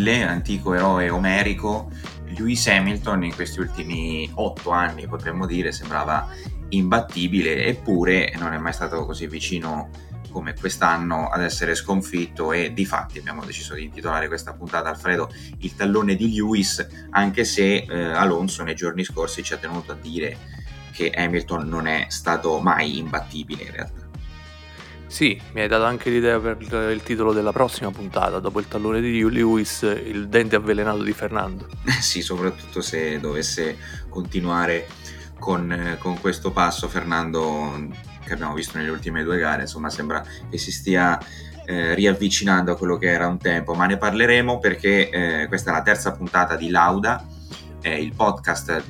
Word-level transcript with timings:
Achille, 0.00 0.22
antico 0.22 0.72
eroe 0.72 1.10
omerico, 1.10 1.90
Lewis 2.36 2.66
Hamilton 2.66 3.24
in 3.24 3.34
questi 3.34 3.60
ultimi 3.60 4.30
otto 4.34 4.70
anni, 4.70 5.06
potremmo 5.06 5.46
dire, 5.46 5.72
sembrava 5.72 6.26
imbattibile, 6.70 7.66
eppure 7.66 8.32
non 8.38 8.54
è 8.54 8.58
mai 8.58 8.72
stato 8.72 9.04
così 9.04 9.26
vicino 9.26 9.90
come 10.30 10.54
quest'anno 10.54 11.28
ad 11.28 11.42
essere 11.42 11.74
sconfitto 11.74 12.52
e 12.52 12.72
di 12.72 12.86
fatti 12.86 13.18
abbiamo 13.18 13.44
deciso 13.44 13.74
di 13.74 13.84
intitolare 13.84 14.28
questa 14.28 14.52
puntata 14.52 14.88
Alfredo 14.88 15.28
il 15.58 15.74
tallone 15.74 16.14
di 16.14 16.32
Lewis 16.32 16.86
anche 17.10 17.42
se 17.42 17.78
eh, 17.78 18.04
Alonso 18.12 18.62
nei 18.62 18.76
giorni 18.76 19.02
scorsi 19.02 19.42
ci 19.42 19.54
ha 19.54 19.56
tenuto 19.56 19.90
a 19.90 19.96
dire 20.00 20.36
che 20.92 21.10
Hamilton 21.10 21.68
non 21.68 21.88
è 21.88 22.06
stato 22.10 22.60
mai 22.60 22.98
imbattibile 22.98 23.64
in 23.64 23.72
realtà 23.72 23.99
sì, 25.10 25.36
mi 25.54 25.60
hai 25.60 25.66
dato 25.66 25.82
anche 25.82 26.08
l'idea 26.08 26.38
per 26.38 26.56
il 26.92 27.02
titolo 27.02 27.32
della 27.32 27.50
prossima 27.50 27.90
puntata, 27.90 28.38
dopo 28.38 28.60
il 28.60 28.68
tallone 28.68 29.00
di 29.00 29.28
Lewis, 29.28 29.82
il 29.82 30.28
dente 30.28 30.54
avvelenato 30.54 31.02
di 31.02 31.12
Fernando. 31.12 31.66
sì, 32.00 32.22
soprattutto 32.22 32.80
se 32.80 33.18
dovesse 33.18 33.76
continuare 34.08 34.86
con, 35.40 35.96
con 35.98 36.20
questo 36.20 36.52
passo 36.52 36.88
Fernando 36.88 37.88
che 38.24 38.32
abbiamo 38.34 38.54
visto 38.54 38.78
nelle 38.78 38.90
ultime 38.90 39.24
due 39.24 39.36
gare, 39.36 39.62
insomma 39.62 39.90
sembra 39.90 40.24
che 40.48 40.58
si 40.58 40.70
stia 40.70 41.18
eh, 41.66 41.92
riavvicinando 41.96 42.70
a 42.70 42.76
quello 42.76 42.96
che 42.96 43.08
era 43.08 43.26
un 43.26 43.38
tempo, 43.38 43.74
ma 43.74 43.86
ne 43.86 43.96
parleremo 43.96 44.60
perché 44.60 45.10
eh, 45.10 45.48
questa 45.48 45.72
è 45.72 45.74
la 45.74 45.82
terza 45.82 46.12
puntata 46.12 46.54
di 46.54 46.70
Lauda, 46.70 47.26
è 47.80 47.88
il 47.88 48.14
podcast 48.14 48.80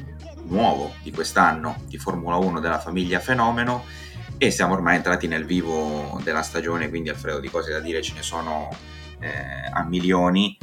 nuovo 0.48 0.92
di 1.02 1.12
quest'anno 1.12 1.76
di 1.86 1.96
Formula 1.96 2.36
1 2.36 2.60
della 2.60 2.78
famiglia 2.78 3.20
Fenomeno 3.20 3.84
e 4.42 4.50
siamo 4.50 4.72
ormai 4.72 4.96
entrati 4.96 5.26
nel 5.26 5.44
vivo 5.44 6.18
della 6.24 6.40
stagione, 6.40 6.88
quindi 6.88 7.10
Alfredo 7.10 7.40
di 7.40 7.50
cose 7.50 7.72
da 7.72 7.80
dire 7.80 8.00
ce 8.00 8.14
ne 8.14 8.22
sono 8.22 8.70
eh, 9.18 9.28
a 9.70 9.84
milioni. 9.84 10.56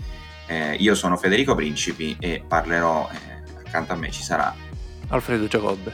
Eh, 0.47 0.73
io 0.79 0.95
sono 0.95 1.15
Federico 1.15 1.53
Principi 1.53 2.17
e 2.19 2.43
parlerò, 2.47 3.07
eh, 3.11 3.67
accanto 3.67 3.93
a 3.93 3.95
me 3.95 4.09
ci 4.09 4.23
sarà 4.23 4.51
Alfredo 5.09 5.45
Giacobbe. 5.45 5.93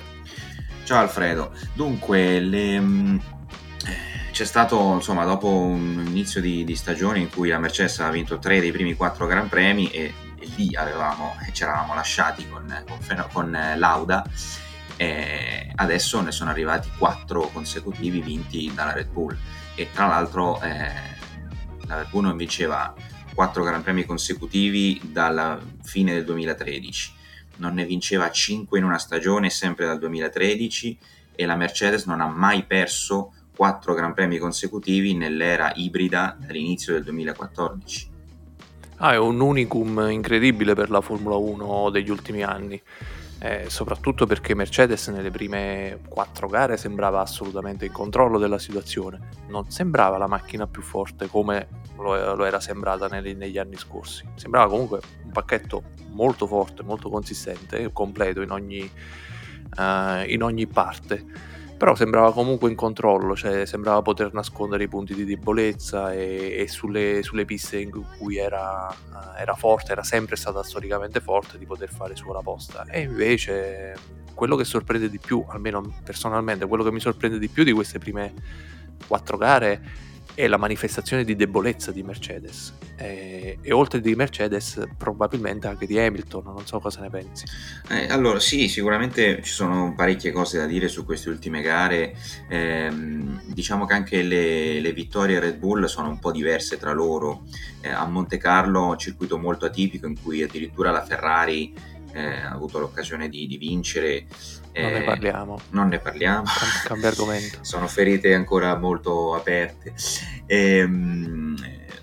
Ciao 0.86 1.00
Alfredo, 1.02 1.52
dunque 1.74 2.40
le, 2.40 2.80
mh, 2.80 2.86
mm, 2.86 3.18
c'è 4.32 4.46
stato 4.46 4.94
insomma 4.94 5.26
dopo 5.26 5.50
un 5.50 6.06
inizio 6.08 6.40
di, 6.40 6.64
di, 6.64 6.76
stagione 6.78 7.20
in 7.20 7.30
cui 7.30 7.50
la 7.50 7.60
Mercedes 7.60 8.00
aveva 8.00 8.16
vinto 8.16 8.40
tre 8.40 8.62
dei 8.62 8.72
primi 8.72 8.94
quattro 8.94 9.28
Gran 9.28 9.50
Premi 9.50 9.92
e, 9.92 10.14
e 10.40 10.52
lì 10.56 10.74
avevamo, 10.74 11.36
ci 11.52 11.64
eravamo 11.64 11.94
lasciati 11.96 12.48
con, 12.48 12.66
con, 12.88 13.28
con 13.34 13.54
eh, 13.54 13.76
Lauda 13.76 14.24
e 15.04 15.72
adesso 15.76 16.22
ne 16.22 16.32
sono 16.32 16.50
arrivati 16.50 16.90
quattro 16.98 17.50
consecutivi 17.52 18.22
vinti 18.22 18.72
dalla 18.74 18.94
Red 18.94 19.10
Bull. 19.10 19.38
E 19.76 19.90
tra 19.92 20.08
l'altro 20.08 20.62
eh, 20.62 20.92
la 21.88 21.98
Red 21.98 22.10
Bull 22.10 22.24
non 22.24 22.38
vinceva 22.38 22.94
quattro 23.34 23.64
Gran 23.64 23.82
Premi 23.82 24.06
consecutivi 24.06 25.02
dalla 25.04 25.60
fine 25.82 26.14
del 26.14 26.26
2013 26.26 27.22
non 27.58 27.76
ne 27.76 27.86
vinceva 27.86 28.32
5 28.32 28.80
in 28.80 28.84
una 28.84 28.98
stagione 28.98 29.50
sempre 29.50 29.86
dal 29.86 30.00
2013 30.00 30.98
e 31.36 31.46
la 31.46 31.56
Mercedes 31.56 32.06
non 32.06 32.22
ha 32.22 32.28
mai 32.28 32.64
perso 32.64 33.34
4 33.56 33.94
Gran 33.94 34.14
Premi 34.14 34.38
consecutivi 34.38 35.14
nell'era 35.16 35.72
ibrida 35.76 36.36
dall'inizio 36.40 36.94
del 36.94 37.04
2014. 37.04 38.12
Ah, 38.98 39.14
è 39.14 39.18
un 39.18 39.40
unicum 39.40 40.08
incredibile 40.10 40.74
per 40.74 40.90
la 40.90 41.02
Formula 41.02 41.36
1 41.36 41.90
degli 41.90 42.10
ultimi 42.10 42.44
anni 42.44 42.82
eh, 43.44 43.66
soprattutto 43.70 44.26
perché 44.26 44.56
Mercedes 44.56 45.10
nelle 45.10 45.30
prime 45.30 46.00
quattro 46.08 46.48
gare 46.48 46.78
sembrava 46.78 47.20
assolutamente 47.20 47.86
in 47.86 47.92
controllo 47.92 48.40
della 48.40 48.58
situazione, 48.58 49.20
non 49.50 49.70
sembrava 49.70 50.18
la 50.18 50.28
macchina 50.28 50.66
più 50.66 50.82
forte 50.82 51.28
come 51.28 51.68
lo, 51.98 52.36
lo 52.36 52.46
era 52.46 52.62
sembrata 52.62 53.08
negli, 53.08 53.36
negli, 53.36 53.58
anni 53.58 53.76
scorsi, 53.76 54.26
sembrava 54.36 54.70
comunque 54.70 55.02
un 55.26 55.32
pacchetto 55.32 55.84
molto 56.12 56.48
forte, 56.48 56.84
molto 56.84 57.10
consistente, 57.10 57.92
completo 57.92 58.40
in 58.40 58.52
ogni, 58.52 58.90
uh, 59.78 60.24
in 60.26 60.42
ogni 60.42 60.66
parte 60.66 61.52
però 61.78 61.96
sembrava 61.96 62.32
comunque 62.32 62.70
in 62.70 62.76
controllo, 62.76 63.36
cioè 63.36 63.66
sembrava 63.66 64.02
poter 64.02 64.34
nascondere 64.34 64.84
i 64.84 64.88
punti 64.88 65.14
di 65.14 65.26
debolezza 65.26 66.14
e, 66.14 66.56
e 66.60 66.68
sulle, 66.68 67.22
sulle, 67.24 67.46
piste 67.46 67.80
in 67.80 67.92
cui 68.18 68.38
era, 68.38 68.94
era, 69.38 69.56
forte, 69.56 69.92
era 69.92 70.04
sempre 70.04 70.36
stata 70.36 70.64
storicamente 70.64 71.20
forte 71.20 71.58
di 71.58 71.66
poter 71.66 71.90
fare 71.90 72.16
su 72.16 72.32
la 72.32 72.42
posta. 72.42 72.86
E 72.90 73.02
invece 73.02 73.96
quello 74.34 74.56
che 74.56 74.64
sorprende 74.64 75.10
di 75.10 75.20
più, 75.20 75.44
almeno 75.48 75.84
personalmente, 76.04 76.66
quello 76.68 76.84
che 76.84 76.92
mi 76.92 77.00
sorprende 77.00 77.40
di 77.40 77.50
più 77.50 77.64
di 77.64 77.72
queste 77.72 78.00
prime 78.00 78.34
quattro 79.08 79.38
gare 79.38 79.82
è 80.34 80.48
la 80.48 80.58
manifestazione 80.58 81.24
di 81.24 81.36
debolezza 81.36 81.92
di 81.92 82.02
Mercedes 82.02 82.83
e, 83.04 83.58
e, 83.62 83.74
oltre 83.74 84.00
di 84.00 84.16
Mercedes 84.16 84.82
probabilmente 84.98 85.68
anche 85.68 85.86
di 85.86 86.00
Hamilton, 86.00 86.44
non 86.46 86.66
so 86.66 86.80
cosa 86.80 87.02
ne 87.02 87.10
pensi. 87.10 87.46
Eh, 87.90 88.08
allora 88.08 88.40
sì, 88.40 88.70
sicuramente 88.70 89.42
ci 89.42 89.52
sono 89.52 89.94
parecchie 89.96 90.32
cose 90.32 90.58
da 90.58 90.66
dire 90.66 90.88
su 90.88 91.04
queste 91.04 91.30
ultime 91.30 91.62
gare, 91.62 92.16
eh, 92.48 92.90
diciamo 93.46 93.86
che 93.86 93.94
anche 93.94 94.22
le, 94.22 94.80
le, 94.80 94.94
vittorie 94.94 95.40
Red 95.40 95.58
Bull 95.58 95.86
sono 95.86 96.08
un 96.08 96.20
po' 96.20 96.32
diverse 96.32 96.78
tra 96.78 96.94
loro, 96.94 97.44
eh, 97.82 97.90
a 97.90 98.06
Monte 98.06 98.38
Carlo 98.38 98.90
un 98.90 98.98
circuito 98.98 99.38
molto 99.38 99.66
atipico 99.66 100.08
in 100.08 100.22
cui 100.22 100.42
addirittura 100.42 100.92
la 100.92 101.04
Ferrari 101.04 101.74
eh, 102.14 102.42
ha 102.42 102.52
avuto 102.52 102.80
l'occasione 102.80 103.28
di, 103.28 103.48
di 103.48 103.58
vincere. 103.58 104.26
Non 104.76 104.92
ne 104.92 105.02
eh, 105.02 105.04
parliamo. 105.04 105.60
Non 105.72 105.88
ne 105.90 106.00
parliamo. 106.00 106.46
Cambia 106.86 107.10
argomento. 107.10 107.60
Sono 107.66 107.88
ferite 107.88 108.34
ancora 108.34 108.78
molto 108.78 109.36
aperte. 109.36 109.94
Ehm, 110.46 111.43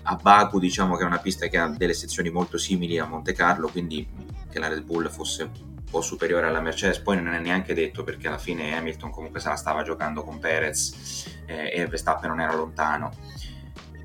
a 0.03 0.15
Baku 0.15 0.59
diciamo 0.59 0.95
che 0.95 1.03
è 1.03 1.05
una 1.05 1.19
pista 1.19 1.47
che 1.47 1.57
ha 1.57 1.67
delle 1.67 1.93
sezioni 1.93 2.29
molto 2.29 2.57
simili 2.57 2.97
a 2.97 3.05
Monte 3.05 3.33
Carlo, 3.33 3.67
quindi 3.67 4.07
che 4.49 4.59
la 4.59 4.67
Red 4.67 4.83
Bull 4.83 5.09
fosse 5.09 5.43
un 5.43 5.83
po' 5.89 6.01
superiore 6.01 6.47
alla 6.47 6.61
Mercedes, 6.61 6.99
poi 6.99 7.21
non 7.21 7.33
è 7.33 7.39
neanche 7.39 7.73
detto 7.73 8.03
perché 8.03 8.27
alla 8.27 8.37
fine 8.37 8.75
Hamilton 8.75 9.11
comunque 9.11 9.39
se 9.39 9.49
la 9.49 9.55
stava 9.55 9.83
giocando 9.83 10.23
con 10.23 10.39
Perez 10.39 11.25
eh, 11.45 11.71
e 11.73 11.85
Verstappen 11.87 12.29
non 12.29 12.39
era 12.39 12.55
lontano 12.55 13.11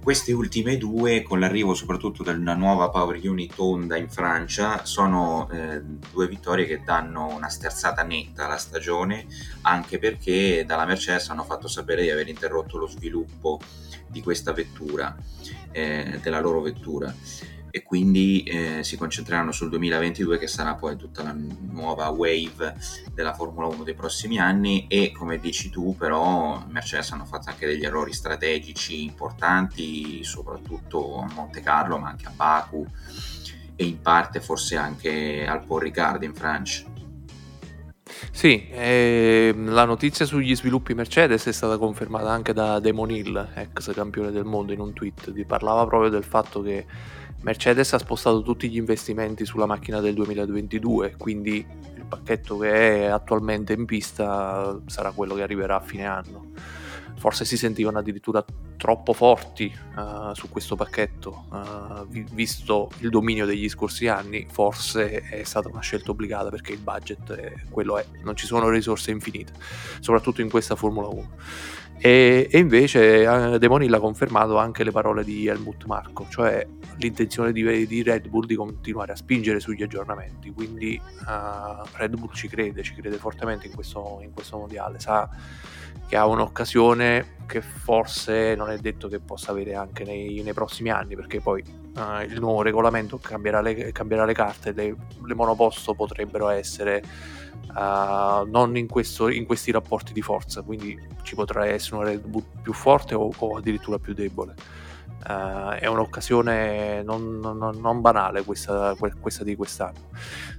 queste 0.06 0.30
ultime 0.32 0.76
due, 0.76 1.22
con 1.22 1.40
l'arrivo 1.40 1.74
soprattutto 1.74 2.22
di 2.22 2.28
una 2.28 2.54
nuova 2.54 2.90
Power 2.90 3.18
Unit 3.28 3.54
Honda 3.56 3.96
in 3.96 4.08
Francia, 4.08 4.84
sono 4.84 5.50
eh, 5.50 5.82
due 5.82 6.28
vittorie 6.28 6.64
che 6.64 6.82
danno 6.84 7.26
una 7.26 7.48
sterzata 7.48 8.04
netta 8.04 8.44
alla 8.44 8.56
stagione, 8.56 9.26
anche 9.62 9.98
perché 9.98 10.62
dalla 10.64 10.84
Mercedes 10.86 11.28
hanno 11.30 11.42
fatto 11.42 11.66
sapere 11.66 12.02
di 12.02 12.10
aver 12.10 12.28
interrotto 12.28 12.78
lo 12.78 12.86
sviluppo 12.86 13.58
di 14.06 14.22
questa 14.22 14.52
vettura, 14.52 15.12
eh, 15.72 16.20
della 16.22 16.38
loro 16.38 16.60
vettura 16.60 17.12
e 17.76 17.82
quindi 17.82 18.42
eh, 18.44 18.82
si 18.82 18.96
concentreranno 18.96 19.52
sul 19.52 19.68
2022 19.68 20.38
che 20.38 20.46
sarà 20.46 20.76
poi 20.76 20.96
tutta 20.96 21.22
la 21.22 21.36
nuova 21.68 22.08
wave 22.08 22.74
della 23.12 23.34
Formula 23.34 23.66
1 23.66 23.84
dei 23.84 23.92
prossimi 23.92 24.38
anni 24.38 24.86
e 24.88 25.12
come 25.12 25.38
dici 25.38 25.68
tu 25.68 25.94
però 25.94 26.64
Mercedes 26.68 27.12
hanno 27.12 27.26
fatto 27.26 27.50
anche 27.50 27.66
degli 27.66 27.84
errori 27.84 28.14
strategici 28.14 29.02
importanti 29.02 30.24
soprattutto 30.24 31.18
a 31.18 31.28
Monte 31.34 31.60
Carlo 31.60 31.98
ma 31.98 32.08
anche 32.08 32.24
a 32.28 32.32
Baku 32.34 32.86
e 33.76 33.84
in 33.84 34.00
parte 34.00 34.40
forse 34.40 34.76
anche 34.76 35.46
al 35.46 35.62
Paul 35.62 35.82
Ricard 35.82 36.22
in 36.22 36.32
Francia. 36.32 36.94
Sì, 38.30 38.68
eh, 38.70 39.52
la 39.54 39.84
notizia 39.84 40.24
sugli 40.24 40.56
sviluppi 40.56 40.94
Mercedes 40.94 41.44
è 41.44 41.52
stata 41.52 41.76
confermata 41.76 42.30
anche 42.30 42.54
da 42.54 42.78
Damon 42.78 43.10
Hill, 43.10 43.48
ex 43.54 43.92
campione 43.92 44.30
del 44.30 44.44
mondo, 44.44 44.72
in 44.72 44.80
un 44.80 44.94
tweet. 44.94 45.44
Parlava 45.44 45.86
proprio 45.86 46.08
del 46.08 46.24
fatto 46.24 46.62
che 46.62 46.86
Mercedes 47.46 47.92
ha 47.92 47.98
spostato 47.98 48.42
tutti 48.42 48.68
gli 48.68 48.76
investimenti 48.76 49.44
sulla 49.44 49.66
macchina 49.66 50.00
del 50.00 50.14
2022, 50.14 51.14
quindi 51.16 51.64
il 51.94 52.04
pacchetto 52.04 52.58
che 52.58 53.02
è 53.02 53.04
attualmente 53.04 53.72
in 53.72 53.84
pista 53.84 54.76
sarà 54.86 55.12
quello 55.12 55.36
che 55.36 55.42
arriverà 55.42 55.76
a 55.76 55.80
fine 55.80 56.06
anno. 56.06 56.50
Forse 57.16 57.44
si 57.44 57.56
sentivano 57.56 57.98
addirittura 57.98 58.44
troppo 58.76 59.12
forti 59.12 59.74
uh, 59.96 60.34
su 60.34 60.48
questo 60.48 60.76
pacchetto, 60.76 61.46
uh, 61.50 62.06
vi- 62.06 62.26
visto 62.32 62.90
il 62.98 63.10
dominio 63.10 63.46
degli 63.46 63.68
scorsi 63.68 64.06
anni, 64.06 64.46
forse 64.50 65.22
è 65.22 65.42
stata 65.42 65.68
una 65.68 65.80
scelta 65.80 66.10
obbligata 66.10 66.50
perché 66.50 66.72
il 66.72 66.78
budget 66.78 67.32
è 67.32 67.52
quello 67.70 67.98
è, 67.98 68.04
non 68.22 68.36
ci 68.36 68.46
sono 68.46 68.68
risorse 68.68 69.10
infinite, 69.10 69.52
soprattutto 70.00 70.40
in 70.42 70.50
questa 70.50 70.76
Formula 70.76 71.08
1. 71.08 71.28
E, 71.98 72.46
e 72.50 72.58
invece 72.58 73.22
eh, 73.22 73.58
Demoni 73.58 73.88
l'ha 73.88 73.98
confermato 73.98 74.58
anche 74.58 74.84
le 74.84 74.90
parole 74.90 75.24
di 75.24 75.46
Helmut 75.46 75.86
Marco, 75.86 76.26
cioè 76.28 76.66
l'intenzione 76.98 77.52
di, 77.52 77.86
di, 77.86 78.02
Red 78.02 78.28
Bull 78.28 78.44
di 78.44 78.54
continuare 78.54 79.12
a 79.12 79.16
spingere 79.16 79.60
sugli 79.60 79.82
aggiornamenti. 79.82 80.52
Quindi 80.52 81.00
uh, 81.02 81.86
Red 81.94 82.16
Bull 82.16 82.32
ci 82.32 82.48
crede, 82.48 82.82
ci 82.82 82.94
crede 82.94 83.16
fortemente 83.16 83.66
in 83.66 83.74
questo, 83.74 84.20
in 84.22 84.32
questo 84.32 84.58
mondiale, 84.58 85.00
sa 85.00 85.28
che 86.06 86.16
ha 86.16 86.26
un'occasione 86.26 87.34
che 87.46 87.62
forse 87.62 88.54
non 88.54 88.70
è 88.70 88.78
detto 88.78 89.08
che 89.08 89.20
possa 89.20 89.52
avere 89.52 89.74
anche 89.74 90.04
nei, 90.04 90.42
nei 90.42 90.52
prossimi 90.52 90.90
anni, 90.90 91.14
perché 91.14 91.40
poi 91.40 91.62
uh, 91.96 92.22
il 92.22 92.38
nuovo 92.40 92.62
regolamento 92.62 93.18
cambierà 93.18 93.60
le, 93.60 93.92
cambierà 93.92 94.24
le 94.24 94.34
carte, 94.34 94.72
le, 94.72 94.94
le 95.24 95.34
monoposto 95.34 95.94
potrebbero 95.94 96.48
essere 96.48 97.02
uh, 97.68 98.46
non 98.48 98.76
in, 98.76 98.88
questo, 98.88 99.28
in, 99.28 99.46
questi 99.46 99.70
rapporti 99.70 100.12
di 100.12 100.22
forza, 100.22 100.62
quindi 100.62 100.98
ci 101.22 101.34
potrà 101.34 101.66
essere 101.66 101.96
una 101.96 102.04
Red 102.06 102.26
Bull 102.26 102.44
più 102.62 102.72
forte 102.72 103.14
o, 103.14 103.30
o 103.36 103.56
addirittura 103.56 103.98
più 103.98 104.12
debole. 104.12 104.54
Uh, 105.28 105.70
è 105.70 105.86
un'occasione 105.86 107.02
non, 107.02 107.40
non, 107.40 107.56
non 107.58 108.00
banale 108.00 108.44
questa, 108.44 108.94
questa, 108.94 109.42
di 109.42 109.56
quest'anno. 109.56 110.10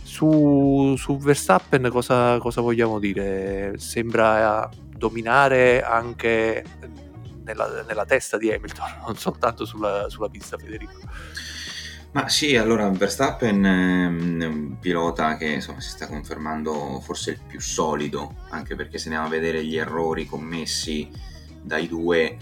Su, 0.04 0.96
su 0.98 1.18
Verstappen 1.18 1.88
cosa, 1.90 2.38
cosa, 2.40 2.60
vogliamo 2.60 3.00
dire? 3.00 3.76
Sembra 3.78 4.70
dominare 4.98 5.82
anche 5.84 6.64
nella, 7.44 7.84
nella, 7.84 8.06
testa 8.06 8.38
di 8.38 8.52
Hamilton, 8.52 9.02
non 9.06 9.16
soltanto 9.16 9.66
sulla, 9.66 10.10
sulla 10.10 10.30
pista, 10.30 10.58
Federico. 10.58 11.00
Ma 12.12 12.30
sì, 12.30 12.56
allora 12.56 12.90
Verstappen 12.90 13.64
è 13.64 14.46
un 14.46 14.78
pilota 14.80 15.38
che 15.38 15.46
insomma, 15.46 15.82
si 15.82 15.90
sta 15.90 16.08
confermando 16.08 17.00
forse 17.02 17.32
il 17.32 17.40
più 17.46 17.60
solido, 17.60 18.36
anche 18.50 18.76
perché 18.76 18.98
se 18.98 19.06
andiamo 19.06 19.28
a 19.28 19.30
vedere 19.30 19.64
gli 19.64 19.78
errori 19.78 20.26
commessi 20.26 21.10
dai 21.62 21.88
due, 21.88 22.38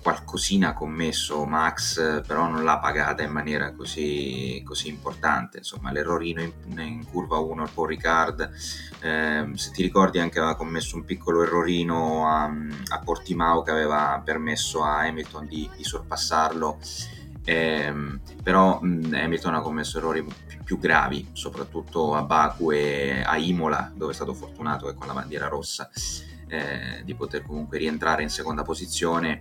qualcosina 0.00 0.68
ha 0.68 0.72
commesso 0.72 1.44
Max, 1.44 2.22
però 2.26 2.48
non 2.48 2.64
l'ha 2.64 2.78
pagata 2.78 3.22
in 3.22 3.30
maniera 3.30 3.72
così, 3.72 4.62
così 4.64 4.88
importante. 4.88 5.58
Insomma, 5.58 5.92
l'errorino 5.92 6.42
in, 6.42 6.52
in 6.78 7.04
curva 7.06 7.38
1 7.38 7.62
al 7.62 7.70
Paul 7.70 7.88
Ricard, 7.88 8.50
eh, 9.00 9.50
se 9.54 9.70
ti 9.70 9.82
ricordi 9.82 10.18
anche 10.18 10.38
aveva 10.38 10.56
commesso 10.56 10.96
un 10.96 11.04
piccolo 11.04 11.42
errorino 11.42 12.28
a, 12.28 12.44
a 12.44 12.98
Portimao 13.04 13.62
che 13.62 13.70
aveva 13.70 14.20
permesso 14.24 14.82
a 14.82 15.00
Hamilton 15.00 15.46
di, 15.46 15.68
di 15.76 15.84
sorpassarlo. 15.84 16.78
Eh, 17.44 17.94
però 18.42 18.80
mh, 18.80 19.14
Hamilton 19.14 19.54
ha 19.54 19.60
commesso 19.60 19.98
errori 19.98 20.24
più, 20.24 20.62
più, 20.64 20.78
gravi, 20.78 21.28
soprattutto 21.32 22.14
a 22.14 22.22
Baku 22.22 22.72
e 22.72 23.22
a 23.24 23.36
Imola, 23.36 23.92
dove 23.94 24.10
è 24.10 24.14
stato 24.14 24.34
fortunato 24.34 24.92
con 24.94 25.06
la 25.06 25.12
bandiera 25.12 25.46
rossa 25.46 25.88
eh, 26.48 27.02
di 27.04 27.14
poter 27.14 27.42
comunque 27.42 27.78
rientrare 27.78 28.22
in 28.22 28.28
seconda 28.28 28.62
posizione. 28.62 29.40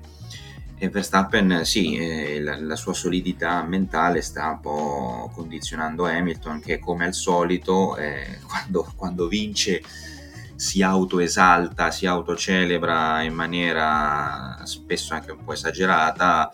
E 0.78 0.90
Verstappen, 0.90 1.64
sì, 1.64 1.96
eh, 1.96 2.42
la, 2.42 2.60
la, 2.60 2.76
sua 2.76 2.94
solidità 2.94 3.64
mentale 3.64 4.22
sta 4.22 4.50
un 4.50 4.60
po' 4.60 5.32
condizionando 5.34 6.06
Hamilton, 6.06 6.60
che 6.60 6.80
come 6.80 7.06
al 7.06 7.14
solito, 7.14 7.96
eh, 7.96 8.40
quando, 8.46 8.92
quando 8.96 9.28
vince, 9.28 9.82
si 10.56 10.82
autoesalta, 10.82 11.92
si 11.92 12.06
autocelebra 12.06 13.22
in 13.22 13.34
maniera 13.34 14.60
spesso 14.64 15.14
anche 15.14 15.32
un 15.32 15.44
po' 15.44 15.54
esagerata. 15.54 16.52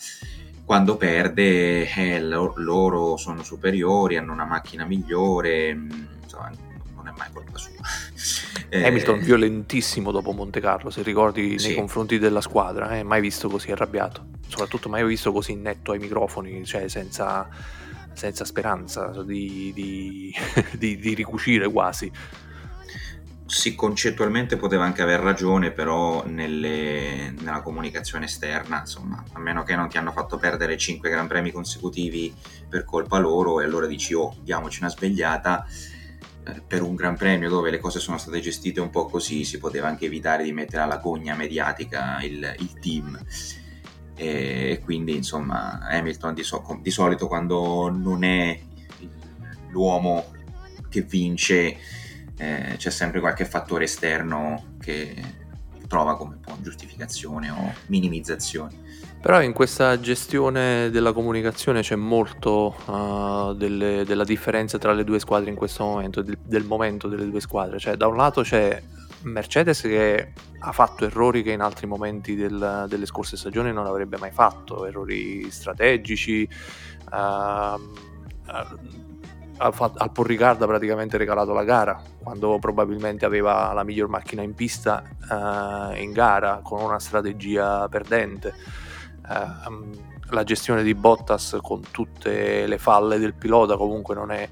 Quando 0.63 0.97
perde, 0.97 1.91
eh, 1.91 2.21
loro 2.21 3.17
sono 3.17 3.43
superiori, 3.43 4.17
hanno 4.17 4.31
una 4.31 4.45
macchina 4.45 4.85
migliore, 4.85 5.73
mm, 5.73 5.89
insomma, 6.21 6.51
non 6.95 7.07
è 7.07 7.13
mai 7.17 7.27
colpa 7.33 7.57
sua. 7.57 8.00
Eh, 8.73 8.87
Hamilton 8.87 9.19
violentissimo 9.19 10.11
dopo 10.11 10.31
Monte 10.31 10.61
Carlo, 10.61 10.89
se 10.89 11.01
ricordi, 11.01 11.49
nei 11.49 11.59
sì. 11.59 11.75
confronti 11.75 12.17
della 12.17 12.39
squadra, 12.39 12.97
eh, 12.97 13.03
mai 13.03 13.19
visto 13.19 13.49
così 13.49 13.69
arrabbiato, 13.69 14.27
soprattutto 14.47 14.87
mai 14.87 15.03
visto 15.03 15.33
così 15.33 15.55
netto 15.55 15.91
ai 15.91 15.99
microfoni, 15.99 16.63
cioè 16.63 16.87
senza, 16.87 17.49
senza 18.13 18.45
speranza 18.45 19.23
di, 19.25 19.73
di, 19.75 20.33
di, 20.79 20.97
di 20.97 21.13
ricucire 21.13 21.69
quasi. 21.69 22.09
Sì, 23.45 23.75
concettualmente 23.75 24.55
poteva 24.55 24.85
anche 24.85 25.01
aver 25.01 25.19
ragione, 25.19 25.71
però 25.71 26.25
nelle, 26.25 27.33
nella 27.41 27.59
comunicazione 27.59 28.23
esterna, 28.23 28.79
insomma, 28.79 29.21
a 29.33 29.39
meno 29.39 29.63
che 29.63 29.75
non 29.75 29.89
ti 29.89 29.97
hanno 29.97 30.13
fatto 30.13 30.37
perdere 30.37 30.77
5 30.77 31.09
Gran 31.09 31.27
Premi 31.27 31.51
consecutivi 31.51 32.33
per 32.69 32.85
colpa 32.85 33.17
loro 33.17 33.59
e 33.59 33.65
allora 33.65 33.85
dici 33.85 34.13
oh, 34.13 34.33
diamoci 34.41 34.79
una 34.79 34.89
svegliata, 34.89 35.65
eh, 35.65 35.90
per 36.67 36.81
un 36.81 36.95
gran 36.95 37.15
premio 37.15 37.49
dove 37.49 37.69
le 37.69 37.79
cose 37.79 37.99
sono 37.99 38.17
state 38.17 38.39
gestite 38.39 38.79
un 38.79 38.89
po' 38.89 39.05
così 39.05 39.43
si 39.43 39.57
poteva 39.59 39.87
anche 39.87 40.05
evitare 40.05 40.43
di 40.43 40.51
mettere 40.51 40.81
alla 40.81 40.97
gogna 40.97 41.35
mediatica 41.35 42.19
il, 42.21 42.55
il 42.59 42.79
team 42.79 43.19
e, 44.15 44.81
quindi 44.83 45.15
insomma 45.15 45.79
Hamilton 45.81 46.33
di, 46.33 46.43
so, 46.43 46.79
di, 46.81 46.91
solito 46.91 47.27
quando 47.27 47.89
non 47.89 48.23
è 48.23 48.59
l'uomo 49.69 50.31
che 50.89 51.01
vince 51.01 51.77
eh, 52.37 52.73
c'è 52.77 52.89
sempre 52.89 53.19
qualche 53.19 53.45
fattore 53.45 53.85
esterno 53.85 54.75
che 54.79 55.15
trova 55.87 56.15
come 56.15 56.39
giustificazione 56.61 57.49
o 57.49 57.73
minimizzazione. 57.87 58.90
Però 59.21 59.39
in 59.39 59.53
questa 59.53 59.99
gestione 59.99 60.89
della 60.89 61.13
comunicazione 61.13 61.81
c'è 61.81 61.95
molto 61.95 62.75
uh, 62.87 63.53
delle, 63.53 64.03
della 64.03 64.23
differenza 64.23 64.79
tra 64.79 64.93
le 64.93 65.03
due 65.03 65.19
squadre 65.19 65.51
in 65.51 65.55
questo 65.55 65.83
momento, 65.83 66.23
del, 66.23 66.39
del, 66.43 66.63
momento 66.63 67.07
delle 67.07 67.29
due 67.29 67.39
squadre. 67.39 67.77
Cioè, 67.77 67.97
da 67.97 68.07
un 68.07 68.17
lato 68.17 68.41
c'è 68.41 68.81
Mercedes 69.21 69.81
che 69.81 70.33
ha 70.57 70.71
fatto 70.71 71.05
errori 71.05 71.43
che 71.43 71.51
in 71.51 71.61
altri 71.61 71.85
momenti 71.85 72.35
del, 72.35 72.85
delle 72.89 73.05
scorse 73.05 73.37
stagioni 73.37 73.71
non 73.71 73.85
avrebbe 73.85 74.17
mai 74.17 74.31
fatto, 74.31 74.87
errori 74.87 75.51
strategici. 75.51 76.49
Uh, 77.11 77.15
uh, 77.15 77.79
al 79.57 80.11
Porricarda 80.11 80.65
praticamente 80.65 81.17
regalato 81.17 81.53
la 81.53 81.63
gara 81.63 82.01
quando 82.23 82.57
probabilmente 82.57 83.25
aveva 83.25 83.71
la 83.73 83.83
miglior 83.83 84.07
macchina 84.07 84.41
in 84.41 84.55
pista 84.55 85.03
uh, 85.29 85.95
in 85.95 86.11
gara 86.11 86.61
con 86.63 86.81
una 86.81 86.97
strategia 86.97 87.87
perdente 87.87 88.55
la 90.29 90.43
gestione 90.43 90.83
di 90.83 90.93
Bottas 90.93 91.57
con 91.61 91.81
tutte 91.91 92.65
le 92.65 92.77
falle 92.77 93.19
del 93.19 93.33
pilota 93.33 93.75
comunque 93.75 94.15
non 94.15 94.31
è 94.31 94.49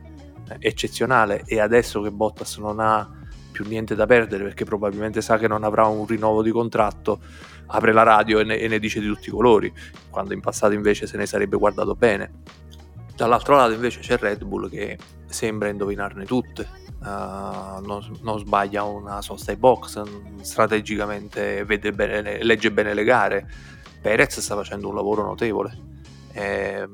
eccezionale 0.59 1.43
e 1.45 1.59
adesso 1.59 2.01
che 2.01 2.11
Bottas 2.11 2.57
non 2.57 2.79
ha 2.79 3.09
più 3.51 3.65
niente 3.67 3.95
da 3.95 4.05
perdere 4.05 4.43
perché 4.43 4.63
probabilmente 4.63 5.21
sa 5.21 5.37
che 5.37 5.47
non 5.47 5.63
avrà 5.63 5.85
un 5.85 6.05
rinnovo 6.05 6.41
di 6.41 6.51
contratto 6.51 7.19
apre 7.67 7.91
la 7.91 8.03
radio 8.03 8.39
e 8.39 8.43
ne, 8.43 8.57
e 8.57 8.67
ne 8.67 8.79
dice 8.79 8.99
di 8.99 9.07
tutti 9.07 9.29
i 9.29 9.31
colori. 9.31 9.71
Quando 10.09 10.33
in 10.33 10.39
passato 10.39 10.73
invece 10.73 11.07
se 11.07 11.17
ne 11.17 11.25
sarebbe 11.25 11.57
guardato 11.57 11.95
bene. 11.95 12.31
Dall'altro 13.15 13.55
lato 13.55 13.73
invece 13.73 13.99
c'è 13.99 14.17
Red 14.17 14.45
Bull 14.45 14.69
che 14.69 14.97
sembra 15.25 15.67
indovinarne 15.67 16.23
tutte, 16.23 16.67
uh, 17.01 17.05
non, 17.05 18.01
non, 18.21 18.39
sbaglia 18.39 18.83
una 18.83 19.21
sosta 19.21 19.51
ai 19.51 19.57
box, 19.57 20.01
strategicamente 20.39 21.65
bene, 21.65 22.41
legge 22.43 22.71
bene 22.71 22.93
le 22.93 23.03
gare. 23.03 23.49
Perez 24.01 24.39
sta 24.39 24.55
facendo 24.55 24.89
un 24.89 24.95
lavoro 24.95 25.23
notevole, 25.23 25.77
eh, 26.33 26.87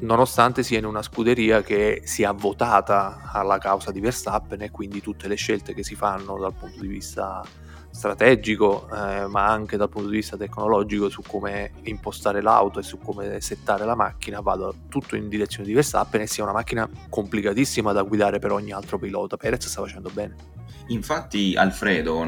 nonostante 0.00 0.62
sia 0.62 0.78
in 0.78 0.84
una 0.84 1.02
scuderia 1.02 1.62
che 1.62 2.02
sia 2.04 2.32
votata 2.32 3.30
alla 3.32 3.58
causa 3.58 3.90
di 3.90 4.00
Verstappen 4.00 4.62
e 4.62 4.70
quindi 4.70 5.00
tutte 5.00 5.28
le 5.28 5.36
scelte 5.36 5.74
che 5.74 5.82
si 5.82 5.94
fanno 5.94 6.38
dal 6.38 6.54
punto 6.54 6.80
di 6.80 6.88
vista 6.88 7.42
strategico, 7.90 8.86
eh, 8.92 9.26
ma 9.26 9.46
anche 9.46 9.76
dal 9.76 9.88
punto 9.88 10.08
di 10.08 10.16
vista 10.16 10.36
tecnologico 10.36 11.08
su 11.08 11.22
come 11.26 11.72
impostare 11.84 12.42
l'auto 12.42 12.78
e 12.78 12.82
su 12.82 12.98
come 12.98 13.40
settare 13.40 13.84
la 13.84 13.94
macchina, 13.94 14.40
vado 14.40 14.74
tutto 14.88 15.16
in 15.16 15.28
direzione 15.28 15.66
di 15.66 15.74
Verstappen 15.74 16.20
e 16.20 16.26
sia 16.26 16.44
una 16.44 16.52
macchina 16.52 16.88
complicatissima 17.08 17.92
da 17.92 18.02
guidare 18.02 18.38
per 18.38 18.52
ogni 18.52 18.72
altro 18.72 18.98
pilota. 18.98 19.36
Perez 19.36 19.66
sta 19.66 19.82
facendo 19.82 20.10
bene. 20.12 20.36
Infatti, 20.88 21.54
Alfredo, 21.56 22.26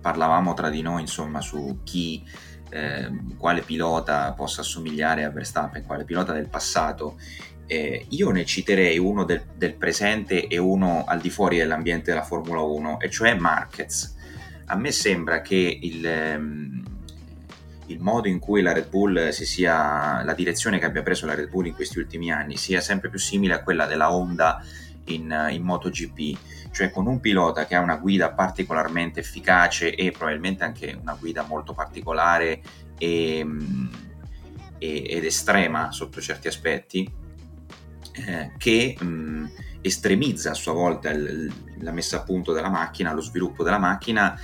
parlavamo 0.00 0.54
tra 0.54 0.70
di 0.70 0.82
noi 0.82 1.02
insomma 1.02 1.40
su 1.40 1.80
chi, 1.84 2.24
eh, 2.70 3.10
quale 3.36 3.60
pilota 3.62 4.32
possa 4.32 4.62
assomigliare 4.62 5.24
a 5.24 5.30
Verstappen, 5.30 5.84
quale 5.84 6.04
pilota 6.04 6.32
del 6.32 6.48
passato. 6.48 7.18
Eh, 7.66 8.06
io 8.08 8.30
ne 8.30 8.44
citerei 8.44 8.98
uno 8.98 9.24
del, 9.24 9.44
del 9.54 9.74
presente 9.74 10.48
e 10.48 10.58
uno 10.58 11.04
al 11.06 11.20
di 11.20 11.30
fuori 11.30 11.58
dell'ambiente 11.58 12.10
della 12.10 12.24
Formula 12.24 12.62
1, 12.62 12.98
e 13.00 13.10
cioè 13.10 13.34
Marquez 13.34 14.18
a 14.70 14.76
me 14.76 14.92
sembra 14.92 15.40
che 15.40 15.78
il, 15.82 16.06
ehm, 16.06 16.82
il, 17.86 18.00
modo 18.00 18.28
in 18.28 18.38
cui 18.38 18.62
la 18.62 18.72
Red 18.72 18.88
Bull 18.88 19.30
si 19.30 19.44
sia, 19.44 20.22
la 20.22 20.34
direzione 20.34 20.78
che 20.78 20.84
abbia 20.84 21.02
preso 21.02 21.26
la 21.26 21.34
Red 21.34 21.48
Bull 21.48 21.66
in 21.66 21.74
questi 21.74 21.98
ultimi 21.98 22.30
anni 22.30 22.56
sia 22.56 22.80
sempre 22.80 23.10
più 23.10 23.18
simile 23.18 23.54
a 23.54 23.62
quella 23.62 23.86
della 23.86 24.12
Honda 24.14 24.64
in, 25.06 25.48
in 25.50 25.62
MotoGP, 25.62 26.38
cioè 26.70 26.90
con 26.90 27.06
un 27.06 27.20
pilota 27.20 27.66
che 27.66 27.74
ha 27.74 27.80
una 27.80 27.96
guida 27.96 28.32
particolarmente 28.32 29.20
efficace 29.20 29.94
e 29.94 30.10
probabilmente 30.10 30.64
anche 30.64 30.96
una 31.00 31.16
guida 31.18 31.42
molto 31.42 31.72
particolare 31.72 32.62
e, 32.98 33.46
e, 34.78 35.04
ed 35.08 35.24
estrema 35.24 35.92
sotto 35.92 36.20
certi 36.20 36.48
aspetti, 36.48 37.10
eh, 38.12 38.52
che 38.56 38.96
mh, 38.98 39.50
estremizza 39.80 40.50
a 40.50 40.54
sua 40.54 40.72
volta 40.72 41.10
il, 41.10 41.52
la 41.78 41.92
messa 41.92 42.18
a 42.18 42.22
punto 42.22 42.52
della 42.52 42.70
macchina, 42.70 43.12
lo 43.12 43.20
sviluppo 43.20 43.62
della 43.62 43.78
macchina 43.78 44.38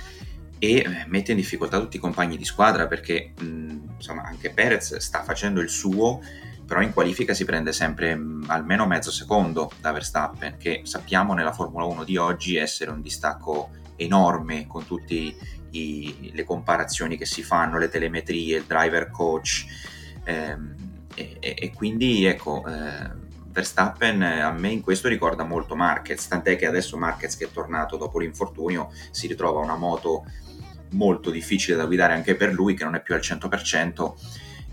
e 0.59 0.77
eh, 0.77 1.05
mette 1.07 1.31
in 1.31 1.37
difficoltà 1.37 1.79
tutti 1.79 1.97
i 1.97 1.99
compagni 1.99 2.37
di 2.37 2.45
squadra 2.45 2.87
perché 2.87 3.33
mh, 3.39 3.77
insomma 3.95 4.23
anche 4.23 4.51
Perez 4.51 4.97
sta 4.97 5.23
facendo 5.23 5.61
il 5.61 5.69
suo 5.69 6.21
però 6.67 6.81
in 6.81 6.91
qualifica 6.91 7.33
si 7.33 7.45
prende 7.45 7.71
sempre 7.71 8.13
mh, 8.13 8.45
almeno 8.47 8.85
mezzo 8.85 9.09
secondo 9.09 9.71
da 9.79 9.93
Verstappen 9.93 10.57
che 10.57 10.81
sappiamo 10.83 11.33
nella 11.33 11.53
Formula 11.53 11.85
1 11.85 12.03
di 12.03 12.17
oggi 12.17 12.57
essere 12.57 12.91
un 12.91 13.01
distacco 13.01 13.69
enorme 13.95 14.67
con 14.67 14.85
tutte 14.85 15.35
le 15.71 16.43
comparazioni 16.43 17.17
che 17.17 17.25
si 17.25 17.43
fanno, 17.43 17.77
le 17.77 17.89
telemetrie, 17.89 18.57
il 18.57 18.63
driver 18.65 19.09
coach 19.09 19.65
ehm, 20.23 20.75
e, 21.15 21.37
e, 21.39 21.71
quindi 21.73 22.25
ecco 22.25 22.63
eh, 22.67 23.09
Verstappen 23.49 24.21
eh, 24.21 24.41
a 24.41 24.51
me 24.51 24.69
in 24.69 24.81
questo 24.81 25.07
ricorda 25.07 25.43
molto 25.43 25.75
Marquez, 25.75 26.27
tant'è 26.27 26.55
che 26.57 26.67
adesso 26.67 26.97
Marquez 26.97 27.37
che 27.37 27.45
è 27.45 27.51
tornato 27.51 27.97
dopo 27.97 28.19
l'infortunio 28.19 28.91
si 29.11 29.27
ritrova 29.27 29.61
una 29.61 29.75
moto 29.75 30.25
molto 30.91 31.31
difficile 31.31 31.77
da 31.77 31.85
guidare 31.85 32.13
anche 32.13 32.35
per 32.35 32.53
lui 32.53 32.75
che 32.75 32.83
non 32.83 32.95
è 32.95 33.01
più 33.01 33.13
al 33.13 33.21
100% 33.21 34.13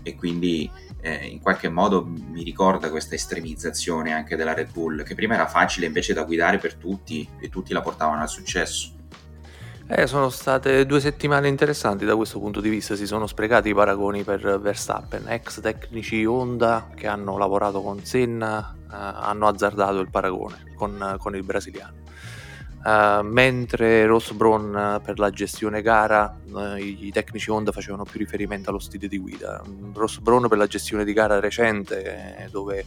e 0.03 0.15
quindi 0.15 0.69
eh, 1.05 1.27
in 1.27 1.39
qualche 1.39 1.69
modo 1.69 2.03
mi 2.03 2.41
ricorda 2.41 2.89
questa 2.89 3.13
estremizzazione 3.13 4.11
anche 4.11 4.35
della 4.35 4.55
Red 4.55 4.71
Bull, 4.71 5.03
che 5.03 5.13
prima 5.13 5.35
era 5.35 5.45
facile 5.45 5.85
invece 5.85 6.13
da 6.13 6.23
guidare 6.23 6.57
per 6.57 6.73
tutti 6.73 7.29
e 7.39 7.49
tutti 7.49 7.73
la 7.73 7.81
portavano 7.81 8.21
al 8.21 8.29
successo. 8.29 8.93
Eh, 9.87 10.07
sono 10.07 10.29
state 10.29 10.83
due 10.87 10.99
settimane 10.99 11.47
interessanti 11.47 12.05
da 12.05 12.15
questo 12.15 12.39
punto 12.39 12.59
di 12.59 12.69
vista, 12.69 12.95
si 12.95 13.05
sono 13.05 13.27
sprecati 13.27 13.69
i 13.69 13.73
paragoni 13.75 14.23
per 14.23 14.59
Verstappen, 14.59 15.25
ex 15.27 15.61
tecnici 15.61 16.25
Honda 16.25 16.89
che 16.95 17.05
hanno 17.05 17.37
lavorato 17.37 17.83
con 17.83 18.03
Senna, 18.03 18.73
eh, 18.75 18.87
hanno 18.89 19.47
azzardato 19.47 19.99
il 19.99 20.09
paragone 20.09 20.73
con, 20.73 21.17
con 21.19 21.35
il 21.35 21.43
brasiliano. 21.43 22.04
Uh, 22.85 23.23
mentre 23.23 24.05
Ross 24.05 24.31
Brown 24.33 25.01
per 25.03 25.17
la 25.17 25.31
gestione 25.31 25.81
gara 25.81 26.37
uh, 26.51 26.75
i, 26.75 27.09
tecnici 27.11 27.49
Honda 27.49 27.71
facevano 27.71 28.03
più 28.03 28.19
riferimento 28.19 28.69
allo 28.69 28.77
stile 28.77 29.07
di 29.07 29.17
guida. 29.17 29.59
Ross 29.91 30.19
Brown 30.19 30.47
per 30.47 30.59
la 30.59 30.67
gestione 30.67 31.03
di 31.03 31.11
gara 31.11 31.39
recente 31.39 32.37
eh, 32.37 32.47
dove 32.51 32.85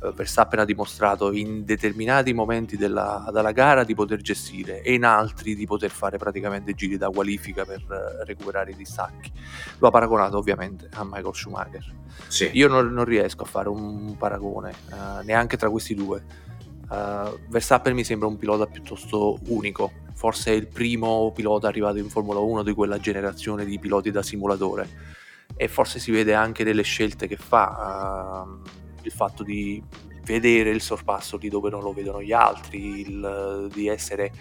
uh, 0.00 0.12
Verstappen 0.12 0.58
ha 0.58 0.64
dimostrato 0.64 1.30
in 1.30 1.64
determinati 1.64 2.32
momenti 2.32 2.76
della, 2.76 3.30
della, 3.32 3.52
gara 3.52 3.84
di 3.84 3.94
poter 3.94 4.20
gestire 4.20 4.82
e 4.82 4.94
in 4.94 5.04
altri 5.04 5.54
di 5.54 5.64
poter 5.64 5.90
fare 5.90 6.18
praticamente 6.18 6.74
giri 6.74 6.96
da 6.98 7.08
qualifica 7.08 7.64
per 7.64 7.84
recuperare 8.26 8.72
i 8.72 8.76
distacchi. 8.76 9.30
Lo 9.78 9.86
ha 9.86 9.90
paragonato 9.92 10.38
ovviamente 10.38 10.88
a 10.94 11.04
Michael 11.04 11.36
Schumacher. 11.36 11.94
Sì. 12.26 12.50
io 12.54 12.66
non, 12.66 12.92
non, 12.92 13.04
riesco 13.04 13.44
a 13.44 13.46
fare 13.46 13.68
un 13.68 14.16
paragone 14.16 14.74
neanche 15.22 15.56
tra 15.56 15.70
questi 15.70 15.94
due 15.94 16.48
Uh, 16.90 17.38
Verstappen 17.48 17.94
mi 17.94 18.02
sembra 18.02 18.26
un 18.26 18.36
pilota 18.36 18.66
piuttosto 18.66 19.38
unico, 19.46 19.92
forse 20.14 20.50
è 20.50 20.54
il 20.54 20.66
primo 20.66 21.30
pilota 21.32 21.68
arrivato 21.68 21.98
in 21.98 22.08
Formula 22.08 22.40
1 22.40 22.64
di 22.64 22.72
quella 22.72 22.98
generazione 22.98 23.64
di 23.64 23.78
piloti 23.78 24.10
da 24.10 24.22
simulatore. 24.22 25.18
E 25.54 25.68
forse 25.68 25.98
si 25.98 26.10
vede 26.10 26.34
anche 26.34 26.64
nelle 26.64 26.82
scelte 26.82 27.28
che 27.28 27.36
fa, 27.36 28.44
uh, 28.44 28.68
il 29.02 29.12
fatto 29.12 29.42
di 29.44 29.82
vedere 30.24 30.70
il 30.70 30.80
sorpasso 30.80 31.36
lì 31.38 31.48
dove 31.48 31.70
non 31.70 31.82
lo 31.82 31.92
vedono 31.92 32.22
gli 32.22 32.32
altri, 32.32 33.00
il, 33.00 33.68
di 33.72 33.88
essere 33.88 34.32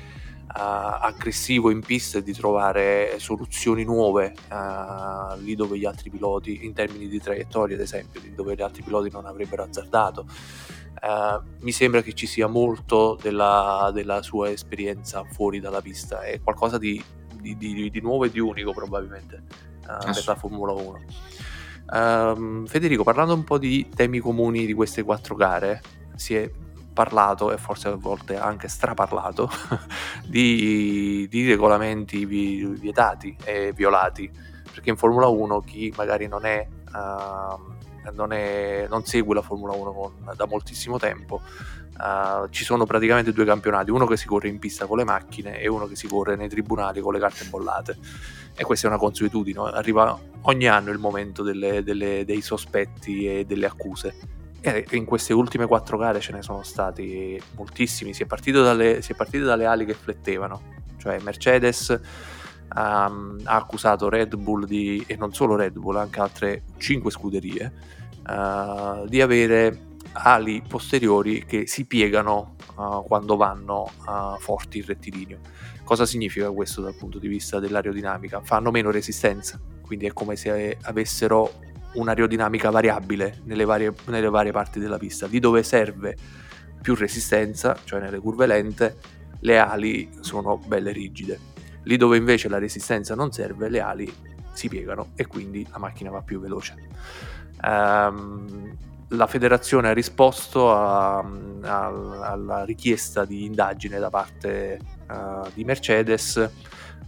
aggressivo 0.52 1.70
in 1.70 1.82
pista 1.82 2.18
e 2.18 2.24
di 2.24 2.34
trovare 2.34 3.20
soluzioni 3.20 3.84
nuove 3.84 4.34
lì 5.38 5.56
dove 5.56 5.78
gli 5.78 5.86
altri 5.86 6.10
piloti, 6.10 6.66
in 6.66 6.74
termini 6.74 7.08
di 7.08 7.20
traiettoria 7.20 7.76
ad 7.76 7.82
esempio, 7.82 8.20
lì 8.22 8.34
dove 8.34 8.56
gli 8.56 8.62
altri 8.62 8.82
piloti 8.82 9.10
non 9.12 9.26
avrebbero 9.26 9.64
azzardato. 9.64 10.26
Uh, 11.02 11.42
mi 11.62 11.72
sembra 11.72 12.02
che 12.02 12.14
ci 12.14 12.28
sia 12.28 12.48
molto 12.48 13.18
della, 13.22 13.90
della, 13.94 14.22
sua 14.22 14.50
esperienza 14.50 15.24
fuori 15.24 15.62
dalla 15.62 15.82
pista, 15.82 16.24
è 16.24 16.42
qualcosa 16.42 16.78
di, 16.78 17.02
di, 17.40 17.56
di, 17.56 17.90
di 17.90 18.02
nuovo 18.02 18.26
e 18.26 18.32
di 18.32 18.40
unico 18.40 18.74
probabilmente 18.74 19.44
uh, 19.84 20.12
per 20.12 20.24
la 20.26 20.36
Formula 20.36 20.74
1. 20.74 20.90
Uh, 20.90 21.96
ehm, 21.96 22.66
Federico, 22.66 23.04
parlando 23.04 23.34
un 23.34 23.46
po' 23.46 23.58
di 23.58 23.88
temi 23.96 24.20
comuni 24.20 24.66
di 24.66 24.74
queste 24.74 25.04
quattro 25.04 25.36
gare, 25.36 25.82
si 26.16 26.36
è 26.36 26.52
parlato 26.94 27.52
e 27.52 27.58
forse 27.58 27.88
a 27.88 27.96
volte 27.96 28.38
anche 28.38 28.68
straparlato 28.68 29.50
di, 30.26 31.28
di 31.30 31.48
regolamenti 31.48 32.26
vietati 32.26 33.36
e 33.44 33.74
violati, 33.74 34.30
perché 34.72 34.90
in 34.90 34.98
Formula 34.98 35.28
1 35.28 35.60
chi 35.62 35.94
magari 35.96 36.28
non 36.28 36.46
è... 36.46 36.68
Uh, 36.94 37.78
non, 38.12 38.32
è, 38.32 38.88
non 38.90 39.04
segue 39.06 39.36
la 39.36 39.42
Formula 39.42 39.74
1 39.74 39.92
con, 39.92 40.14
da 40.36 40.48
moltissimo 40.48 40.98
tempo, 40.98 41.42
uh, 41.98 42.48
ci 42.50 42.64
sono 42.64 42.86
praticamente 42.86 43.34
due 43.34 43.46
campionati, 43.46 43.92
uno 43.92 44.06
che 44.06 44.18
si 44.18 44.26
corre 44.26 44.48
in 44.48 44.58
pista 44.58 44.86
con 44.86 44.98
le 44.98 45.04
macchine 45.04 45.60
e 45.60 45.68
uno 45.68 45.86
che 45.86 45.96
si 45.96 46.08
corre 46.08 46.36
nei 46.36 46.50
tribunali 46.50 47.02
con 47.02 47.14
le 47.14 47.20
carte 47.20 47.46
bollate. 47.46 47.98
E 48.56 48.64
questa 48.64 48.88
è 48.88 48.90
una 48.90 49.00
consuetudine, 49.00 49.60
arriva 49.74 50.18
ogni 50.42 50.68
anno 50.68 50.92
il 50.92 50.98
momento 50.98 51.44
delle, 51.44 51.84
delle, 51.84 52.26
dei 52.26 52.42
sospetti 52.42 53.26
e 53.26 53.46
delle 53.46 53.66
accuse. 53.66 54.39
E 54.62 54.86
in 54.92 55.06
queste 55.06 55.34
ultime 55.34 55.68
quattro 55.68 55.98
gare 55.98 56.20
ce 56.20 56.34
ne 56.34 56.42
sono 56.42 56.64
stati 56.64 57.42
moltissimi, 57.56 58.14
si 58.14 58.24
è 58.24 58.26
partito 58.26 58.62
dalle, 58.62 58.98
è 58.98 59.14
partito 59.16 59.46
dalle 59.46 59.66
ali 59.66 59.86
che 59.86 59.94
flettevano, 59.94 60.62
cioè 60.98 61.20
Mercedes 61.20 61.98
um, 62.76 63.40
ha 63.44 63.56
accusato 63.56 64.10
Red 64.10 64.36
Bull 64.36 64.66
di, 64.66 65.04
e 65.08 65.16
non 65.16 65.34
solo 65.34 65.56
Red 65.56 65.78
Bull, 65.78 65.96
anche 65.96 66.20
altre 66.20 66.64
5 66.78 67.12
scuderie, 67.12 67.74
uh, 68.28 69.08
di 69.08 69.22
avere 69.22 69.88
ali 70.14 70.62
posteriori 70.68 71.46
che 71.46 71.68
si 71.68 71.86
piegano 71.86 72.56
uh, 72.76 73.04
quando 73.06 73.36
vanno 73.36 73.90
uh, 74.06 74.40
forti 74.40 74.80
in 74.80 74.86
rettilineo. 74.86 75.40
Cosa 75.84 76.06
significa 76.06 76.52
questo 76.52 76.82
dal 76.82 76.96
punto 76.96 77.18
di 77.18 77.28
vista 77.28 77.60
dell'aerodinamica? 77.60 78.42
Fanno 78.44 78.72
meno 78.72 78.92
resistenza, 78.92 79.60
quindi 79.82 80.06
è 80.06 80.14
come 80.14 80.36
se 80.36 80.78
avessero 80.82 81.52
un'aerodinamica 81.94 82.70
variabile 82.70 83.42
nelle 83.44 83.66
varie, 83.66 83.94
nelle 84.08 84.30
varie 84.30 84.52
parti 84.52 84.80
della 84.80 84.98
pista. 84.98 85.28
Lì 85.28 85.40
dove 85.40 85.64
serve 85.64 86.16
più 86.82 86.96
resistenza, 86.96 87.78
cioè 87.84 88.00
nelle 88.00 88.20
curve 88.20 88.46
lente, 88.46 88.98
le 89.42 89.58
ali 89.58 90.10
sono 90.22 90.58
belle 90.58 90.92
rigide 90.92 91.50
Lì 91.84 91.98
dove 91.98 92.18
invece 92.18 92.50
la 92.50 92.60
resistenza 92.60 93.16
non 93.16 93.32
serve, 93.32 93.70
le 93.70 93.80
ali 93.80 94.14
si 94.52 94.68
piegano 94.68 95.08
e 95.16 95.26
quindi 95.26 95.66
la 95.72 95.80
macchina 95.80 96.10
va 96.10 96.22
più 96.22 96.40
veloce. 96.40 96.76
Um, 97.64 98.78
la 99.10 99.28
federazione 99.28 99.90
ha 99.90 99.94
risposto 99.94 100.72
a, 100.72 101.18
a, 101.18 101.86
alla 102.22 102.64
richiesta 102.64 103.26
di 103.26 103.46
indagine 103.46 103.98
da 103.98 104.10
parte 104.10 104.80
uh, 105.10 105.50
di 105.54 105.64
Mercedes 105.64 106.50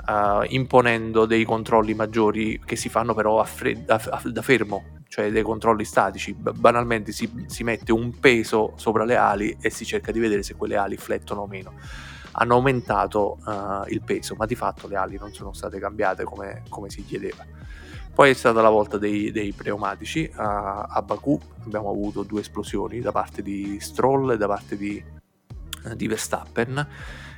uh, 0.07 0.43
imponendo 0.47 1.25
dei 1.25 1.43
controlli 1.43 1.93
maggiori 1.93 2.59
che 2.63 2.75
si 2.75 2.89
fanno 2.89 3.13
però 3.13 3.43
fred- 3.43 3.89
a, 3.89 4.21
da 4.25 4.41
fermo, 4.41 4.99
cioè 5.07 5.31
dei 5.31 5.43
controlli 5.43 5.85
statici. 5.85 6.33
Banalmente 6.33 7.11
si, 7.11 7.45
si 7.47 7.63
mette 7.63 7.91
un 7.91 8.19
peso 8.19 8.73
sopra 8.75 9.03
le 9.03 9.15
ali 9.15 9.57
e 9.59 9.69
si 9.69 9.85
cerca 9.85 10.11
di 10.11 10.19
vedere 10.19 10.43
se 10.43 10.55
quelle 10.55 10.75
ali 10.75 10.97
flettono 10.97 11.41
o 11.41 11.47
meno 11.47 11.73
hanno 12.33 12.53
aumentato 12.55 13.39
uh, 13.45 13.83
il 13.87 14.01
peso, 14.03 14.35
ma 14.35 14.45
di 14.45 14.55
fatto 14.55 14.87
le 14.87 14.95
ali 14.95 15.17
non 15.17 15.33
sono 15.33 15.53
state 15.53 15.79
cambiate 15.79 16.23
come, 16.23 16.63
come 16.69 16.89
si 16.89 17.03
chiedeva. 17.03 17.45
Poi 18.13 18.29
è 18.29 18.33
stata 18.33 18.61
la 18.61 18.69
volta 18.69 18.97
dei, 18.97 19.31
dei 19.31 19.53
pneumatici, 19.53 20.29
uh, 20.33 20.39
a 20.39 21.01
Baku 21.05 21.39
abbiamo 21.65 21.89
avuto 21.89 22.23
due 22.23 22.41
esplosioni 22.41 22.99
da 22.99 23.11
parte 23.11 23.41
di 23.41 23.79
Stroll 23.79 24.31
e 24.31 24.37
da 24.37 24.47
parte 24.47 24.77
di, 24.77 25.03
di 25.95 26.07
Verstappen 26.07 26.87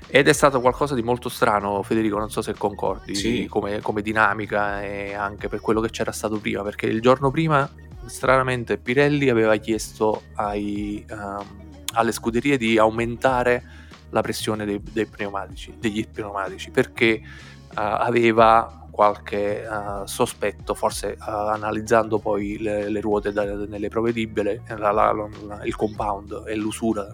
ed 0.08 0.28
è 0.28 0.34
stato 0.34 0.62
qualcosa 0.62 0.94
di 0.94 1.02
molto 1.02 1.30
strano, 1.30 1.82
Federico, 1.82 2.20
non 2.20 2.30
so 2.30 2.42
se 2.42 2.54
concordi, 2.54 3.16
sì. 3.16 3.48
come, 3.50 3.82
come, 3.82 4.02
dinamica 4.02 4.84
e 4.84 5.14
anche 5.14 5.48
per 5.48 5.60
quello 5.60 5.82
che 5.82 5.90
c'era 5.90 6.12
stato 6.12 6.38
prima, 6.38 6.62
perché 6.62 6.86
il 6.86 7.02
giorno 7.02 7.32
prima, 7.32 7.68
stranamente, 8.06 8.78
Pirelli 8.78 9.30
aveva 9.30 9.56
chiesto 9.56 10.24
ai, 10.36 11.04
um, 11.10 11.46
alle 11.94 12.12
scuderie 12.12 12.58
di 12.58 12.78
aumentare 12.78 13.64
la 14.12 14.22
pressione 14.22 14.66
dei, 14.66 14.80
dei 14.84 15.08
pneumatici, 15.08 15.74
degli 15.80 16.06
pneumatici 16.08 16.70
perché 16.70 17.20
uh, 17.24 17.72
aveva 17.74 18.83
qualche 18.94 19.66
uh, 19.68 20.06
sospetto, 20.06 20.76
forse 20.76 21.18
uh, 21.20 21.24
analizzando 21.28 22.20
poi 22.20 22.60
le, 22.60 22.90
le 22.90 23.02
ruote 23.02 23.34
da, 23.34 23.44
nelle 23.44 23.90
prove 23.90 24.12
libere, 24.12 24.62
la, 24.68 24.92
la, 24.92 25.12
la, 25.12 25.64
il 25.64 25.76
compound 25.76 26.44
e 26.46 26.56
l'usura 26.56 27.08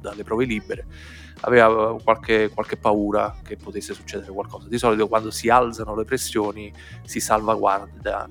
dalle 0.00 0.22
prove 0.22 0.44
libere, 0.44 0.86
aveva 1.40 1.96
qualche, 2.04 2.50
qualche, 2.50 2.76
paura 2.76 3.34
che 3.42 3.56
potesse 3.56 3.94
succedere 3.94 4.30
qualcosa. 4.30 4.68
Di 4.68 4.78
solito 4.78 5.08
quando 5.08 5.32
si 5.32 5.48
alzano 5.48 5.96
le 5.96 6.04
pressioni 6.04 6.72
si 7.02 7.18
salvaguarda 7.18 8.28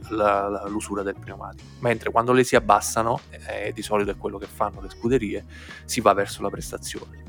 l'usura 0.67 1.03
del 1.03 1.15
pneumatico, 1.19 1.67
mentre 1.79 2.09
quando 2.09 2.31
le 2.31 2.45
si 2.45 2.55
abbassano, 2.55 3.19
eh, 3.49 3.73
di 3.73 3.81
solito 3.81 4.11
è 4.11 4.17
quello 4.17 4.37
che 4.37 4.47
fanno 4.47 4.79
le 4.79 4.89
scuderie, 4.89 5.43
si 5.83 5.99
va 5.99 6.13
verso 6.13 6.41
la 6.41 6.49
prestazione. 6.49 7.25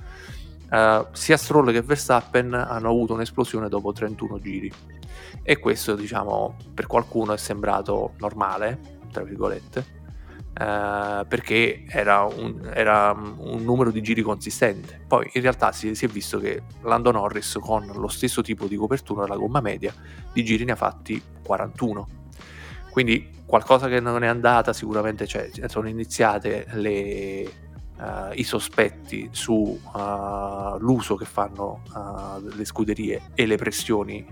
Uh, 0.70 1.06
sia 1.12 1.36
Stroll 1.36 1.72
che 1.72 1.80
Verstappen 1.80 2.52
hanno 2.52 2.88
avuto 2.88 3.14
un'esplosione 3.14 3.68
dopo 3.68 3.92
31 3.92 4.38
giri. 4.38 4.72
E 5.42 5.58
questo 5.58 5.94
diciamo 5.94 6.56
per 6.74 6.86
qualcuno 6.86 7.32
è 7.32 7.38
sembrato 7.38 8.12
normale 8.18 8.96
tra 9.10 9.24
virgolette 9.24 9.78
uh, 10.60 11.26
perché 11.26 11.84
era 11.88 12.24
un, 12.24 12.70
era 12.74 13.12
un, 13.12 13.62
numero 13.64 13.90
di 13.90 14.02
giri 14.02 14.20
consistente. 14.20 15.00
Poi 15.06 15.30
in 15.32 15.40
realtà 15.40 15.72
si, 15.72 15.94
si, 15.94 16.04
è 16.04 16.08
visto 16.08 16.38
che 16.38 16.62
Lando 16.82 17.10
Norris 17.12 17.58
con 17.60 17.86
lo 17.86 18.08
stesso 18.08 18.42
tipo 18.42 18.66
di 18.66 18.76
copertura 18.76 19.26
la 19.26 19.36
gomma 19.36 19.60
media 19.60 19.94
di 20.32 20.44
giri 20.44 20.64
ne 20.64 20.72
ha 20.72 20.76
fatti 20.76 21.20
41 21.42 22.18
quindi 22.98 23.30
qualcosa 23.46 23.86
che 23.86 24.00
non 24.00 24.24
è 24.24 24.26
andata 24.26 24.72
sicuramente 24.72 25.24
c'è, 25.24 25.50
sono 25.66 25.88
iniziate 25.88 26.66
le 26.72 27.67
Uh, 27.98 28.30
i 28.34 28.44
sospetti 28.44 29.28
sull'uso 29.32 31.14
uh, 31.14 31.16
che 31.16 31.24
fanno 31.24 31.82
uh, 31.92 32.38
le 32.54 32.64
scuderie 32.64 33.22
e 33.34 33.44
le 33.44 33.56
pressioni 33.56 34.24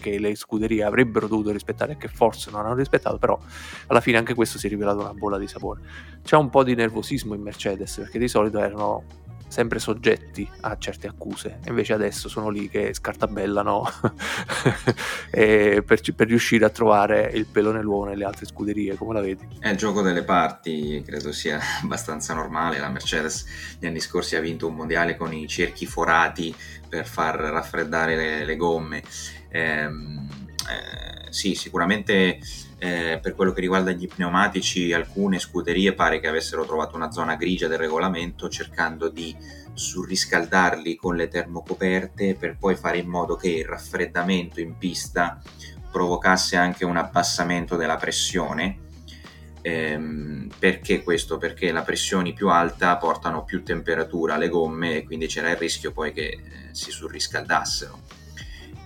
che 0.00 0.18
le 0.18 0.34
scuderie 0.34 0.82
avrebbero 0.82 1.28
dovuto 1.28 1.52
rispettare 1.52 1.92
e 1.92 1.96
che 1.96 2.08
forse 2.08 2.50
non 2.50 2.66
hanno 2.66 2.74
rispettato, 2.74 3.16
però 3.18 3.38
alla 3.86 4.00
fine 4.00 4.18
anche 4.18 4.34
questo 4.34 4.58
si 4.58 4.66
è 4.66 4.68
rivelato 4.68 4.98
una 4.98 5.14
bolla 5.14 5.38
di 5.38 5.46
sapore. 5.46 5.82
C'è 6.24 6.34
un 6.36 6.50
po' 6.50 6.64
di 6.64 6.74
nervosismo 6.74 7.34
in 7.34 7.42
Mercedes 7.42 7.94
perché 7.94 8.18
di 8.18 8.26
solito 8.26 8.58
erano 8.58 9.04
sempre 9.50 9.80
soggetti 9.80 10.48
a 10.60 10.78
certe 10.78 11.08
accuse, 11.08 11.58
invece 11.66 11.92
adesso 11.92 12.28
sono 12.28 12.50
lì 12.50 12.68
che 12.68 12.94
scartabellano 12.94 13.84
per, 15.30 15.84
per, 15.84 16.26
riuscire 16.28 16.64
a 16.64 16.70
trovare 16.70 17.30
il 17.34 17.46
pelo 17.46 17.72
nell'uovo 17.72 18.04
nelle 18.04 18.24
altre 18.24 18.46
scuderie, 18.46 18.94
come 18.94 19.14
la 19.14 19.20
vedi? 19.20 19.46
È 19.58 19.68
il 19.68 19.76
gioco 19.76 20.02
delle 20.02 20.22
parti, 20.22 21.02
credo 21.04 21.32
sia 21.32 21.58
abbastanza 21.82 22.32
normale, 22.32 22.78
la 22.78 22.88
Mercedes 22.88 23.44
negli 23.80 23.90
anni 23.90 24.00
scorsi 24.00 24.36
ha 24.36 24.40
vinto 24.40 24.68
un 24.68 24.76
mondiale 24.76 25.16
con 25.16 25.34
i 25.34 25.48
cerchi 25.48 25.84
forati 25.84 26.54
per 26.88 27.06
far 27.06 27.34
raffreddare 27.34 28.14
le, 28.14 28.44
le 28.44 28.56
gomme. 28.56 29.02
Ehm, 29.48 30.28
eh, 30.70 31.32
sì, 31.32 31.54
sicuramente 31.56 32.38
eh, 32.82 33.18
per 33.20 33.34
quello 33.34 33.52
che 33.52 33.60
riguarda 33.60 33.90
gli 33.90 34.08
pneumatici 34.08 34.94
alcune 34.94 35.38
scuderie 35.38 35.92
pare 35.92 36.18
che 36.18 36.28
avessero 36.28 36.64
trovato 36.64 36.96
una 36.96 37.10
zona 37.10 37.36
grigia 37.36 37.68
del 37.68 37.76
regolamento 37.76 38.48
cercando 38.48 39.10
di 39.10 39.36
surriscaldarli 39.74 40.96
con 40.96 41.14
le 41.14 41.28
termocoperte 41.28 42.34
per 42.36 42.56
poi 42.58 42.76
fare 42.76 42.96
in 42.96 43.06
modo 43.06 43.36
che 43.36 43.50
il 43.50 43.66
raffreddamento 43.66 44.60
in 44.60 44.78
pista 44.78 45.42
provocasse 45.92 46.56
anche 46.56 46.86
un 46.86 46.96
abbassamento 46.96 47.76
della 47.76 47.96
pressione. 47.96 48.88
Ehm, 49.60 50.48
perché 50.58 51.02
questo? 51.02 51.36
Perché 51.36 51.70
la 51.72 51.82
pressione 51.82 52.32
più 52.32 52.48
alta 52.48 52.96
portano 52.96 53.44
più 53.44 53.62
temperatura 53.62 54.36
alle 54.36 54.48
gomme 54.48 54.96
e 54.96 55.04
quindi 55.04 55.26
c'era 55.26 55.50
il 55.50 55.56
rischio 55.56 55.92
poi 55.92 56.14
che 56.14 56.28
eh, 56.28 56.40
si 56.70 56.90
surriscaldassero 56.90 58.20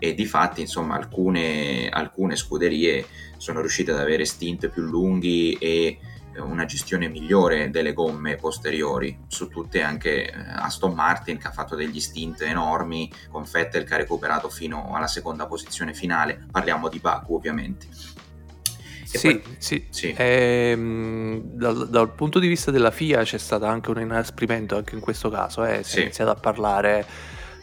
e 0.05 0.15
di 0.15 0.27
fatti 0.27 0.61
insomma 0.61 0.97
alcune, 0.97 1.89
alcune 1.89 2.37
scuderie 2.37 3.07
sono 3.37 3.61
riuscite 3.61 3.93
ad 3.93 3.99
avere 3.99 4.25
stint 4.25 4.69
più 4.69 4.83
lunghi 4.83 5.55
e 5.55 5.99
eh, 6.35 6.41
una 6.41 6.65
gestione 6.65 7.09
migliore 7.09 7.71
delle 7.71 7.93
gomme 7.93 8.37
posteriori, 8.37 9.17
su 9.29 9.49
tutte 9.49 9.83
anche 9.83 10.31
eh, 10.31 10.35
Aston 10.35 10.93
Martin 10.93 11.39
che 11.39 11.47
ha 11.47 11.53
fatto 11.53 11.77
degli 11.77 12.01
stint 12.01 12.43
enormi 12.43 13.11
con 13.31 13.45
Vettel 13.51 13.85
che 13.85 13.95
ha 13.95 13.99
recuperato 13.99 14.49
fino 14.49 14.95
alla 14.95 15.07
seconda 15.07 15.47
posizione 15.47 15.95
finale, 15.95 16.47
parliamo 16.51 16.89
di 16.89 16.99
Baku 16.99 17.35
ovviamente. 17.35 17.87
sì, 19.05 19.41
poi, 19.41 19.57
sì. 19.59 19.87
sì. 19.91 20.15
Ehm, 20.17 21.41
dal, 21.45 21.89
dal, 21.89 22.13
punto 22.15 22.41
di 22.41 22.49
vista 22.49 22.71
della 22.73 22.91
FIA 22.91 23.23
c'è 23.23 23.39
stato 23.39 23.67
anche 23.67 23.91
un 23.91 24.01
inasprimento 24.01 24.77
anche 24.77 24.95
in 24.95 25.01
questo 25.01 25.31
caso, 25.31 25.65
eh. 25.65 25.85
si 25.85 25.91
sì. 25.91 25.99
è 25.99 26.03
iniziato 26.03 26.31
a 26.31 26.37
parlare 26.37 27.07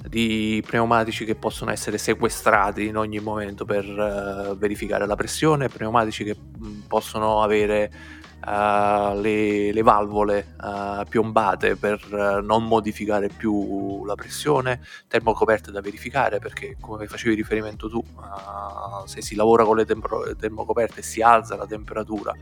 di 0.07 0.63
pneumatici 0.65 1.25
che 1.25 1.35
possono 1.35 1.71
essere 1.71 1.97
sequestrati 1.97 2.87
in 2.87 2.97
ogni 2.97 3.19
momento 3.19 3.65
per 3.65 3.85
uh, 3.85 4.57
verificare 4.57 5.05
la 5.05 5.15
pressione, 5.15 5.69
pneumatici 5.69 6.23
che 6.23 6.35
mm, 6.35 6.81
possono 6.87 7.41
avere 7.41 7.91
uh, 8.45 9.19
le, 9.19 9.71
le, 9.71 9.81
valvole 9.81 10.55
uh, 10.59 11.03
piombate 11.07 11.75
per 11.75 12.41
non 12.43 12.65
modificare 12.65 13.29
più 13.29 14.03
la 14.05 14.15
pressione, 14.15 14.81
termocoperte 15.07 15.71
da 15.71 15.81
verificare 15.81 16.39
perché 16.39 16.77
come 16.79 17.07
facevi 17.07 17.35
riferimento 17.35 17.87
tu, 17.87 18.03
se 19.05 19.21
si 19.21 19.35
lavora 19.35 19.63
con 19.63 19.77
le 19.77 19.85
tempo- 19.85 20.35
termocoperte 20.35 21.01
si 21.01 21.21
alza 21.21 21.55
la 21.55 21.67
temperatura 21.67 22.35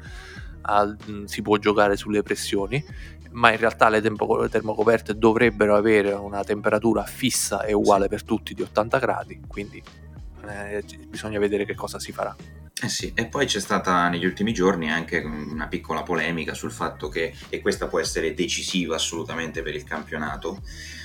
al, 0.62 0.98
si 1.26 1.42
può 1.42 1.58
giocare 1.58 1.96
sulle 1.96 2.22
pressioni, 2.22 2.84
ma 3.32 3.52
in 3.52 3.58
realtà 3.58 3.90
le, 3.90 4.02
tempo, 4.02 4.48
termocoperte 4.50 5.18
dovrebbero 5.18 5.76
avere 5.76 6.12
una 6.14 6.44
temperatura 6.44 7.04
fissa 7.04 7.64
e 7.64 7.74
uguale 7.74 8.08
per 8.08 8.24
tutti 8.24 8.54
di 8.54 8.62
80 8.62 9.00
gradi, 9.00 9.42
quindi 9.48 9.82
eh, 10.48 10.84
bisogna 11.08 11.40
vedere 11.40 11.66
che 11.66 11.76
cosa 11.76 12.00
si 12.00 12.12
farà. 12.12 12.36
Eh 12.82 12.88
sì, 12.88 13.12
e 13.14 13.26
poi 13.26 13.46
c'è 13.46 13.60
stata 13.60 14.08
negli 14.08 14.26
ultimi 14.26 14.54
giorni 14.54 14.90
anche 14.90 15.20
una 15.20 15.68
piccola 15.68 16.02
polemica 16.02 16.54
sul 16.54 16.72
fatto 16.72 17.10
che, 17.10 17.34
e 17.50 17.60
questa 17.60 17.88
può 17.88 18.00
essere 18.00 18.34
decisiva 18.34 18.96
assolutamente 18.96 19.62
per 19.62 19.76
il 19.76 19.84
campionato, 19.84 20.62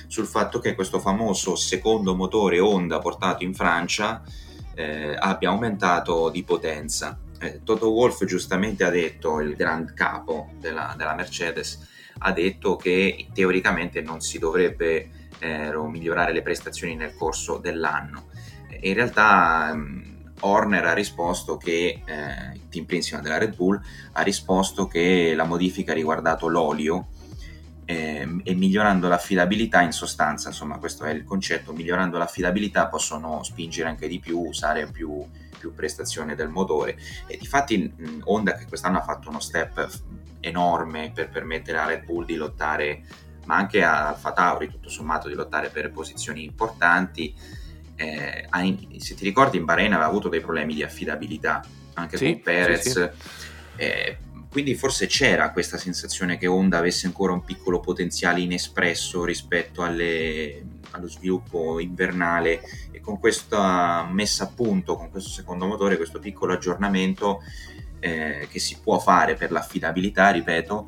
sul 0.07 0.25
fatto 0.25 0.59
che 0.59 0.73
questo 0.73 0.99
famoso 0.99 1.55
secondo 1.55 2.15
motore 2.15 2.59
Honda 2.59 2.99
portato 2.99 3.43
in 3.43 3.53
Francia 3.53 4.23
eh, 4.73 5.15
abbia 5.19 5.49
aumentato 5.49 6.29
di 6.29 6.43
potenza 6.43 7.19
eh, 7.39 7.61
Toto 7.63 7.91
Wolf 7.91 8.23
giustamente 8.25 8.83
ha 8.83 8.89
detto, 8.89 9.39
il 9.39 9.55
grand 9.55 9.93
capo 9.93 10.51
della, 10.59 10.93
della 10.97 11.15
Mercedes, 11.15 11.93
ha 12.19 12.31
detto 12.31 12.75
che 12.75 13.27
teoricamente 13.33 14.01
non 14.01 14.21
si 14.21 14.39
dovrebbe 14.39 15.09
eh, 15.39 15.71
migliorare 15.75 16.33
le 16.33 16.41
prestazioni 16.41 16.95
nel 16.95 17.15
corso 17.15 17.57
dell'anno. 17.57 18.27
In 18.81 18.93
realtà 18.93 19.71
um, 19.73 20.33
Horner 20.39 20.85
ha 20.85 20.93
risposto 20.93 21.57
che, 21.57 22.01
eh, 22.05 22.53
il 22.53 22.67
team 22.69 22.85
principal 22.85 23.21
della 23.21 23.37
Red 23.37 23.55
Bull, 23.55 23.81
ha 24.13 24.21
risposto 24.21 24.87
che 24.87 25.33
la 25.35 25.45
modifica 25.45 25.91
ha 25.91 25.95
riguardato 25.95 26.47
l'olio 26.47 27.07
eh, 27.85 28.27
e 28.43 28.53
migliorando 28.55 29.07
l'affidabilità 29.07 29.81
in 29.81 29.91
sostanza, 29.91 30.49
insomma 30.49 30.77
questo 30.77 31.05
è 31.05 31.11
il 31.11 31.23
concetto, 31.23 31.73
migliorando 31.73 32.17
l'affidabilità 32.17 32.87
possono 32.87 33.43
spingere 33.43 33.89
anche 33.89 34.07
di 34.07 34.19
più, 34.19 34.39
usare 34.39 34.87
più, 34.87 35.23
più 35.65 35.73
prestazione 35.73 36.35
del 36.35 36.49
motore. 36.49 36.97
E 37.25 37.37
difatti 37.37 37.91
Honda 38.25 38.55
che 38.55 38.65
quest'anno 38.65 38.99
ha 38.99 39.03
fatto 39.03 39.29
uno 39.29 39.39
step 39.39 39.89
enorme 40.39 41.11
per 41.13 41.29
permettere 41.29 41.79
a 41.79 41.85
Red 41.85 42.05
Bull 42.05 42.25
di 42.25 42.35
lottare 42.35 43.03
ma 43.45 43.55
anche 43.55 43.83
a 43.83 44.07
Alfa 44.09 44.31
Tauri 44.31 44.69
tutto 44.69 44.89
sommato 44.89 45.27
di 45.27 45.33
lottare 45.33 45.69
per 45.69 45.91
posizioni 45.91 46.43
importanti. 46.43 47.33
Eh, 47.95 48.47
se 48.97 49.15
ti 49.15 49.23
ricordi 49.23 49.57
in 49.57 49.65
Bahrain 49.65 49.93
aveva 49.93 50.07
avuto 50.07 50.29
dei 50.29 50.41
problemi 50.41 50.73
di 50.73 50.83
affidabilità 50.83 51.63
anche 51.93 52.17
sì, 52.17 52.25
con 52.25 52.41
Perez. 52.41 52.81
sì, 52.81 52.89
sì. 52.89 53.09
Eh, 53.77 54.17
quindi 54.49 54.73
forse 54.75 55.07
c'era 55.07 55.51
questa 55.51 55.77
sensazione 55.77 56.37
che 56.37 56.47
Honda 56.47 56.77
avesse 56.77 57.07
ancora 57.07 57.33
un 57.33 57.43
piccolo 57.43 57.79
potenziale 57.79 58.39
inespresso 58.39 59.23
rispetto 59.25 59.83
alle, 59.83 60.63
allo 60.95 61.07
sviluppo 61.07 61.79
invernale 61.79 62.61
e 62.91 62.99
con 62.99 63.19
questa 63.19 64.07
messa 64.09 64.45
a 64.45 64.51
punto, 64.53 64.95
con 64.95 65.09
questo 65.09 65.29
secondo 65.29 65.65
motore, 65.67 65.97
questo 65.97 66.19
piccolo 66.19 66.53
aggiornamento 66.53 67.41
eh, 67.99 68.47
che 68.49 68.59
si 68.59 68.79
può 68.81 68.99
fare 68.99 69.35
per 69.35 69.51
l'affidabilità, 69.51 70.29
ripeto, 70.29 70.87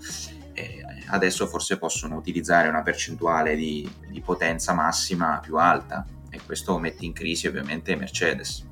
eh, 0.54 0.84
adesso 1.08 1.48
forse 1.48 1.78
possono 1.78 2.15
utilizzare 2.15 2.67
una 2.67 2.82
percentuale 2.82 3.56
di, 3.56 3.89
di 4.08 4.22
potenza 4.22 4.74
massima 4.74 5.39
più 5.41 5.58
alta 5.58 6.06
e 6.30 6.39
questo 6.46 6.78
mette 6.80 7.06
in 7.06 7.13
crisi 7.13 7.48
ovviamente 7.48 7.96
Mercedes. 7.96 8.65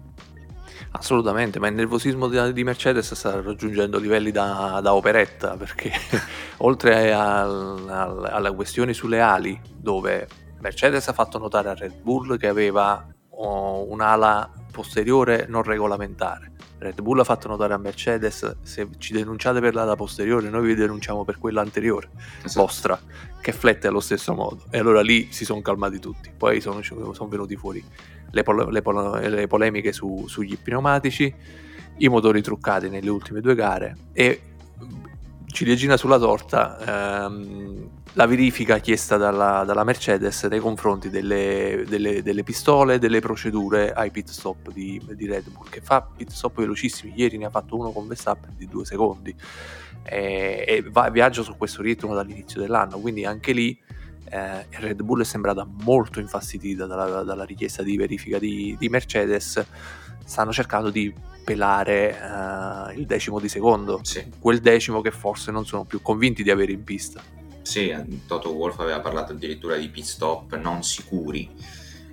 Assolutamente, 0.91 1.59
ma 1.59 1.67
il 1.67 1.75
nervosismo 1.75 2.29
di, 2.29 2.63
Mercedes 2.63 3.13
sta 3.13 3.41
raggiungendo 3.41 3.99
livelli 3.99 4.31
da, 4.31 4.79
da 4.81 4.93
operetta, 4.93 5.57
perché 5.57 5.91
oltre 6.57 7.13
al, 7.13 7.85
al, 7.89 8.29
alle 8.31 8.55
questioni 8.55 8.93
sulle 8.93 9.19
ali, 9.19 9.59
dove 9.75 10.25
Mercedes 10.65 11.07
ha 11.09 11.13
fatto 11.13 11.37
notare 11.37 11.69
a 11.69 11.73
Red 11.75 12.01
Bull 12.01 12.39
che 12.39 12.47
aveva 12.47 13.05
oh, 13.29 13.85
un'ala 13.87 14.49
posteriore 14.71 15.45
non 15.47 15.61
regolamentare, 15.61 16.53
Red 16.79 17.01
Bull 17.01 17.19
ha 17.19 17.23
fatto 17.23 17.47
notare 17.47 17.75
a 17.75 17.77
Mercedes 17.77 18.57
se 18.63 18.87
ci 18.97 19.13
denunciate 19.13 19.59
per 19.59 19.75
l'ala 19.75 19.95
posteriore 19.95 20.49
noi 20.49 20.65
vi 20.65 20.73
denunciamo 20.73 21.23
per 21.23 21.37
quella 21.37 21.61
anteriore 21.61 22.09
esatto. 22.43 22.65
vostra 22.65 22.99
che 23.39 23.51
flette 23.51 23.85
allo 23.85 23.99
stesso 23.99 24.33
modo. 24.33 24.63
E 24.71 24.79
allora 24.79 25.01
lì 25.01 25.31
si 25.31 25.45
sono 25.45 25.61
calmati 25.61 25.99
tutti. 25.99 26.31
Poi 26.35 26.59
sono, 26.61 26.81
sono 26.81 27.27
venuti 27.29 27.55
fuori 27.55 27.83
le, 28.31 28.41
pol- 28.41 28.67
le, 28.71 28.81
pol- 28.81 29.21
le 29.21 29.45
polemiche 29.45 29.93
su- 29.93 30.25
sugli 30.27 30.57
pneumatici, 30.57 31.31
i 31.97 32.07
motori 32.07 32.41
truccati 32.41 32.89
nelle 32.89 33.11
ultime 33.11 33.39
due 33.39 33.53
gare 33.53 33.97
e 34.13 34.41
ciliegina 35.45 35.95
sulla 35.95 36.17
torta 36.17 37.27
ehm, 37.27 37.89
la 38.15 38.25
verifica 38.25 38.79
chiesta 38.79 39.17
dalla, 39.17 39.63
dalla, 39.65 39.83
Mercedes 39.83 40.43
nei 40.43 40.59
confronti 40.59 41.09
delle, 41.09 41.83
delle, 41.87 42.23
delle, 42.23 42.43
pistole 42.43 42.97
delle 42.97 43.19
procedure 43.19 43.91
ai 43.91 44.09
pit 44.09 44.29
stop 44.29 44.71
di, 44.71 45.01
di, 45.15 45.27
Red 45.27 45.49
Bull 45.49 45.67
che 45.69 45.81
fa 45.81 46.01
pit 46.01 46.29
stop 46.29 46.59
velocissimi 46.59 47.13
ieri 47.15 47.37
ne 47.37 47.45
ha 47.45 47.49
fatto 47.49 47.77
uno 47.77 47.91
con 47.91 48.07
Verstappen 48.07 48.53
di 48.55 48.67
due 48.67 48.85
secondi 48.85 49.35
e, 50.03 50.63
e 50.65 50.83
va, 50.89 51.09
viaggio 51.09 51.43
su 51.43 51.57
questo 51.57 51.81
ritmo 51.81 52.15
dall'inizio 52.15 52.61
dell'anno 52.61 52.99
quindi 52.99 53.25
anche 53.25 53.51
lì 53.51 53.77
eh, 54.29 54.65
Red 54.69 55.01
Bull 55.01 55.21
è 55.21 55.25
sembrata 55.25 55.67
molto 55.83 56.19
infastidita 56.19 56.85
dalla, 56.85 57.23
dalla 57.23 57.43
richiesta 57.43 57.83
di 57.83 57.95
verifica 57.97 58.39
di, 58.39 58.75
di, 58.79 58.89
Mercedes, 58.89 59.63
stanno 60.23 60.51
cercando 60.51 60.89
di 60.89 61.13
pelare 61.43 62.17
uh, 62.19 62.97
il 62.97 63.05
decimo 63.05 63.39
di 63.39 63.47
secondo, 63.47 63.99
sì. 64.01 64.25
quel 64.39 64.59
decimo 64.61 65.01
che 65.01 65.11
forse 65.11 65.51
non 65.51 65.65
sono 65.65 65.83
più 65.83 66.01
convinti 66.01 66.41
di 66.41 66.49
avere 66.49 66.71
in 66.71 66.83
pista. 66.83 67.21
Sì, 67.65 67.93
Toto 68.27 68.53
Wolf 68.53 68.79
aveva 68.79 68.99
parlato 68.99 69.33
addirittura 69.33 69.75
di 69.75 69.89
pit 69.89 70.05
stop 70.05 70.55
non 70.55 70.83
sicuri 70.83 71.49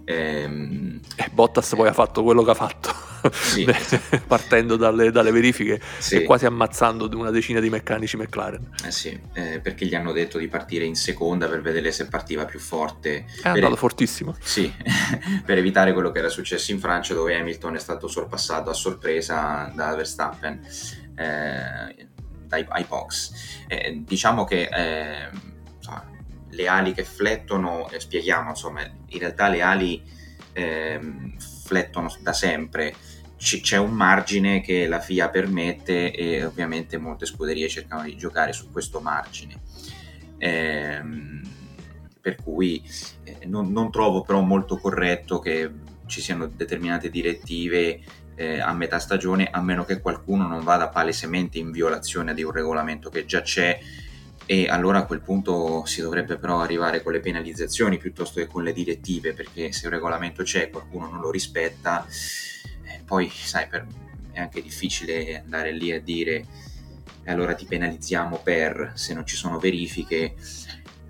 Ehm, 0.05 1.01
e 1.15 1.31
Bottas 1.33 1.75
poi 1.75 1.89
ha 1.89 1.93
fatto 1.93 2.23
quello 2.23 2.43
che 2.43 2.51
ha 2.51 2.55
fatto, 2.55 2.93
sì. 3.31 3.65
partendo 4.27 4.77
dalle, 4.77 5.11
dalle 5.13 5.31
verifiche 5.31 5.81
sì. 5.99 6.17
e 6.17 6.23
quasi 6.25 6.47
ammazzando 6.47 7.09
una 7.17 7.31
decina 7.31 7.61
di 7.61 7.71
meccanici 7.71 8.17
McLaren. 8.17 8.71
Eh 8.85 8.91
sì, 8.91 9.19
eh, 9.35 9.61
perché 9.61 9.87
gli 9.87 9.95
hanno 9.95 10.13
detto 10.13 10.39
di 10.39 10.49
partire 10.49 10.85
in 10.85 10.97
seconda 10.97 11.49
per 11.49 11.61
vedere 11.61 11.93
se 11.93 12.09
partiva 12.09 12.45
più 12.45 12.59
forte. 12.59 13.27
È 13.43 13.49
andato 13.49 13.77
fortissimo. 13.77 14.35
Sì, 14.41 14.73
per 15.45 15.59
evitare 15.59 15.93
quello 15.93 16.11
che 16.11 16.19
era 16.19 16.29
successo 16.29 16.73
in 16.73 16.81
Francia 16.81 17.15
dove 17.15 17.37
Hamilton 17.37 17.77
è 17.77 17.81
stato 17.81 18.09
sorpassato 18.09 18.71
a 18.71 18.75
sorpresa 18.75 19.71
da 19.75 19.95
Verstappen 19.95 20.61
eh, 21.17 22.09
dai, 22.53 22.67
ai 22.69 22.85
box. 22.85 23.65
Eh, 23.67 24.03
diciamo 24.05 24.45
che 24.45 24.69
eh, 24.71 25.31
le 26.51 26.69
ali 26.69 26.93
che 26.93 27.05
flettono, 27.05 27.89
eh, 27.89 27.99
spieghiamo, 27.99 28.51
insomma, 28.51 28.83
in 28.83 29.19
realtà 29.19 29.49
le 29.49 29.63
ali 29.63 30.03
eh, 30.53 31.01
flettono 31.65 32.15
da 32.21 32.35
sempre, 32.35 32.95
c'è 33.37 33.79
un 33.79 33.93
margine 33.93 34.61
che 34.61 34.87
la 34.87 35.01
FIA 35.01 35.31
permette 35.31 36.13
e 36.13 36.45
ovviamente 36.45 36.97
molte 36.99 37.27
scuderie 37.27 37.69
cercano 37.69 38.03
di 38.03 38.17
giocare 38.17 38.53
su 38.53 38.71
questo 38.71 39.01
margine. 39.01 39.61
Eh, 40.37 41.03
per 42.21 42.37
cui 42.37 42.83
eh, 43.25 43.47
non, 43.47 43.73
non, 43.73 43.91
trovo 43.91 44.23
però 44.23 44.41
molto 44.43 44.77
corretto 44.77 45.41
che 45.41 45.71
ci 46.07 46.21
siano 46.21 46.47
determinate 46.47 47.11
direttive 47.11 48.01
eh, 48.43 48.61
a 48.61 48.73
metà 48.73 48.99
stagione 48.99 49.49
a 49.51 49.61
meno 49.63 49.85
che 49.85 50.01
qualcuno 50.01 50.49
non 50.49 50.65
vada 50.65 50.89
palesemente 50.89 51.59
in 51.59 51.71
violazione 51.71 52.35
di 52.35 52.43
un 52.43 52.51
regolamento 52.51 53.09
che 53.09 53.25
già 53.25 53.41
c'è. 53.41 53.79
E 54.45 54.69
allora 54.69 54.99
a 54.99 55.07
quel 55.07 55.21
punto 55.21 55.85
si 55.87 56.01
dovrebbe 56.01 56.37
però 56.37 56.61
arrivare 56.61 57.01
con 57.03 57.13
le 57.13 57.21
penalizzazioni 57.21 57.99
piuttosto 57.99 58.41
che 58.41 58.49
con 58.49 58.65
le 58.65 58.73
direttive 58.73 59.35
perché 59.35 59.71
se 59.71 59.87
un 59.87 59.93
regolamento 59.93 60.43
c'è 60.43 60.63
e 60.63 60.71
qualcuno 60.71 61.09
non 61.09 61.21
lo 61.21 61.31
rispetta 61.31 62.05
eh, 62.05 63.03
poi 63.07 63.31
sai 63.31 63.69
per, 63.69 63.87
è 64.33 64.41
anche 64.41 64.61
difficile 64.61 65.43
andare 65.45 65.71
lì 65.71 65.93
a 65.93 66.01
dire 66.01 66.45
e 67.23 67.31
allora 67.31 67.55
ti 67.55 67.67
penalizziamo 67.67 68.41
per 68.43 68.91
se 68.97 69.15
non 69.15 69.25
ci 69.25 69.37
sono 69.37 69.61
verifiche 69.61 70.35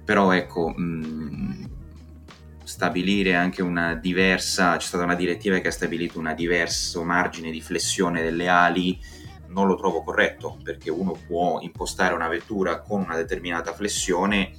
però 0.05 0.31
ecco 0.33 0.69
mh, 0.69 0.83
mm, 0.83 1.65
stabilire 2.73 3.35
anche 3.35 3.61
una 3.61 3.95
diversa 3.95 4.79
c'è 4.79 4.87
stata 4.87 5.05
una 5.05 5.15
direttiva 5.15 5.59
che 5.59 5.69
ha 5.69 5.73
stabilito 5.73 6.19
un 6.19 6.33
diverso 6.35 7.05
margine 7.05 7.51
di 7.51 7.61
flessione 7.61 8.23
delle 8.23 8.49
ali 8.49 8.99
non 9.49 9.67
lo 9.67 9.77
trovo 9.77 10.03
corretto 10.03 10.57
perché 10.63 10.89
uno 10.91 11.15
può 11.27 11.61
impostare 11.61 12.15
una 12.15 12.29
vettura 12.29 12.81
con 12.81 13.03
una 13.03 13.15
determinata 13.15 13.75
flessione 13.75 14.53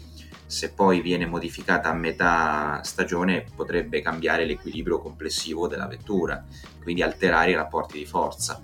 se 0.46 0.74
poi 0.74 1.02
viene 1.02 1.26
modificata 1.26 1.90
a 1.90 1.94
metà 1.94 2.82
stagione 2.84 3.46
potrebbe 3.56 4.02
cambiare 4.02 4.46
l'equilibrio 4.46 5.00
complessivo 5.00 5.68
della 5.68 5.88
vettura 5.88 6.46
quindi 6.84 7.02
alterare 7.02 7.50
i 7.50 7.56
rapporti 7.56 7.98
di 7.98 8.06
forza. 8.06 8.62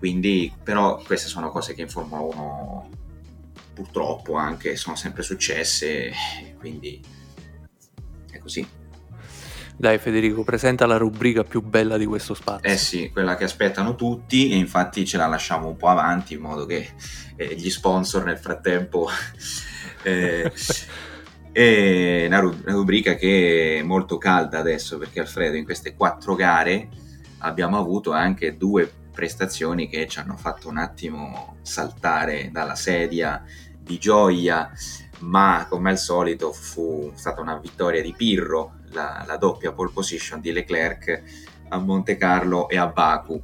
Quindi 0.00 0.52
però 0.60 1.00
queste 1.06 1.28
sono 1.28 1.50
cose 1.50 1.74
che 1.74 1.82
in 1.82 1.88
Formula 1.88 2.22
1 2.22 2.90
purtroppo 3.72 4.34
anche 4.34 4.74
sono 4.74 4.96
sempre 4.96 5.22
successe 5.22 6.10
quindi 6.58 7.00
così 8.44 8.82
dai 9.76 9.98
Federico, 9.98 10.44
presenta 10.44 10.86
la 10.86 10.96
rubrica 10.96 11.42
più 11.42 11.60
bella 11.60 11.96
di 11.96 12.06
questo 12.06 12.34
spazio. 12.34 12.70
Eh 12.70 12.76
sì, 12.76 13.10
quella 13.10 13.34
che 13.34 13.42
aspettano 13.42 13.96
tutti 13.96 14.50
e 14.50 14.56
infatti 14.56 15.04
ce 15.04 15.16
la 15.16 15.26
lasciamo 15.26 15.66
un 15.66 15.76
po' 15.76 15.88
avanti 15.88 16.34
in 16.34 16.40
modo 16.40 16.64
che 16.64 16.90
eh, 17.36 17.54
gli 17.56 17.70
sponsor 17.70 18.24
nel 18.24 18.38
frattempo... 18.38 19.08
eh, 20.02 20.52
è 21.50 22.26
una, 22.26 22.40
rubrica 22.40 23.14
che 23.14 23.78
è 23.78 23.82
molto 23.82 24.18
calda 24.18 24.58
adesso 24.58 24.98
perché 24.98 25.20
Alfredo 25.20 25.56
in 25.56 25.64
queste 25.64 25.94
quattro 25.94 26.34
gare 26.34 26.88
abbiamo 27.38 27.78
avuto 27.78 28.10
anche 28.10 28.56
due 28.56 28.90
prestazioni 29.12 29.88
che 29.88 30.08
ci 30.08 30.18
hanno 30.18 30.36
fatto 30.36 30.68
un 30.68 30.78
attimo 30.78 31.58
saltare 31.62 32.48
dalla 32.50 32.74
sedia 32.74 33.44
di 33.78 33.98
gioia 33.98 34.72
ma 35.20 35.66
come 35.68 35.90
al 35.90 35.98
solito 35.98 36.52
fu 36.52 37.12
stata 37.14 37.40
una 37.40 37.56
vittoria 37.58 38.02
di 38.02 38.14
Pirro 38.16 38.80
la, 38.90 39.24
la 39.26 39.36
doppia 39.36 39.72
pole 39.72 39.90
position 39.92 40.40
di 40.40 40.52
Leclerc 40.52 41.22
a 41.68 41.78
Monte 41.78 42.16
Carlo 42.16 42.68
e 42.68 42.76
a 42.76 42.86
Baku. 42.86 43.42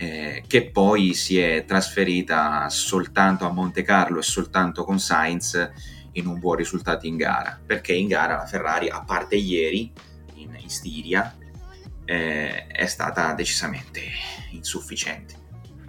Eh, 0.00 0.44
che 0.46 0.70
poi 0.70 1.12
si 1.12 1.40
è 1.40 1.64
trasferita 1.66 2.68
soltanto 2.68 3.44
a 3.46 3.50
Monte 3.50 3.82
Carlo 3.82 4.20
e 4.20 4.22
soltanto 4.22 4.84
con 4.84 5.00
Sainz 5.00 5.70
in 6.12 6.26
un 6.26 6.38
buon 6.38 6.54
risultato 6.56 7.06
in 7.06 7.16
gara, 7.16 7.58
perché 7.64 7.94
in 7.94 8.06
gara 8.06 8.36
la 8.36 8.46
Ferrari, 8.46 8.88
a 8.88 9.02
parte 9.02 9.34
ieri 9.34 9.92
in, 10.34 10.56
in 10.56 10.68
Stiria, 10.68 11.36
eh, 12.04 12.66
è 12.68 12.86
stata 12.86 13.32
decisamente 13.34 14.02
insufficiente. 14.52 15.34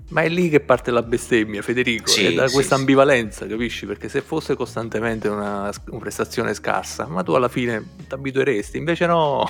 Ma 0.09 0.21
è 0.21 0.29
lì 0.29 0.49
che 0.49 0.59
parte 0.59 0.89
la 0.89 1.03
bestemmia, 1.03 1.61
Federico, 1.61 2.09
sì, 2.09 2.25
è 2.25 2.33
da 2.33 2.47
sì, 2.47 2.53
questa 2.53 2.75
sì. 2.75 2.81
ambivalenza, 2.81 3.45
capisci? 3.45 3.85
Perché 3.85 4.09
se 4.09 4.21
fosse 4.21 4.55
costantemente 4.55 5.27
una, 5.27 5.71
una 5.89 5.99
prestazione 5.99 6.55
scarsa, 6.55 7.05
ma 7.05 7.21
tu 7.21 7.33
alla 7.33 7.47
fine 7.47 7.83
ti 8.07 8.13
abitueresti, 8.13 8.77
invece 8.77 9.05
no, 9.05 9.47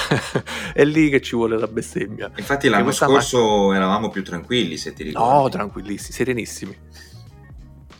è 0.72 0.84
lì 0.84 1.10
che 1.10 1.20
ci 1.20 1.36
vuole 1.36 1.58
la 1.58 1.66
bestemmia. 1.66 2.30
Infatti 2.36 2.68
l'anno 2.68 2.90
scorso 2.90 3.38
macchina... 3.38 3.76
eravamo 3.76 4.08
più 4.08 4.24
tranquilli, 4.24 4.78
se 4.78 4.94
ti 4.94 5.02
ricordi. 5.02 5.42
No, 5.42 5.48
tranquillissimi, 5.50 6.12
serenissimi. 6.14 6.76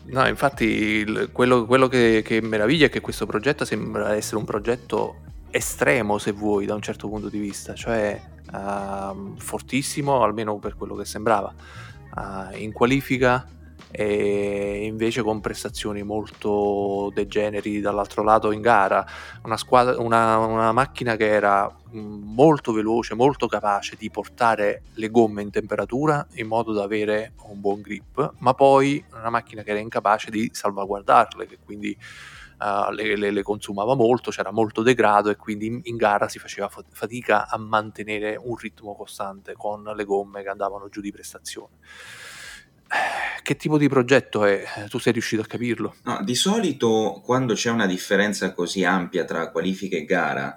No, 0.05 0.26
infatti 0.26 1.05
quello, 1.31 1.66
quello 1.66 1.88
che, 1.88 2.22
che 2.24 2.40
meraviglia 2.40 2.87
è 2.87 2.90
che 2.90 3.00
questo 3.00 3.26
progetto 3.26 3.66
sembra 3.66 4.14
essere 4.14 4.37
un 4.37 4.44
progetto 4.44 5.16
estremo, 5.50 6.16
se 6.16 6.33
vuoi, 6.33 6.64
da 6.64 6.74
un 6.74 6.81
certo 6.81 7.09
punto 7.09 7.28
di 7.28 7.38
vista, 7.38 7.74
cioè 7.74 8.18
uh, 8.52 9.36
fortissimo, 9.36 10.22
almeno 10.22 10.58
per 10.58 10.76
quello 10.76 10.94
che 10.94 11.04
sembrava, 11.04 11.52
uh, 12.16 12.56
in 12.56 12.72
qualifica 12.72 13.46
e 13.94 14.86
invece 14.86 15.22
con 15.22 15.40
prestazioni 15.40 16.02
molto 16.02 17.10
degeneri 17.14 17.80
dall'altro 17.80 18.22
lato 18.22 18.50
in 18.50 18.62
gara, 18.62 19.04
una, 19.44 19.58
squadra, 19.58 20.00
una, 20.00 20.38
una 20.38 20.72
macchina 20.72 21.14
che 21.16 21.28
era 21.28 21.70
molto 21.90 22.72
veloce, 22.72 23.14
molto 23.14 23.46
capace 23.46 23.96
di 23.98 24.10
portare 24.10 24.84
le 24.94 25.10
gomme 25.10 25.42
in 25.42 25.50
temperatura 25.50 26.26
in 26.34 26.46
modo 26.46 26.72
da 26.72 26.84
avere 26.84 27.34
un 27.48 27.60
buon 27.60 27.82
grip, 27.82 28.34
ma 28.38 28.54
poi 28.54 29.04
una 29.12 29.28
macchina 29.28 29.62
che 29.62 29.70
era 29.70 29.80
incapace 29.80 30.30
di 30.30 30.48
salvaguardarle, 30.50 31.46
che 31.46 31.58
quindi 31.62 31.94
uh, 32.62 32.92
le, 32.92 33.16
le, 33.16 33.31
le, 33.31 33.42
consumava 33.42 33.94
molto, 33.94 34.31
c'era 34.31 34.53
molto 34.53 34.83
degrado 34.83 35.31
e 35.31 35.37
quindi 35.37 35.66
in, 35.66 35.81
in, 35.85 35.96
gara 35.96 36.29
si 36.29 36.38
faceva 36.38 36.70
fatica 36.90 37.48
a 37.48 37.59
mantenere 37.59 38.37
un 38.40 38.55
ritmo 38.57 38.94
costante 38.94 39.55
con 39.55 39.83
le 39.83 40.05
gomme 40.05 40.42
che 40.42 40.48
andavano 40.48 40.88
giù 40.88 41.01
di 41.01 41.11
prestazione. 41.11 41.75
Eh, 42.92 43.42
che 43.42 43.57
tipo 43.57 43.79
di 43.79 43.88
progetto 43.88 44.44
è? 44.44 44.62
Tu 44.88 44.98
sei 44.98 45.12
riuscito 45.12 45.42
a 45.42 45.46
capirlo? 45.46 45.96
No, 46.05 46.20
di 46.22 46.35
solito 46.35 47.20
quando 47.25 47.55
c'è 47.55 47.70
una 47.70 47.87
differenza 47.87 48.53
così 48.53 48.85
ampia 48.85 49.25
tra 49.25 49.51
qualifica 49.51 49.96
e 49.96 50.05
gara, 50.05 50.57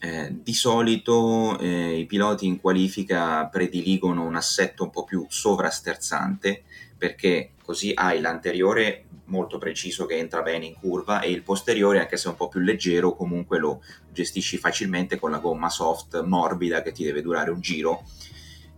eh, 0.00 0.28
di 0.30 0.52
solito 0.52 1.58
eh, 1.58 1.98
i 1.98 2.06
piloti 2.06 2.46
in 2.46 2.60
qualifica 2.60 3.46
prediligono 3.46 4.24
un 4.24 4.36
assetto 4.36 4.84
un 4.84 4.90
po' 4.90 5.04
più 5.04 5.26
sovrasterzante 5.28 6.64
perché 6.96 7.52
così 7.66 7.90
hai 7.94 8.20
l'anteriore 8.20 9.06
molto 9.24 9.58
preciso 9.58 10.06
che 10.06 10.16
entra 10.16 10.40
bene 10.40 10.66
in 10.66 10.74
curva 10.74 11.20
e 11.20 11.30
il 11.30 11.42
posteriore 11.42 11.98
anche 11.98 12.16
se 12.16 12.28
un 12.28 12.36
po' 12.36 12.46
più 12.46 12.60
leggero 12.60 13.16
comunque 13.16 13.58
lo 13.58 13.82
gestisci 14.12 14.56
facilmente 14.56 15.18
con 15.18 15.32
la 15.32 15.38
gomma 15.38 15.68
soft 15.68 16.22
morbida 16.22 16.80
che 16.80 16.92
ti 16.92 17.02
deve 17.02 17.22
durare 17.22 17.50
un 17.50 17.60
giro 17.60 18.04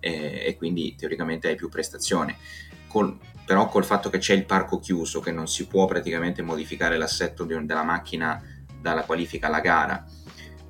eh, 0.00 0.44
e 0.46 0.56
quindi 0.56 0.94
teoricamente 0.96 1.48
hai 1.48 1.54
più 1.54 1.68
prestazione. 1.68 2.36
Col, 2.86 3.18
però 3.44 3.68
col 3.68 3.84
fatto 3.84 4.08
che 4.08 4.16
c'è 4.16 4.32
il 4.32 4.46
parco 4.46 4.78
chiuso 4.78 5.20
che 5.20 5.32
non 5.32 5.46
si 5.48 5.66
può 5.66 5.84
praticamente 5.84 6.40
modificare 6.40 6.96
l'assetto 6.96 7.44
di, 7.44 7.66
della 7.66 7.84
macchina 7.84 8.42
dalla 8.80 9.04
qualifica 9.04 9.48
alla 9.48 9.60
gara 9.60 10.06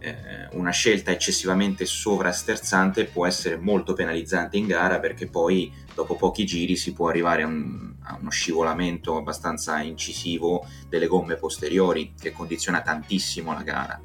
eh, 0.00 0.48
una 0.52 0.70
scelta 0.70 1.10
eccessivamente 1.10 1.84
sovrasterzante 1.84 3.06
può 3.06 3.26
essere 3.26 3.56
molto 3.56 3.92
penalizzante 3.92 4.56
in 4.56 4.66
gara 4.66 5.00
perché 5.00 5.26
poi 5.26 5.72
dopo 5.94 6.16
pochi 6.16 6.44
giri 6.44 6.76
si 6.76 6.92
può 6.92 7.08
arrivare 7.08 7.42
a, 7.42 7.46
un, 7.46 7.94
a 8.02 8.16
uno 8.20 8.30
scivolamento 8.30 9.16
abbastanza 9.16 9.80
incisivo 9.80 10.66
delle 10.88 11.06
gomme 11.06 11.36
posteriori 11.36 12.14
che 12.18 12.32
condiziona 12.32 12.80
tantissimo 12.80 13.52
la 13.52 13.62
gara. 13.62 14.00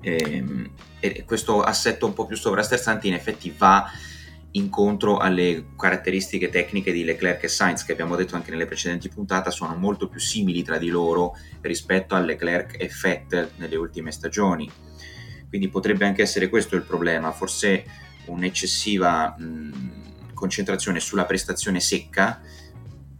E, 0.00 0.16
ehm, 0.22 0.70
e 1.00 1.24
questo 1.24 1.62
assetto 1.62 2.06
un 2.06 2.12
po' 2.12 2.26
più 2.26 2.36
sovrasterzante 2.36 3.06
in 3.06 3.14
effetti 3.14 3.54
va 3.56 3.90
incontro 4.58 5.16
alle 5.16 5.68
caratteristiche 5.76 6.50
tecniche 6.50 6.92
di 6.92 7.04
Leclerc 7.04 7.44
e 7.44 7.48
Sainz 7.48 7.84
che 7.84 7.92
abbiamo 7.92 8.16
detto 8.16 8.36
anche 8.36 8.50
nelle 8.50 8.66
precedenti 8.66 9.08
puntate 9.08 9.50
sono 9.50 9.74
molto 9.74 10.08
più 10.08 10.20
simili 10.20 10.62
tra 10.62 10.78
di 10.78 10.88
loro 10.88 11.36
rispetto 11.62 12.14
a 12.14 12.20
Leclerc 12.20 12.76
e 12.78 12.90
Vettel 13.02 13.50
nelle 13.56 13.76
ultime 13.76 14.12
stagioni. 14.12 14.70
Quindi 15.48 15.68
potrebbe 15.68 16.04
anche 16.04 16.22
essere 16.22 16.48
questo 16.48 16.76
il 16.76 16.82
problema 16.82 17.32
forse 17.32 17.84
un'eccessiva 18.26 19.34
mh, 19.38 20.32
concentrazione 20.34 21.00
sulla 21.00 21.24
prestazione 21.24 21.80
secca 21.80 22.40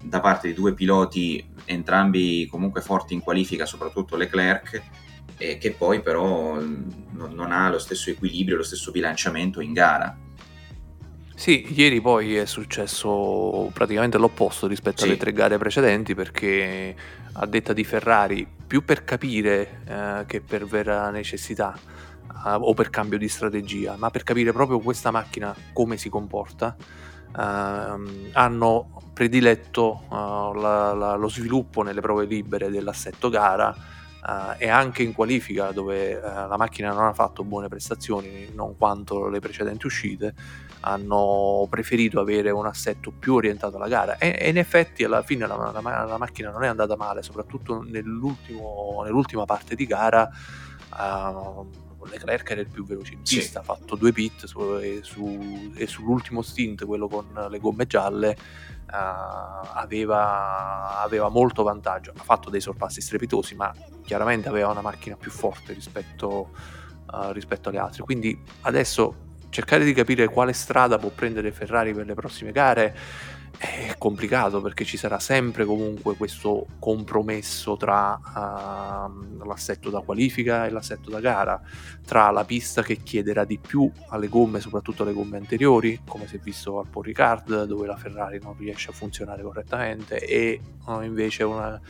da 0.03 0.20
parte 0.20 0.48
di 0.48 0.55
due 0.55 0.74
piloti 0.74 1.44
entrambi 1.64 2.46
comunque 2.51 2.81
forti 2.81 3.14
in 3.14 3.20
qualifica 3.20 3.66
soprattutto 3.66 4.16
Leclerc 4.16 4.83
e 5.37 5.59
che 5.59 5.72
poi 5.72 6.01
però 6.03 6.61
non, 6.61 7.33
non 7.33 7.53
ha 7.53 7.70
lo 7.70 7.79
stesso 7.79 8.11
equilibrio 8.11 8.57
lo 8.57 8.62
stesso 8.62 8.90
bilanciamento 8.90 9.61
in 9.61 9.72
gara 9.72 10.16
sì, 11.38 11.72
ieri 11.72 12.01
poi 12.01 12.35
è 12.35 12.46
successo 12.46 13.70
praticamente 13.72 14.18
l'opposto 14.18 14.66
rispetto 14.66 15.03
sì. 15.03 15.05
alle 15.05 15.16
tre 15.16 15.33
gare 15.33 15.57
precedenti 15.57 16.12
perché 16.16 16.96
a 17.35 17.46
detta 17.46 17.72
di 17.72 17.85
Ferrari, 17.85 18.44
più 18.66 18.85
per 18.85 19.05
capire 19.05 19.83
eh, 19.87 20.24
che 20.27 20.40
per 20.40 20.66
vera 20.66 21.11
necessità 21.11 21.79
eh, 22.44 22.51
o 22.51 22.74
per 22.74 22.90
cambio 22.90 23.18
di 23.18 23.29
strategia, 23.29 23.94
ma 23.96 24.11
per 24.11 24.24
capire 24.24 24.53
proprio 24.53 24.81
questa 24.81 25.12
macchina 25.12 25.55
come 25.72 25.96
si 25.96 26.09
comporta, 26.09 26.74
uh, 26.77 27.40
hanno 28.33 29.03
prediletto 29.12 30.07
uh, 30.09 30.55
la, 30.55 30.92
la, 30.92 31.14
lo 31.14 31.29
sviluppo 31.29 31.83
nelle 31.83 32.01
prove 32.01 32.24
libere 32.24 32.68
dell'assetto 32.68 33.29
gara 33.29 33.68
uh, 33.68 34.55
e 34.59 34.68
anche 34.68 35.05
in 35.05 35.12
qualifica 35.12 35.70
dove 35.70 36.20
la 36.20 36.57
macchina 36.57 36.92
non 36.92 37.05
ha 37.05 37.12
fatto 37.12 37.44
buone 37.44 37.68
prestazioni, 37.68 38.51
non 38.55 38.77
quanto 38.77 39.29
le 39.29 39.38
precedenti 39.38 39.87
uscite, 39.87 40.35
hanno 40.80 41.66
preferito 41.68 42.20
avere 42.20 42.50
un 42.50 42.66
assetto 42.66 43.10
più 43.10 43.34
orientato 43.34 43.76
alla 43.76 43.88
gara 43.88 44.18
e, 44.18 44.36
e 44.38 44.48
in 44.48 44.58
effetti 44.58 45.04
alla 45.04 45.22
fine 45.22 45.46
la, 45.46 45.56
la, 45.56 46.04
la, 46.04 46.18
macchina 46.18 46.50
non 46.50 46.62
è 46.64 46.68
andata 46.68 46.96
male, 46.96 47.22
soprattutto 47.22 47.82
nell'ultima 47.82 49.44
parte 49.44 49.74
di 49.74 49.86
gara. 49.86 50.28
Uh, 50.90 51.86
Leclerc 52.08 52.50
era 52.50 52.60
il 52.60 52.68
più 52.68 52.84
veloce 52.84 53.14
in 53.14 53.22
pista, 53.22 53.36
sì. 53.50 53.56
ha 53.58 53.62
fatto 53.62 53.96
due 53.96 54.12
pit 54.12 54.46
su, 54.46 54.60
e, 54.76 55.00
su, 55.02 55.72
e, 55.74 55.86
sull'ultimo 55.86 56.42
stint, 56.42 56.86
quello 56.86 57.08
con 57.08 57.26
le 57.50 57.58
gomme 57.58 57.86
gialle, 57.86 58.36
uh, 58.86 59.68
aveva, 59.74 61.00
aveva, 61.02 61.28
molto 61.28 61.62
vantaggio. 61.62 62.12
Ha 62.16 62.22
fatto 62.22 62.50
dei 62.50 62.60
sorpassi 62.60 63.00
strepitosi, 63.00 63.54
ma 63.54 63.74
chiaramente 64.04 64.48
aveva 64.48 64.70
una 64.70 64.80
macchina 64.80 65.16
più 65.16 65.30
forte 65.30 65.72
rispetto, 65.74 66.50
uh, 67.12 67.30
rispetto 67.32 67.68
alle 67.68 67.78
altre. 67.78 68.02
Quindi 68.04 68.40
adesso 68.62 69.26
cercare 69.50 69.84
di 69.84 69.92
capire 69.92 70.28
quale 70.28 70.52
strada 70.52 70.98
può 70.98 71.11
prendere 71.11 71.52
Ferrari 71.52 71.94
per 71.94 72.06
le 72.06 72.14
prossime 72.14 72.52
gare 72.52 72.94
è 73.58 73.96
complicato 73.98 74.61
perché 74.61 74.84
ci 74.84 74.96
sarà 74.96 75.18
sempre 75.18 75.64
comunque 75.64 76.16
questo 76.16 76.66
compromesso 76.78 77.76
tra 77.76 78.14
uh, 78.14 79.44
l'assetto 79.44 79.90
da 79.90 80.00
qualifica 80.00 80.64
e 80.64 80.70
l'assetto 80.70 81.11
da 81.11 81.18
gara, 81.18 81.61
tra 82.06 82.30
la 82.30 82.44
pista 82.44 82.82
che 82.82 82.98
chiederà 83.02 83.44
di 83.44 83.58
più 83.58 83.90
alle 84.11 84.28
gomme, 84.28 84.61
soprattutto 84.61 85.02
alle 85.02 85.12
gomme 85.12 85.38
anteriori, 85.38 86.00
come 86.06 86.28
si 86.28 86.37
è 86.37 86.38
visto 86.38 86.78
al 86.78 86.87
Paul 86.87 87.04
Ricard, 87.04 87.64
dove 87.64 87.87
la 87.87 87.96
Ferrari 87.96 88.38
non 88.40 88.56
riesce 88.56 88.90
a 88.90 88.92
funzionare 88.92 89.42
correttamente, 89.42 90.20
e 90.20 90.61
uh, 90.84 91.00
invece 91.00 91.42
una, 91.42 91.80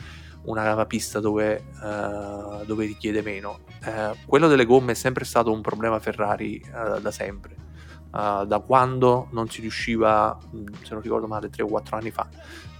una 0.43 0.85
pista 0.85 1.19
dove, 1.19 1.63
uh, 1.81 2.65
dove, 2.65 2.85
richiede 2.85 3.21
meno. 3.21 3.59
Eh, 3.83 4.11
quello 4.25 4.47
delle 4.47 4.65
gomme 4.65 4.93
è 4.93 4.95
sempre 4.95 5.25
stato 5.25 5.51
un 5.51 5.61
problema 5.61 5.99
Ferrari 5.99 6.57
eh, 6.57 7.01
da 7.01 7.11
sempre 7.11 7.67
uh, 8.11 8.45
da 8.45 8.59
quando 8.59 9.27
non 9.31 9.49
si 9.49 9.61
riusciva, 9.61 10.37
se 10.83 10.93
non 10.93 11.01
ricordo 11.01 11.27
male, 11.27 11.49
3 11.49 11.63
o 11.63 11.67
4 11.67 11.97
anni 11.97 12.11
fa, 12.11 12.27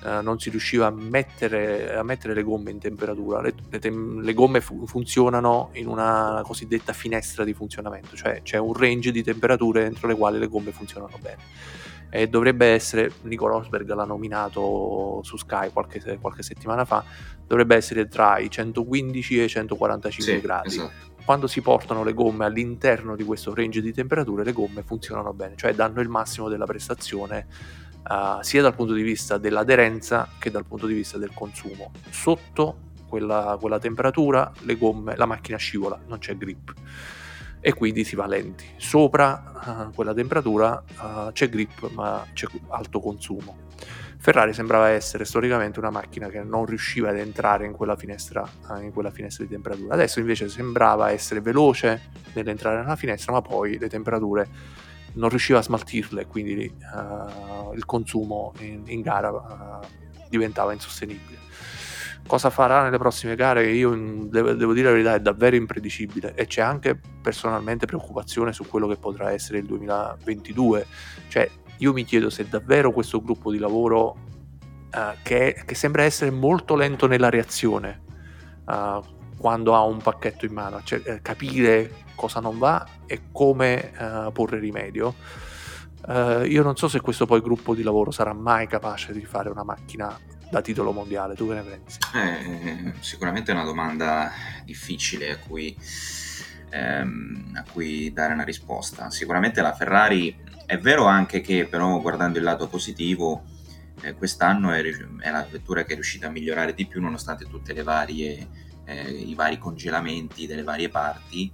uh, 0.04 0.22
non 0.22 0.40
si 0.40 0.50
riusciva 0.50 0.88
a 0.88 0.92
mettere, 0.92 1.96
a 1.96 2.04
mettere, 2.04 2.34
le 2.34 2.44
gomme 2.44 2.72
in 2.72 2.80
temperatura. 2.80 3.42
Le, 3.42 3.54
le, 3.70 3.80
tem- 3.80 4.22
le 4.22 4.34
gomme 4.34 4.62
fu- 4.62 4.86
funzionano 4.86 5.70
in 5.74 5.88
una 5.88 6.42
cosiddetta 6.44 6.94
finestra 6.94 7.44
di 7.44 7.54
funzionamento, 7.54 8.16
cioè 8.16 8.42
c'è 8.42 8.58
un 8.58 8.74
range 8.74 9.12
di 9.12 9.24
temperature 9.24 9.86
entro 9.86 10.08
le 10.08 10.16
quali 10.16 10.40
le 10.40 10.48
gomme 10.48 10.72
funzionano 10.72 11.18
bene. 11.20 11.38
E 12.10 12.28
dovrebbe 12.28 12.68
essere, 12.68 13.12
Nico 13.24 13.48
Rosberg 13.48 13.92
l'ha 13.94 14.06
nominato 14.06 15.22
su 15.24 15.38
Sky 15.38 15.70
qualche, 15.72 16.18
qualche 16.20 16.44
settimana 16.44 16.86
fa, 16.86 17.04
dovrebbe 17.46 17.76
essere 17.76 18.08
tra 18.08 18.40
i 18.40 18.50
115 18.50 19.40
e 19.40 19.44
i 19.44 19.50
145 19.50 20.34
sì, 20.34 20.42
gradi. 20.42 20.68
Esatto 20.68 21.08
quando 21.30 21.46
si 21.46 21.62
portano 21.62 22.04
le 22.04 22.16
gomme 22.16 22.46
all'interno 22.46 23.16
di 23.16 23.24
questo 23.24 23.54
range 23.54 23.84
di 23.84 23.94
temperature, 23.94 24.44
le 24.44 24.52
gomme 24.52 24.82
funzionano 24.82 25.32
bene, 25.32 25.56
cioè 25.56 25.76
danno 25.76 26.02
il 26.02 26.10
massimo 26.10 26.50
della 26.50 26.66
prestazione 26.66 27.46
uh, 28.10 28.42
sia 28.42 28.64
dal 28.64 28.74
punto 28.74 28.94
di 28.94 29.04
vista 29.04 29.38
dell'aderenza 29.38 30.28
che 30.40 30.50
dal 30.50 30.66
punto 30.66 30.88
di 30.88 30.96
vista 30.96 31.20
del 31.20 31.30
consumo. 31.32 31.92
Sotto 32.10 32.78
quella, 33.08 33.58
quella 33.60 33.78
temperatura 33.78 34.52
le 34.62 34.76
gomme, 34.76 35.16
la 35.16 35.28
macchina 35.28 35.58
scivola, 35.58 36.00
non 36.08 36.18
c'è 36.18 36.36
grip 36.36 36.74
e 37.60 37.74
quindi 37.74 38.04
si 38.04 38.16
va 38.16 38.26
lenti. 38.26 38.66
Sopra 38.78 39.88
uh, 39.90 39.94
quella 39.94 40.14
temperatura 40.14 40.84
uh, 41.00 41.32
c'è 41.32 41.50
grip 41.50 41.90
ma 41.92 42.26
c'è 42.34 42.48
alto 42.70 43.00
consumo. 43.00 43.68
Ferrari 44.22 44.54
sembrava 44.54 44.90
essere 44.90 45.24
storicamente 45.24 45.80
una 45.80 45.90
macchina 45.90 46.28
che 46.28 46.44
non 46.44 46.66
riusciva 46.66 47.10
ad 47.10 47.18
entrare 47.18 47.66
in 47.66 47.72
quella 47.72 47.96
finestra, 47.96 48.46
eh, 48.76 48.84
in 48.84 48.92
quella 48.92 49.12
finestra 49.12 49.46
di 49.46 49.50
temperatura. 49.50 49.94
Adesso 49.94 50.20
invece 50.20 50.50
sembrava 50.50 51.10
essere 51.12 51.40
veloce 51.40 52.10
nell'entrare 52.34 52.82
nella 52.82 52.98
finestra, 52.98 53.32
ma 53.32 53.42
poi 53.42 53.78
le 53.78 53.88
temperature 53.88 54.48
non 55.14 55.30
riusciva 55.30 55.60
a 55.60 55.62
smaltirle, 55.62 56.26
quindi 56.26 56.70
uh, 56.94 57.74
il 57.74 57.86
consumo 57.86 58.54
in, 58.60 58.84
in 58.88 59.02
gara 59.02 59.32
uh, 59.32 59.86
diventava 60.28 60.74
insostenibile. 60.74 61.38
Cosa 62.30 62.52
farà 62.52 62.84
nelle 62.84 63.00
prossime 63.00 63.34
gare? 63.34 63.72
Io 63.72 63.90
devo, 64.30 64.54
devo, 64.54 64.74
dire 64.74 64.86
la 64.86 64.92
verità, 64.92 65.16
è 65.16 65.20
davvero 65.20 65.56
impredicibile 65.56 66.36
e 66.36 66.46
c'è 66.46 66.62
anche 66.62 66.96
personalmente 67.24 67.88
preoccupazione 67.88 68.54
su 68.54 68.68
quello 68.68 68.88
che 68.88 68.98
potrà 68.98 69.32
essere 69.32 69.58
il 69.58 69.66
2022. 69.66 70.86
Cioè, 71.28 71.50
io 71.78 71.92
mi 71.92 72.04
chiedo 72.04 72.30
se 72.30 72.48
davvero 72.48 72.92
questo 72.92 73.20
gruppo 73.20 73.52
di 73.52 73.58
lavoro 73.58 74.16
uh, 74.94 75.16
che, 75.24 75.64
che, 75.66 75.74
sembra 75.74 76.04
essere 76.04 76.30
molto 76.30 76.76
lento 76.76 77.08
nella 77.08 77.32
reazione 77.32 78.04
uh, 78.68 79.04
quando 79.36 79.74
ha 79.74 79.82
un 79.82 79.98
pacchetto 79.98 80.46
in 80.46 80.54
mano, 80.54 80.84
cioè 80.84 81.02
eh, 81.04 81.22
capire 81.24 82.04
cosa 82.14 82.40
non 82.40 82.60
va 82.60 82.86
e 83.08 83.22
come 83.32 83.92
uh, 83.98 84.32
porre 84.32 84.60
rimedio. 84.60 85.16
io 86.46 86.62
non 86.62 86.76
so 86.76 86.88
se 86.88 87.02
questo 87.02 87.26
poi 87.26 87.42
gruppo 87.42 87.74
di 87.74 87.82
lavoro 87.82 88.12
sarà 88.12 88.34
mai 88.34 88.68
capace 88.68 89.14
di 89.14 89.26
fare 89.26 89.50
una 89.50 89.64
macchina 89.64 90.16
da 90.50 90.62
titolo 90.62 90.92
mondiale, 90.92 91.36
tu 91.36 91.48
che 91.48 91.54
ne 91.54 91.62
pensi? 91.62 92.00
Eh, 92.16 92.94
sicuramente 93.00 93.52
è 93.52 93.54
una 93.54 93.64
domanda 93.64 94.32
difficile 94.66 95.32
a 95.32 95.38
cui, 95.38 95.76
ehm, 96.70 97.52
a 97.56 97.64
cui 97.72 98.12
dare 98.12 98.34
una 98.34 98.44
risposta. 98.44 99.10
Sicuramente 99.10 99.62
la 99.62 99.74
Ferrari 99.74 100.36
è 100.66 100.78
vero 100.78 101.06
anche 101.06 101.42
che 101.42 101.66
però 101.66 102.00
guardando 102.00 102.38
il 102.38 102.44
lato 102.44 102.68
positivo 102.68 103.44
eh, 104.02 104.14
quest'anno 104.14 104.72
è, 104.72 104.82
è, 105.20 105.32
la 105.32 105.48
vettura 105.50 105.84
che 105.84 105.92
è 105.92 105.96
riuscita 105.96 106.28
a 106.28 106.32
migliorare 106.32 106.74
di 106.74 106.86
più 106.86 107.02
nonostante 107.02 107.46
varie 107.84 108.48
eh, 108.86 109.12
i 109.12 109.34
vari 109.36 109.58
congelamenti 109.58 110.48
delle 110.48 110.64
varie 110.64 110.90
parti 110.90 111.52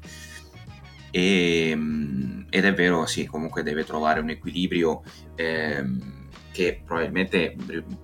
e, 1.11 1.69
ehm, 1.69 2.45
ed 2.49 2.65
è 2.65 2.73
vero 2.73 3.05
sì 3.05 3.25
comunque 3.25 3.63
deve 3.63 3.83
trovare 3.83 4.19
un 4.19 4.29
equilibrio 4.29 5.03
ehm, 5.35 6.24
che 6.55 6.81
probabilmente 6.85 7.53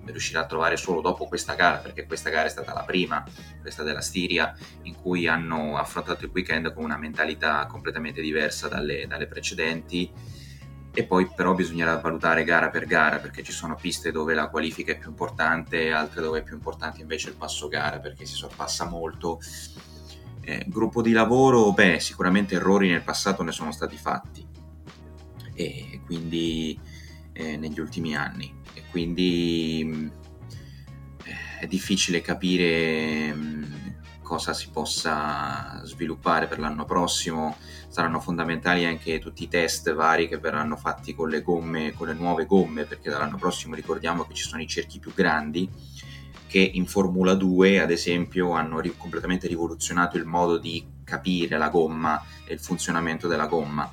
riuscirà 0.04 0.40
a 0.40 0.46
trovare 0.46 0.76
solo 0.76 1.00
dopo 1.00 1.26
questa 1.26 1.54
gara, 1.54 1.78
perché 1.78 2.04
questa 2.04 2.28
gara 2.28 2.48
è 2.48 2.50
stata 2.50 2.74
la 2.74 2.82
prima, 2.82 3.24
questa 3.62 3.82
della 3.82 4.02
Stiria, 4.02 4.54
in 4.82 4.94
cui 4.94 5.26
hanno 5.26 5.78
affrontato 5.78 6.26
il 6.26 6.30
weekend 6.34 6.74
con 6.74 6.84
una 6.84 6.98
mentalità 6.98 7.64
completamente 7.64 8.20
diversa 8.20 8.68
dalle, 8.68 9.06
dalle 9.06 9.26
precedenti 9.26 10.12
e 10.92 11.04
poi 11.04 11.30
però 11.34 11.54
bisognerà 11.54 11.96
valutare 11.96 12.44
gara 12.44 12.68
per 12.68 12.84
gara 12.84 13.16
perché 13.16 13.42
ci 13.42 13.52
sono 13.52 13.74
piste 13.74 14.12
dove 14.12 14.34
la 14.34 14.48
qualifica 14.48 14.92
è 14.92 14.98
più 14.98 15.08
importante 15.08 15.90
altre 15.90 16.20
dove 16.20 16.40
è 16.40 16.42
più 16.42 16.54
importante 16.54 17.00
invece 17.00 17.30
il 17.30 17.36
passo 17.36 17.68
gara 17.68 18.00
perché 18.00 18.26
si 18.26 18.34
sorpassa 18.34 18.86
molto. 18.86 19.40
Eh, 20.44 20.66
gruppo 20.68 21.00
di 21.00 21.12
lavoro, 21.12 21.72
beh, 21.72 22.00
sicuramente 22.00 22.56
errori 22.56 22.90
nel 22.90 23.00
passato 23.00 23.42
ne 23.42 23.52
sono 23.52 23.72
stati 23.72 23.96
fatti 23.96 24.46
e 25.54 26.00
quindi 26.04 26.78
eh, 27.32 27.56
negli 27.56 27.80
ultimi 27.80 28.16
anni 28.16 28.52
e 28.74 28.84
quindi 28.90 30.10
eh, 31.24 31.60
è 31.60 31.66
difficile 31.66 32.20
capire 32.20 33.32
mh, 33.32 33.40
mm, 33.40 33.64
cosa 34.22 34.52
si 34.54 34.70
possa 34.70 35.82
sviluppare 35.84 36.46
per 36.46 36.58
l'anno 36.58 36.84
prossimo 36.84 37.56
saranno 37.92 38.20
fondamentali 38.20 38.86
anche 38.86 39.18
tutti 39.18 39.42
i 39.42 39.48
test 39.48 39.92
vari 39.92 40.26
che 40.26 40.38
verranno 40.38 40.76
fatti 40.76 41.14
con 41.14 41.28
le 41.28 41.42
gomme, 41.42 41.92
con 41.92 42.06
le 42.06 42.14
nuove 42.14 42.46
gomme, 42.46 42.84
perché 42.84 43.10
dall'anno 43.10 43.36
prossimo 43.36 43.74
ricordiamo 43.74 44.24
che 44.24 44.32
ci 44.32 44.44
sono 44.44 44.62
i 44.62 44.66
cerchi 44.66 44.98
più 44.98 45.12
grandi 45.12 45.68
che 46.46 46.58
in 46.58 46.86
Formula 46.86 47.34
2 47.34 47.80
ad 47.80 47.90
esempio 47.90 48.52
hanno 48.52 48.80
ri- 48.80 48.94
completamente 48.96 49.46
rivoluzionato 49.46 50.16
il 50.16 50.24
modo 50.24 50.56
di 50.56 50.86
capire 51.04 51.58
la 51.58 51.68
gomma 51.68 52.22
e 52.46 52.54
il 52.54 52.60
funzionamento 52.60 53.28
della 53.28 53.46
gomma. 53.46 53.90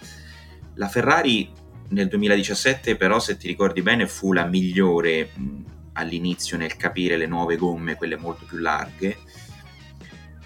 La 0.76 0.88
Ferrari 0.88 1.52
nel 1.90 2.08
2017 2.08 2.96
però 2.96 3.20
se 3.20 3.38
ti 3.38 3.48
ricordi 3.48 3.82
bene 3.82 4.08
fu 4.08 4.34
la 4.34 4.46
migliore 4.46 5.32
mh, 5.34 5.64
all'inizio 5.94 6.58
nel 6.58 6.76
capire 6.76 7.18
le 7.18 7.28
nuove 7.28 7.56
gomme, 7.56 7.96
quelle 7.96 8.18
molto 8.18 8.46
più 8.46 8.58
larghe, 8.58 9.18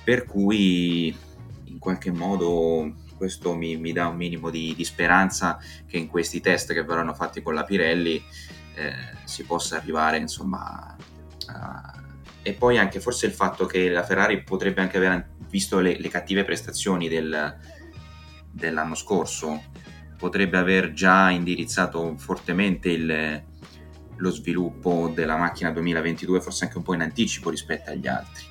per 0.04 0.26
cui 0.26 1.16
in 1.66 1.80
qualche 1.80 2.12
modo 2.12 2.96
questo 3.16 3.56
mi, 3.56 3.78
mi 3.78 3.94
dà 3.94 4.08
un 4.08 4.18
minimo 4.18 4.50
di, 4.50 4.74
di, 4.76 4.84
speranza 4.84 5.58
che 5.88 5.98
in 5.98 6.08
questi 6.08 6.42
test 6.42 6.74
che 6.74 6.84
verranno 6.84 7.14
fatti 7.14 7.42
con 7.42 7.54
la 7.54 7.64
Pirelli 7.64 8.22
eh, 8.76 8.94
si 9.24 9.44
possa 9.44 9.78
arrivare 9.78 10.18
insomma 10.18 10.96
a... 11.48 12.04
e 12.42 12.54
poi 12.54 12.78
anche 12.78 13.00
forse 13.00 13.28
il 13.28 13.32
fatto 13.32 13.66
che 13.66 13.90
la 13.90 14.04
Ferrari 14.04 14.44
potrebbe 14.44 14.82
anche 14.82 14.98
aver 14.98 15.30
visto 15.50 15.80
le, 15.80 15.98
le 16.00 16.10
cattive 16.10 16.44
prestazioni 16.44 17.08
del, 17.08 17.58
dell'anno 18.52 18.96
scorso 18.96 19.72
potrebbe 20.24 20.58
aver 20.58 20.94
già 20.94 21.30
indirizzato 21.32 22.16
fortemente 22.16 22.90
il, 22.90 23.44
lo 24.16 24.30
sviluppo 24.30 25.12
della 25.14 25.36
macchina 25.36 25.70
2022 25.72 26.40
forse 26.40 26.64
anche 26.64 26.78
un 26.78 26.84
po' 26.84 26.94
in 26.94 27.02
anticipo 27.02 27.50
rispetto 27.50 27.92
agli 27.92 28.08
altri 28.08 28.46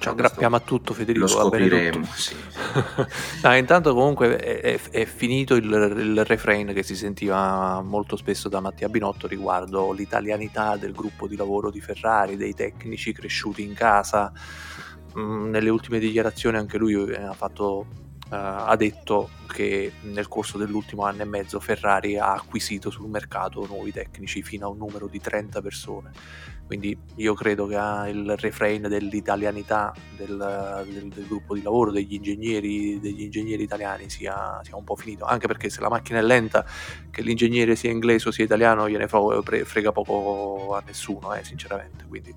ci 0.00 0.08
aggrappiamo 0.08 0.56
a 0.56 0.58
tutto 0.58 0.94
Federico. 0.94 1.26
Lo 1.26 1.30
scopriremo, 1.30 2.04
sì. 2.06 2.34
no, 3.44 3.54
intanto 3.54 3.94
comunque 3.94 4.36
è, 4.36 4.80
è, 4.90 5.04
finito 5.04 5.54
il, 5.54 5.64
il, 5.64 6.24
refrain 6.24 6.72
che 6.72 6.82
si 6.82 6.96
sentiva 6.96 7.80
molto 7.82 8.16
spesso 8.16 8.48
da 8.48 8.58
Mattia 8.58 8.88
Binotto 8.88 9.28
riguardo 9.28 9.92
l'italianità 9.92 10.76
del 10.76 10.90
gruppo 10.90 11.28
di 11.28 11.36
lavoro 11.36 11.70
di 11.70 11.80
Ferrari, 11.80 12.36
dei 12.36 12.52
tecnici 12.52 13.12
cresciuti 13.12 13.62
in 13.62 13.74
casa. 13.74 14.32
Mm, 15.16 15.50
nelle 15.50 15.70
ultime 15.70 16.00
dichiarazioni 16.00 16.56
anche 16.56 16.78
lui 16.78 16.96
ha 17.14 17.32
fatto 17.32 18.01
ha 18.34 18.76
detto 18.76 19.30
che 19.46 19.92
nel 20.02 20.26
corso 20.26 20.56
dell'ultimo 20.56 21.04
anno 21.04 21.22
e 21.22 21.26
mezzo 21.26 21.60
Ferrari 21.60 22.16
ha 22.16 22.32
acquisito 22.32 22.90
sul 22.90 23.08
mercato 23.08 23.66
nuovi 23.66 23.92
tecnici 23.92 24.42
fino 24.42 24.66
a 24.66 24.70
un 24.70 24.78
numero 24.78 25.06
di 25.06 25.20
30 25.20 25.60
persone. 25.60 26.10
Quindi 26.66 26.96
io 27.16 27.34
credo 27.34 27.66
che 27.66 27.74
il 28.08 28.34
refrain 28.38 28.88
dell'italianità 28.88 29.92
del, 30.16 30.84
del, 30.88 31.08
del, 31.08 31.26
gruppo 31.26 31.52
di 31.52 31.60
lavoro, 31.60 31.90
degli 31.90 32.14
ingegneri, 32.14 32.98
degli 32.98 33.22
ingegneri 33.22 33.62
italiani 33.62 34.08
sia, 34.08 34.58
sia, 34.62 34.76
un 34.76 34.84
po' 34.84 34.96
finito, 34.96 35.26
anche 35.26 35.46
perché 35.46 35.68
se 35.68 35.82
la 35.82 35.90
macchina 35.90 36.18
è 36.18 36.22
lenta, 36.22 36.64
che 37.10 37.20
l'ingegnere 37.20 37.76
sia 37.76 37.90
inglese 37.90 38.28
o 38.28 38.30
sia 38.30 38.44
italiano 38.44 38.88
gliene 38.88 39.06
frega 39.06 39.92
poco 39.92 40.74
a 40.74 40.82
nessuno, 40.86 41.34
eh, 41.34 41.44
sinceramente. 41.44 42.06
Quindi 42.08 42.34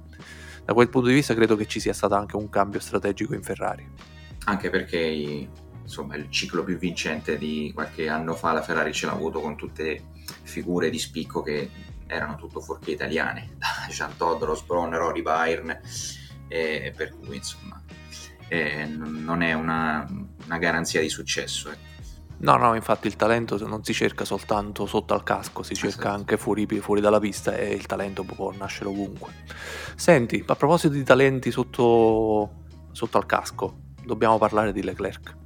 da 0.65 0.73
quel 0.73 0.89
punto 0.89 1.07
di 1.07 1.13
vista 1.13 1.33
credo 1.33 1.55
che 1.55 1.67
ci 1.67 1.79
sia 1.79 1.93
stato 1.93 2.15
anche 2.15 2.35
un 2.35 2.49
cambio 2.49 2.81
strategico 2.81 3.33
in 3.35 3.43
Ferrari. 3.43 3.87
Anche 4.47 4.69
perché 4.69 5.47
insomma, 5.85 6.15
il 6.15 6.29
ciclo 6.29 6.63
più 6.63 6.77
vincente 6.77 7.37
di 7.37 7.71
qualche 7.73 8.09
anno 8.09 8.33
fa 8.33 8.51
la 8.51 8.61
Ferrari 8.61 8.91
ce 8.91 9.05
l'ha 9.05 9.13
avuto 9.13 9.39
con 9.39 9.55
tutte 9.55 10.03
figure 10.41 10.89
di 10.89 10.99
spicco 10.99 11.41
che 11.41 11.69
erano 12.07 12.35
tutto 12.35 12.59
fuorché 12.59 12.91
italiane, 12.91 13.55
da 13.57 13.87
Jean 13.89 14.17
Todd, 14.17 14.43
Ross 14.43 14.63
Brown, 14.63 14.95
Rory 14.95 15.21
Byrne, 15.21 15.81
eh, 16.47 16.93
per 16.95 17.15
cui 17.17 17.37
insomma 17.37 17.81
eh, 18.47 18.85
non 18.85 19.41
è 19.41 19.53
una, 19.53 20.07
una, 20.45 20.57
garanzia 20.57 21.01
di 21.01 21.09
successo. 21.09 21.71
Eh. 21.71 21.93
No, 22.37 22.57
no, 22.57 22.75
infatti 22.75 23.07
il 23.07 23.15
talento 23.15 23.57
non 23.65 23.83
si 23.83 23.93
cerca 23.93 24.25
soltanto 24.25 24.85
sotto 24.85 25.13
al 25.13 25.23
casco, 25.23 25.63
si 25.63 25.73
cerca 25.73 25.99
esatto. 25.99 26.15
anche 26.15 26.37
fuori, 26.37 26.67
fuori, 26.79 27.01
dalla 27.01 27.19
pista 27.19 27.55
e 27.55 27.73
il 27.73 27.85
talento 27.85 28.23
può 28.23 28.51
nascere 28.51 28.89
ovunque. 28.89 29.33
Senti, 29.95 30.43
a 30.45 30.55
proposito 30.55 30.93
di 30.93 31.03
talenti 31.03 31.49
sotto, 31.49 32.65
sotto 32.91 33.17
al 33.17 33.25
casco, 33.25 33.77
dobbiamo 34.03 34.37
parlare 34.37 34.73
di 34.73 34.83
Leclerc 34.83 35.43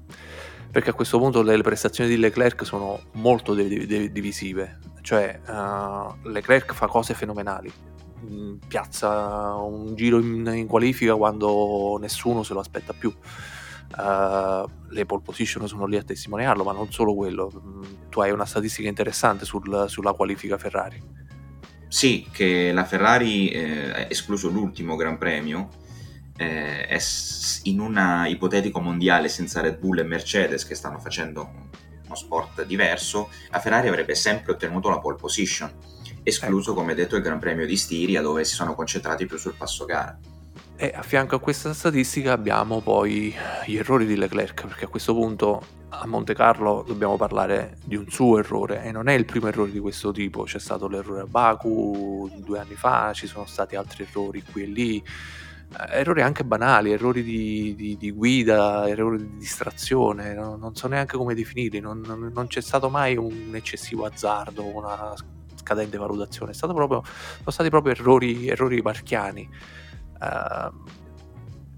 perché 0.72 0.92
a 0.92 0.94
questo 0.94 1.18
punto 1.18 1.42
le, 1.42 1.60
prestazioni 1.62 2.10
di 2.10 2.18
Leclerc 2.18 2.66
sono 2.66 3.00
molto 3.14 3.54
divisive, 3.54 4.80
cioè 5.02 5.40
uh, 5.48 6.28
Leclerc 6.30 6.74
fa 6.74 6.88
cose 6.88 7.14
fenomenali, 7.14 7.72
mm, 8.24 8.56
piazza 8.68 9.56
un 9.56 9.96
giro 9.96 10.20
in, 10.20 10.50
in, 10.54 10.68
qualifica 10.68 11.16
quando 11.16 11.98
nessuno 12.00 12.44
se 12.44 12.54
lo 12.54 12.60
aspetta 12.60 12.94
più. 12.94 13.14
Uh, 13.90 14.70
le 14.90 15.06
pole 15.06 15.22
position 15.24 15.68
sono 15.68 15.88
lì 15.88 15.98
a 15.98 16.04
testimoniarlo, 16.04 16.64
ma 16.64 16.74
non 16.74 16.92
solo 16.92 17.16
quello. 17.16 17.52
Mm, 17.52 17.84
tu 18.10 18.20
hai 18.22 18.30
una 18.30 18.46
statistica 18.46 18.88
interessante 18.88 19.46
sul, 19.46 19.86
sulla 19.88 20.14
qualifica 20.14 20.60
Ferrari. 20.60 21.02
Sì, 21.88 22.28
che 22.32 22.72
la 22.72 22.86
Ferrari, 22.86 23.50
eh, 23.50 24.06
escluso 24.10 24.50
l'ultimo 24.50 24.96
Gran 24.96 25.18
Premio, 25.18 25.70
eh, 26.40 26.86
è 26.86 27.00
in 27.64 27.82
un 27.82 28.24
ipotetico 28.28 28.80
mondiale 28.80 29.28
senza 29.28 29.60
Red 29.60 29.78
Bull 29.78 30.00
e 30.00 30.04
Mercedes 30.04 30.66
che 30.66 30.74
stanno 30.74 30.98
facendo 30.98 31.68
uno 32.06 32.16
sport 32.16 32.66
diverso, 32.66 33.30
la 33.52 33.60
Ferrari 33.60 33.90
avrebbe 33.90 34.16
sempre 34.16 34.54
ottenuto 34.54 34.90
la 34.90 35.00
pole 35.00 35.18
position, 35.18 35.70
escluso 36.24 36.72
ecco. 36.72 36.80
come 36.80 36.96
detto 36.96 37.18
il 37.18 37.24
Gran 37.24 37.40
Premio 37.40 37.66
di 37.66 37.76
Stiria 37.76 38.22
dove 38.22 38.46
si 38.46 38.56
sono 38.56 38.74
concentrati 38.74 39.26
più 39.26 39.38
sul 39.38 39.56
passo 39.56 39.84
gara. 39.84 40.18
E 40.78 40.94
a 40.96 41.02
fianco 41.02 41.36
a 41.36 41.40
questa 41.42 41.74
statistica 41.74 42.32
abbiamo 42.32 42.80
poi 42.80 43.36
gli 43.66 43.76
errori 43.76 44.06
di 44.06 44.16
Leclerc, 44.16 44.66
perché 44.66 44.86
a 44.86 44.88
questo 44.88 45.14
punto 45.14 45.62
a 45.90 46.08
Monte 46.08 46.34
Carlo 46.34 46.86
dobbiamo 46.88 47.18
parlare 47.18 47.76
di 47.84 47.98
un 47.98 48.10
suo 48.10 48.40
errore 48.40 48.84
e 48.84 48.94
non 48.94 49.10
è 49.10 49.14
il 49.14 49.26
primo 49.26 49.50
errore 49.50 49.72
di 49.72 49.80
questo 49.80 50.14
tipo, 50.14 50.44
c'è 50.44 50.60
stato 50.60 50.88
l'errore 50.88 51.22
a 51.22 51.26
Baku 51.26 52.32
due 52.38 52.60
anni 52.60 52.76
fa, 52.76 53.12
ci 53.14 53.28
sono 53.28 53.46
stati 53.46 53.76
altri 53.76 54.08
errori 54.10 54.42
qui 54.50 54.64
e 54.64 54.68
lì, 54.68 55.04
errori 55.92 56.22
anche 56.22 56.44
banali, 56.44 56.92
errori 56.92 57.24
di, 57.24 57.76
di, 57.76 57.98
di 57.98 58.12
guida, 58.12 58.88
errori 58.88 59.18
di 59.18 59.38
distrazione, 59.38 60.34
no? 60.34 60.56
non 60.56 60.76
so 60.76 60.88
neanche 60.88 61.16
come 61.16 61.36
definirli, 61.36 61.80
non, 61.80 62.02
non, 62.06 62.32
non, 62.34 62.48
c'è 62.48 62.62
stato 62.62 62.90
mai 62.90 63.16
un 63.16 63.52
eccessivo 63.54 64.06
azzardo, 64.06 64.66
una 64.66 65.14
scadente 65.56 65.98
valutazione, 65.98 66.54
proprio, 66.58 67.04
sono 67.04 67.52
stati 67.52 67.70
proprio 67.70 67.94
errori, 67.94 68.48
errori 68.48 68.82
marchiani. 68.82 69.48
Uh, 70.20 70.74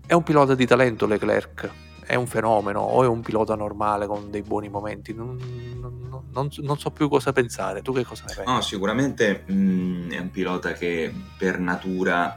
è 0.08 0.14
un 0.14 0.24
pilota 0.24 0.56
di 0.56 0.66
talento 0.66 1.06
Leclerc, 1.06 1.70
è 2.06 2.16
un 2.16 2.28
fenomeno 2.28 2.80
o 2.80 3.04
è 3.04 3.08
un 3.08 3.22
pilota 3.22 3.56
normale 3.56 4.08
con 4.08 4.32
dei 4.32 4.42
buoni 4.42 4.70
momenti? 4.70 5.14
Non, 5.14 5.38
non, 5.80 6.28
non, 6.32 6.50
non 6.58 6.80
so 6.80 6.92
più 6.92 7.10
cosa 7.10 7.32
pensare, 7.34 7.82
tu 7.82 7.94
che 7.94 8.04
cosa 8.04 8.24
ne 8.28 8.34
pensi? 8.36 8.52
No, 8.52 8.62
sicuramente 8.62 9.44
mh, 9.46 9.54
mm, 9.54 10.12
è 10.12 10.20
un 10.20 10.30
pilota 10.30 10.72
che 10.74 11.14
per 11.38 11.60
natura 11.60 12.36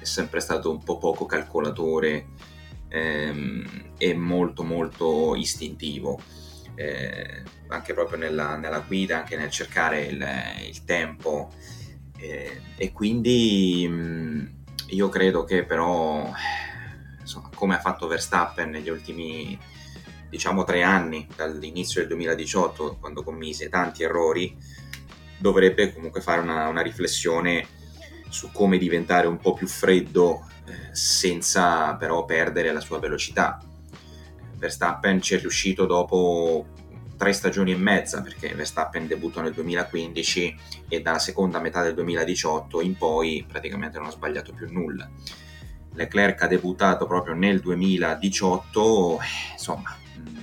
è 0.00 0.04
sempre 0.04 0.40
stato 0.40 0.70
un 0.70 0.82
po' 0.82 0.98
poco 0.98 1.26
calcolatore 1.26 2.28
ehm, 2.88 3.92
e 3.98 4.14
molto 4.14 4.62
molto 4.64 5.34
istintivo. 5.36 6.20
Eh, 6.74 7.42
anche 7.68 7.92
proprio 7.92 8.16
nella, 8.16 8.56
nella, 8.56 8.80
guida, 8.80 9.18
anche 9.18 9.36
nel 9.36 9.50
cercare 9.50 10.06
il, 10.06 10.26
il 10.66 10.84
tempo 10.84 11.50
eh, 12.16 12.60
e 12.76 12.92
quindi 12.92 13.86
mh, 13.88 13.94
mm, 13.94 14.46
io 14.90 15.08
credo 15.08 15.44
che 15.44 15.64
però 15.64 16.30
insomma, 17.20 17.50
come 17.54 17.74
ha 17.74 17.80
fatto 17.80 18.06
Verstappen 18.06 18.70
negli 18.70 18.88
ultimi 18.88 19.58
diciamo 20.28 20.64
tre 20.64 20.82
anni 20.82 21.26
dall'inizio 21.34 22.00
del 22.00 22.10
2018 22.10 22.98
quando 23.00 23.22
commise 23.22 23.68
tanti 23.68 24.02
errori 24.02 24.56
dovrebbe 25.38 25.92
comunque 25.92 26.20
fare 26.20 26.40
una, 26.40 26.68
una 26.68 26.82
riflessione 26.82 27.66
su 28.30 28.50
come 28.52 28.78
diventare 28.78 29.26
un 29.26 29.38
po' 29.38 29.52
più 29.52 29.66
freddo 29.66 30.46
eh, 30.64 30.94
senza 30.94 31.94
però 31.96 32.24
perdere 32.24 32.72
la 32.72 32.80
sua 32.80 32.98
velocità. 32.98 33.60
Verstappen 34.56 35.20
ci 35.20 35.34
è 35.34 35.38
riuscito 35.38 35.86
dopo 35.86 36.66
tre 37.16 37.32
stagioni 37.34 37.72
e 37.72 37.76
mezza 37.76 38.22
perché 38.22 38.54
Verstappen 38.54 39.06
debuttò 39.06 39.42
nel 39.42 39.52
2015 39.52 40.56
e 40.88 41.02
dalla 41.02 41.18
seconda 41.18 41.60
metà 41.60 41.82
del 41.82 41.92
2018 41.92 42.80
in 42.80 42.96
poi 42.96 43.44
praticamente 43.46 43.98
non 43.98 44.06
ha 44.06 44.10
sbagliato 44.10 44.52
più 44.54 44.70
nulla. 44.70 45.08
Leclerc 45.92 46.42
ha 46.42 46.46
debuttato 46.46 47.06
proprio 47.06 47.34
nel 47.34 47.60
2018, 47.60 49.20
eh, 49.20 49.52
insomma, 49.52 49.94
mm, 50.18 50.36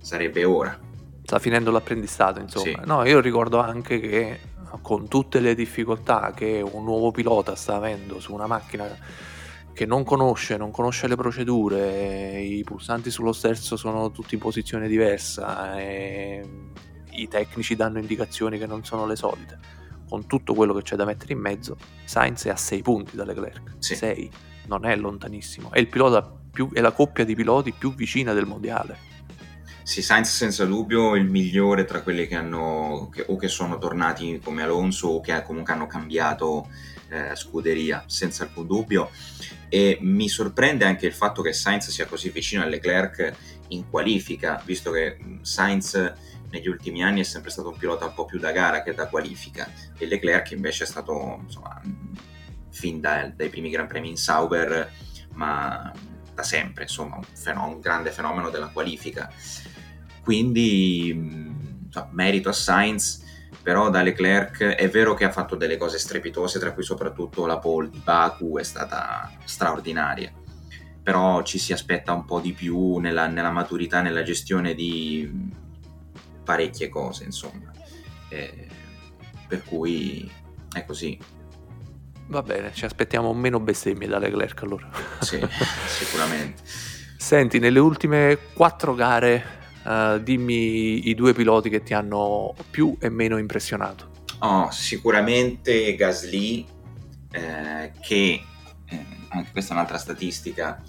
sarebbe 0.00 0.44
ora. 0.44 0.78
Sta 1.24 1.38
finendo 1.38 1.70
l'apprendistato, 1.70 2.40
insomma. 2.40 2.64
Sì. 2.64 2.78
No, 2.84 3.04
io 3.04 3.20
ricordo 3.20 3.58
anche 3.58 4.00
che 4.00 4.40
con 4.80 5.08
tutte 5.08 5.40
le 5.40 5.54
difficoltà 5.54 6.32
che 6.34 6.64
un 6.64 6.84
nuovo 6.84 7.10
pilota 7.10 7.54
sta 7.54 7.76
avendo 7.76 8.20
su 8.20 8.32
una 8.32 8.46
macchina 8.46 8.88
che 9.72 9.86
non 9.86 10.04
conosce, 10.04 10.56
non 10.56 10.70
conosce 10.70 11.08
le 11.08 11.16
procedure, 11.16 12.40
i 12.40 12.62
pulsanti 12.62 13.10
sullo 13.10 13.32
sterzo 13.32 13.76
sono 13.76 14.10
tutti 14.10 14.34
in 14.34 14.40
posizione 14.40 14.86
diversa, 14.86 15.80
i 15.80 17.28
tecnici 17.28 17.74
danno 17.74 17.98
indicazioni 17.98 18.58
che 18.58 18.66
non 18.66 18.84
sono 18.84 19.06
le 19.06 19.16
solite. 19.16 19.58
Con 20.08 20.26
tutto 20.26 20.52
quello 20.52 20.74
che 20.74 20.82
c'è 20.82 20.96
da 20.96 21.06
mettere 21.06 21.32
in 21.32 21.38
mezzo, 21.38 21.76
Sainz 22.04 22.44
è 22.44 22.50
a 22.50 22.56
6 22.56 22.82
punti 22.82 23.16
da 23.16 23.24
Leclerc. 23.24 23.76
6, 23.78 23.96
sì. 23.96 24.30
non 24.66 24.84
è 24.84 24.94
lontanissimo. 24.94 25.70
È, 25.72 25.86
più, 25.86 26.70
è 26.70 26.80
la 26.80 26.92
coppia 26.92 27.24
di 27.24 27.34
piloti 27.34 27.72
più 27.72 27.94
vicina 27.94 28.34
del 28.34 28.44
mondiale. 28.44 29.10
Sì, 29.84 30.00
Sainz 30.00 30.34
senza 30.34 30.64
dubbio 30.64 31.16
il 31.16 31.24
migliore 31.24 31.84
tra 31.84 32.02
quelli 32.02 32.28
che 32.28 32.36
hanno 32.36 33.10
che, 33.12 33.24
o 33.26 33.36
che 33.36 33.48
sono 33.48 33.78
tornati 33.78 34.40
come 34.42 34.62
Alonso 34.62 35.08
o 35.08 35.20
che 35.20 35.42
comunque 35.42 35.72
hanno 35.72 35.88
cambiato 35.88 36.68
eh, 37.08 37.34
scuderia, 37.34 38.04
senza 38.06 38.44
alcun 38.44 38.66
dubbio. 38.66 39.10
E 39.68 39.98
mi 40.00 40.28
sorprende 40.28 40.84
anche 40.84 41.06
il 41.06 41.12
fatto 41.12 41.42
che 41.42 41.52
Sainz 41.52 41.90
sia 41.90 42.06
così 42.06 42.30
vicino 42.30 42.62
a 42.62 42.66
Leclerc 42.66 43.34
in 43.68 43.90
qualifica, 43.90 44.62
visto 44.64 44.92
che 44.92 45.18
Sainz 45.42 46.14
negli 46.50 46.68
ultimi 46.68 47.02
anni 47.02 47.20
è 47.20 47.24
sempre 47.24 47.50
stato 47.50 47.70
un 47.70 47.76
pilota 47.76 48.06
un 48.06 48.14
po' 48.14 48.24
più 48.24 48.38
da 48.38 48.52
gara 48.52 48.82
che 48.82 48.94
da 48.94 49.08
qualifica 49.08 49.68
e 49.98 50.06
Leclerc 50.06 50.52
invece 50.52 50.84
è 50.84 50.86
stato 50.86 51.40
insomma, 51.42 51.80
fin 52.70 53.00
da, 53.00 53.32
dai 53.34 53.48
primi 53.48 53.70
Gran 53.70 53.88
Premi 53.88 54.10
in 54.10 54.16
Sauber, 54.16 54.92
ma 55.32 55.92
da 56.34 56.42
sempre, 56.42 56.84
insomma, 56.84 57.16
un, 57.16 57.24
fenomeno, 57.24 57.74
un 57.74 57.80
grande 57.80 58.10
fenomeno 58.10 58.48
della 58.48 58.68
qualifica 58.68 59.30
quindi 60.22 61.08
insomma, 61.08 62.08
merito 62.12 62.48
a 62.48 62.52
Sainz 62.52 63.20
però 63.62 63.90
da 63.90 64.02
Leclerc 64.02 64.62
è 64.62 64.88
vero 64.88 65.14
che 65.14 65.24
ha 65.24 65.30
fatto 65.30 65.54
delle 65.54 65.76
cose 65.76 65.98
strepitose 65.98 66.58
tra 66.58 66.72
cui 66.72 66.82
soprattutto 66.82 67.46
la 67.46 67.58
pole 67.58 67.90
di 67.90 68.00
Baku 68.02 68.58
è 68.58 68.62
stata 68.62 69.30
straordinaria 69.44 70.32
però 71.02 71.42
ci 71.42 71.58
si 71.58 71.72
aspetta 71.72 72.12
un 72.12 72.24
po' 72.24 72.40
di 72.40 72.52
più 72.52 72.98
nella, 72.98 73.26
nella 73.26 73.50
maturità, 73.50 74.00
nella 74.00 74.22
gestione 74.22 74.74
di 74.74 75.50
parecchie 76.44 76.88
cose 76.88 77.24
insomma 77.24 77.70
eh, 78.28 78.68
per 79.46 79.62
cui 79.64 80.30
è 80.72 80.84
così 80.84 81.18
Va 82.32 82.42
bene, 82.42 82.72
ci 82.72 82.86
aspettiamo 82.86 83.34
meno 83.34 83.60
bestemmie 83.60 84.08
da 84.08 84.18
Leclerc 84.18 84.62
allora. 84.62 84.88
Sì, 85.20 85.38
sicuramente. 85.86 86.62
Senti, 87.18 87.58
nelle 87.58 87.78
ultime 87.78 88.38
quattro 88.54 88.94
gare, 88.94 89.61
uh, 89.84 90.18
dimmi 90.18 91.08
i 91.08 91.14
due 91.14 91.32
piloti 91.32 91.68
che 91.68 91.82
ti 91.82 91.94
hanno 91.94 92.54
più 92.70 92.96
e 93.00 93.08
meno 93.08 93.38
impressionato. 93.38 94.10
Oh, 94.40 94.70
sicuramente 94.70 95.94
Gasly, 95.94 96.66
eh, 97.30 97.92
che 98.00 98.42
eh, 98.86 99.06
anche 99.28 99.50
questa 99.52 99.72
è 99.72 99.76
un'altra 99.76 99.98
statistica, 99.98 100.82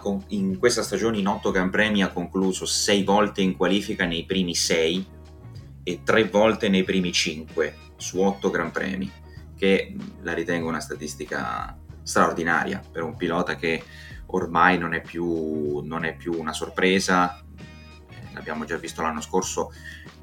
con- 0.00 0.24
in 0.28 0.58
questa 0.58 0.82
stagione 0.82 1.18
in 1.18 1.26
otto 1.26 1.50
Gran 1.50 1.70
Premi 1.70 2.02
ha 2.02 2.08
concluso 2.08 2.66
sei 2.66 3.02
volte 3.02 3.42
in 3.42 3.56
qualifica 3.56 4.04
nei 4.04 4.24
primi 4.24 4.54
sei 4.54 5.04
e 5.82 6.00
tre 6.04 6.24
volte 6.24 6.68
nei 6.68 6.84
primi 6.84 7.12
cinque 7.12 7.74
su 7.96 8.20
otto 8.20 8.50
Gran 8.50 8.70
Premi, 8.70 9.10
che 9.56 9.94
la 10.22 10.32
ritengo 10.32 10.68
una 10.68 10.80
statistica 10.80 11.76
straordinaria 12.02 12.82
per 12.90 13.02
un 13.02 13.16
pilota 13.16 13.56
che 13.56 13.82
ormai 14.26 14.78
non 14.78 14.94
è 14.94 15.00
più, 15.00 15.80
non 15.80 16.04
è 16.04 16.16
più 16.16 16.34
una 16.38 16.52
sorpresa, 16.52 17.38
eh, 17.38 17.49
l'abbiamo 18.32 18.64
già 18.64 18.76
visto 18.76 19.02
l'anno 19.02 19.20
scorso 19.20 19.72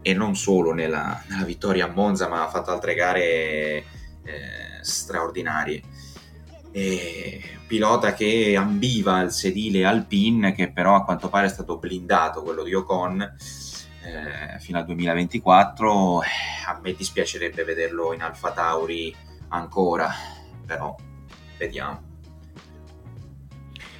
e 0.01 0.13
non 0.13 0.35
solo 0.35 0.73
nella, 0.73 1.21
nella 1.27 1.43
vittoria 1.43 1.85
a 1.85 1.89
Monza, 1.89 2.27
ma 2.27 2.43
ha 2.43 2.49
fatto 2.49 2.71
altre 2.71 2.93
gare 2.93 3.23
eh, 3.23 3.85
straordinarie. 4.81 5.81
E 6.71 7.41
pilota 7.67 8.13
che 8.13 8.55
ambiva 8.55 9.21
il 9.21 9.31
sedile 9.31 9.85
Alpine, 9.85 10.53
che 10.53 10.71
però 10.71 10.95
a 10.95 11.03
quanto 11.03 11.29
pare 11.29 11.47
è 11.47 11.49
stato 11.49 11.77
blindato, 11.77 12.43
quello 12.43 12.63
di 12.63 12.73
Ocon, 12.73 13.21
eh, 13.21 14.59
fino 14.59 14.77
al 14.77 14.85
2024. 14.85 16.19
A 16.19 16.79
me 16.81 16.93
dispiacerebbe 16.93 17.63
vederlo 17.63 18.13
in 18.13 18.21
Alfa 18.21 18.51
Tauri 18.51 19.13
ancora, 19.49 20.09
però 20.65 20.95
vediamo. 21.57 22.06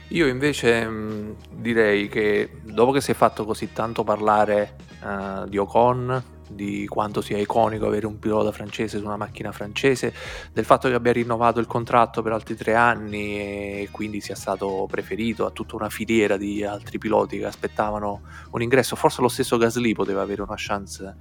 Io 0.10 0.28
invece 0.28 0.88
mh, 0.88 1.36
direi 1.52 2.08
che 2.08 2.50
dopo 2.64 2.92
che 2.92 3.02
si 3.02 3.12
è 3.12 3.14
fatto 3.14 3.44
così 3.44 3.74
tanto 3.74 4.04
parlare 4.04 4.76
uh, 5.02 5.48
di 5.48 5.58
Ocon, 5.58 6.24
di 6.48 6.88
quanto 6.88 7.20
sia 7.20 7.38
iconico 7.38 7.88
avere 7.88 8.06
un 8.06 8.20
pilota 8.20 8.54
francese 8.54 9.00
su 9.00 9.04
una 9.04 9.18
macchina 9.18 9.52
francese, 9.52 10.14
del 10.54 10.64
fatto 10.64 10.88
che 10.88 10.96
abbia 10.96 11.12
rinnovato 11.12 11.60
il 11.60 11.68
contratto 11.68 12.22
per 12.22 12.32
altri 12.32 12.56
tre 12.56 12.74
anni 12.74 13.38
e 13.38 13.90
quindi 13.92 14.22
sia 14.22 14.36
stato 14.36 14.88
preferito 14.90 15.46
a 15.46 15.52
tutta 15.52 15.76
una 15.76 15.90
filiera 15.90 16.38
di 16.38 16.64
altri 16.64 16.98
piloti 16.98 17.40
che 17.40 17.46
aspettavano 17.46 18.22
un 18.52 18.62
ingresso. 18.62 18.96
Forse 18.96 19.22
lo 19.22 19.28
stesso 19.28 19.58
Gasly 19.58 19.92
poteva 19.94 20.22
avere 20.22 20.42
una 20.42 20.56
chance 20.56 21.16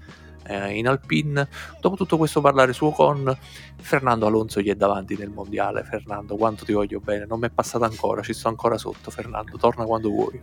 eh, 0.47 0.77
in 0.77 0.89
Alpine. 0.89 1.49
Dopo 1.81 1.97
tutto 1.97 2.17
questo 2.17 2.41
parlare 2.41 2.73
su 2.73 2.87
Ocon, 2.87 3.37
Fernando 3.81 4.27
Alonso 4.27 4.61
gli 4.61 4.71
è 4.71 4.75
davanti 4.75 5.17
nel 5.17 5.31
mondiale. 5.31 5.85
Fernando, 5.85 6.37
quanto 6.37 6.65
ti 6.65 6.73
voglio 6.73 7.01
bene, 7.01 7.27
non 7.27 7.39
mi 7.39 7.47
è 7.47 7.51
passata 7.51 7.85
ancora, 7.85 8.23
ci 8.23 8.33
sto 8.33 8.49
ancora 8.49 8.79
sotto. 8.79 9.11
Fernando, 9.11 9.57
torna 9.57 9.85
quando 9.85 10.11
vuoi. 10.11 10.41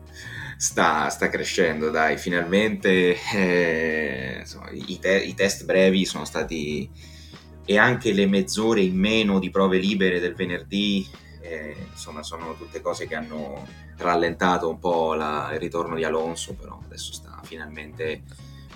Sta, 0.58 1.10
sta 1.10 1.30
crescendo, 1.30 1.90
dai, 1.90 2.18
finalmente 2.18 3.16
eh, 3.34 4.38
insomma, 4.40 4.70
i, 4.72 5.00
te- 5.00 5.24
i 5.24 5.34
test 5.34 5.66
brevi 5.66 6.06
sono 6.06 6.26
stati 6.26 6.90
e 7.66 7.78
anche 7.78 8.12
le 8.12 8.28
mezz'ore 8.28 8.82
in 8.82 8.98
meno 8.98 9.40
di 9.40 9.50
prove 9.50 9.78
libere 9.78 10.20
del 10.20 10.36
venerdì 10.36 11.08
eh, 11.40 11.76
insomma 11.92 12.24
sono 12.24 12.56
tutte 12.56 12.82
cose 12.82 13.08
che 13.08 13.16
hanno 13.16 13.66
rallentato 13.98 14.70
un 14.70 14.80
po' 14.80 15.14
la, 15.14 15.50
il 15.54 15.60
ritorno 15.60 15.96
di 15.96 16.04
Alonso 16.04 16.56
però 16.56 16.80
adesso 16.84 17.14
sta 17.14 17.40
finalmente 17.44 18.24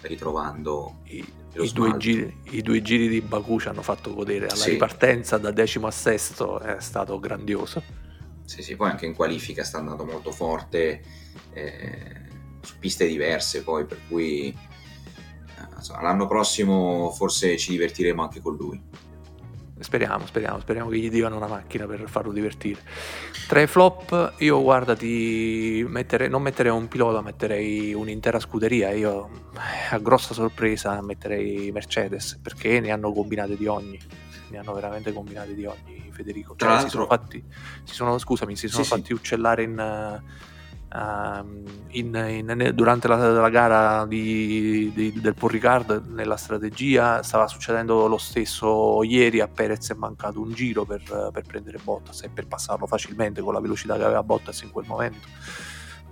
ritrovando 0.07 0.99
I, 1.05 1.25
i, 1.53 1.71
due 1.71 1.97
giri, 1.97 2.41
i, 2.51 2.61
due 2.61 2.81
giri, 2.81 3.07
di 3.07 3.21
Baku 3.21 3.59
ci 3.59 3.67
hanno 3.67 3.81
fatto 3.81 4.13
godere. 4.13 4.47
Alla 4.47 4.55
sì. 4.55 4.71
ripartenza 4.71 5.37
da 5.37 5.51
decimo 5.51 5.87
a 5.87 5.91
sesto 5.91 6.59
è 6.59 6.77
stato 6.79 7.19
grandioso. 7.19 7.81
Sì 8.45 8.61
sì 8.61 8.75
poi 8.75 8.89
anche 8.89 9.05
in 9.05 9.13
qualifica 9.13 9.63
sta 9.63 9.77
andando 9.77 10.05
molto 10.05 10.31
forte 10.31 11.01
eh, 11.51 12.27
su 12.61 12.75
piste 12.79 13.05
diverse 13.05 13.61
poi 13.61 13.85
per 13.85 13.99
cui 14.07 14.47
eh, 14.47 16.01
l'anno 16.01 16.27
prossimo 16.27 17.11
forse 17.11 17.57
ci 17.57 17.71
divertiremo 17.71 18.21
anche 18.21 18.39
con 18.39 18.55
lui 18.55 18.81
Speriamo, 19.79 20.25
speriamo, 20.25 20.59
speriamo 20.59 20.89
che 20.89 20.97
gli 20.97 21.09
diano 21.09 21.35
una 21.35 21.47
macchina 21.47 21.85
per 21.85 22.03
farlo 22.07 22.31
divertire. 22.31 22.81
Tra 23.47 23.61
i 23.61 23.67
flop, 23.67 24.33
io 24.37 24.61
guarda, 24.61 24.95
ti 24.95 25.85
metterei, 25.87 26.29
non 26.29 26.41
metterei 26.41 26.71
un 26.71 26.87
pilota, 26.87 27.21
metterei 27.21 27.93
un'intera 27.93 28.39
scuderia. 28.39 28.89
Io, 28.91 29.29
eh, 29.53 29.95
a 29.95 29.99
grossa 29.99 30.33
sorpresa, 30.33 31.01
metterei 31.01 31.71
Mercedes 31.71 32.39
perché 32.41 32.79
ne 32.79 32.91
hanno 32.91 33.11
combinate 33.11 33.55
di 33.55 33.67
ogni. 33.67 33.99
Ne 34.49 34.57
hanno 34.57 34.73
veramente 34.73 35.13
combinate 35.13 35.53
di 35.53 35.65
ogni, 35.65 36.09
Federico. 36.11 36.55
Cioè, 36.57 36.79
si 36.79 36.89
sono 36.89 37.05
fatti, 37.05 37.43
si 37.83 37.93
sono, 37.93 38.17
scusami, 38.17 38.55
si 38.55 38.67
sono 38.67 38.83
sì, 38.83 38.89
fatti 38.89 39.05
sì. 39.05 39.13
uccellare 39.13 39.63
in. 39.63 40.23
Uh, 40.89 41.63
in, 41.89 42.15
in, 42.15 42.71
durante 42.73 43.09
la, 43.09 43.17
la 43.17 43.49
gara 43.49 44.05
di, 44.05 44.89
di, 44.93 45.19
del 45.19 45.33
Paul 45.33 46.03
nella 46.07 46.37
strategia 46.37 47.21
stava 47.23 47.47
succedendo 47.47 48.07
lo 48.07 48.17
stesso 48.17 49.03
ieri 49.03 49.41
a 49.41 49.49
Perez 49.49 49.91
è 49.91 49.95
mancato 49.95 50.39
un 50.39 50.53
giro 50.53 50.85
per, 50.85 51.29
per, 51.33 51.43
prendere 51.45 51.77
Bottas 51.83 52.23
e 52.23 52.29
per 52.29 52.47
passarlo 52.47 52.87
facilmente 52.87 53.41
con 53.41 53.51
la 53.51 53.59
velocità 53.59 53.97
che 53.97 54.03
aveva 54.03 54.23
Bottas 54.23 54.61
in 54.61 54.71
quel 54.71 54.85
momento. 54.87 55.27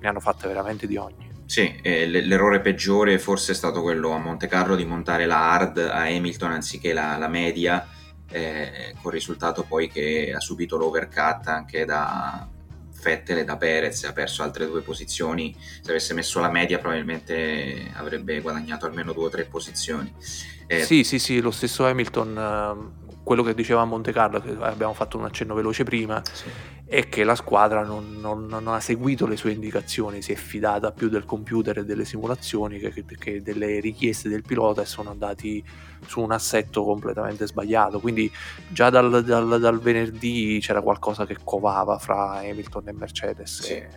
Ne 0.01 0.07
hanno 0.09 0.19
fatte 0.19 0.45
veramente 0.47 0.87
di 0.87 0.97
ogni. 0.97 1.31
Sì, 1.45 1.79
eh, 1.81 2.05
l'errore 2.07 2.59
peggiore 2.59 3.17
forse 3.17 3.53
è 3.53 3.55
stato 3.55 3.81
quello 3.81 4.11
a 4.11 4.17
Monte 4.17 4.47
Carlo 4.47 4.75
di 4.75 4.83
montare 4.83 5.25
la 5.25 5.51
hard 5.51 5.77
a 5.77 6.01
Hamilton 6.01 6.51
anziché 6.51 6.91
la, 6.91 7.17
la 7.17 7.27
media 7.27 7.87
eh, 8.29 8.95
con 9.01 9.11
il 9.11 9.19
risultato 9.19 9.63
poi 9.63 9.87
che 9.87 10.33
ha 10.35 10.39
subito 10.39 10.75
l'overcut 10.75 11.47
anche 11.47 11.85
da, 11.85 12.49
Vettel 13.01 13.45
da 13.45 13.57
Perez 13.57 14.03
ha 14.03 14.13
perso 14.13 14.43
altre 14.43 14.65
due 14.65 14.81
posizioni. 14.81 15.55
Se 15.81 15.89
avesse 15.89 16.13
messo 16.13 16.39
la 16.39 16.49
media 16.49 16.79
probabilmente 16.79 17.91
avrebbe 17.93 18.39
guadagnato 18.41 18.85
almeno 18.85 19.13
due 19.13 19.25
o 19.25 19.29
tre 19.29 19.45
posizioni. 19.45 20.11
Eh, 20.67 20.83
sì 20.83 21.03
sì 21.03 21.19
sì 21.19 21.39
lo 21.41 21.51
stesso 21.51 21.85
Hamilton 21.85 22.37
ehm, 22.37 22.91
quello 23.23 23.43
che 23.43 23.53
diceva 23.53 23.81
a 23.81 23.85
Monte 23.85 24.11
Carlo 24.11 24.41
che 24.41 24.55
abbiamo 24.59 24.93
fatto 24.93 25.17
un 25.17 25.25
accenno 25.25 25.53
veloce 25.53 25.83
prima. 25.83 26.21
Sì. 26.31 26.49
È 26.87 27.09
che 27.09 27.23
la 27.23 27.33
squadra 27.33 27.83
non, 27.83 28.17
non, 28.19 28.45
non, 28.45 28.67
ha 28.67 28.79
seguito 28.79 29.25
le 29.25 29.37
sue 29.37 29.51
indicazioni 29.51 30.21
si 30.21 30.33
è 30.33 30.35
fidata 30.35 30.91
più 30.91 31.09
del 31.09 31.25
computer 31.25 31.79
e 31.79 31.85
delle 31.85 32.05
simulazioni 32.05 32.77
che, 32.77 33.03
che, 33.17 33.41
delle 33.41 33.79
richieste 33.79 34.29
del 34.29 34.43
pilota 34.43 34.83
e 34.83 34.85
sono 34.85 35.09
andati 35.09 35.63
su 36.05 36.21
un 36.21 36.31
assetto 36.31 36.83
completamente 36.83 37.47
sbagliato. 37.47 37.99
Quindi 37.99 38.31
già 38.67 38.91
dal, 38.91 39.23
dal, 39.23 39.59
dal 39.59 39.79
venerdì 39.79 40.59
c'era 40.61 40.81
qualcosa 40.81 41.25
che 41.25 41.37
covava 41.43 41.97
fra 41.97 42.39
Hamilton 42.39 42.89
e 42.89 42.93
Mercedes 42.93 43.61
sì. 43.61 43.71
e, 43.73 43.89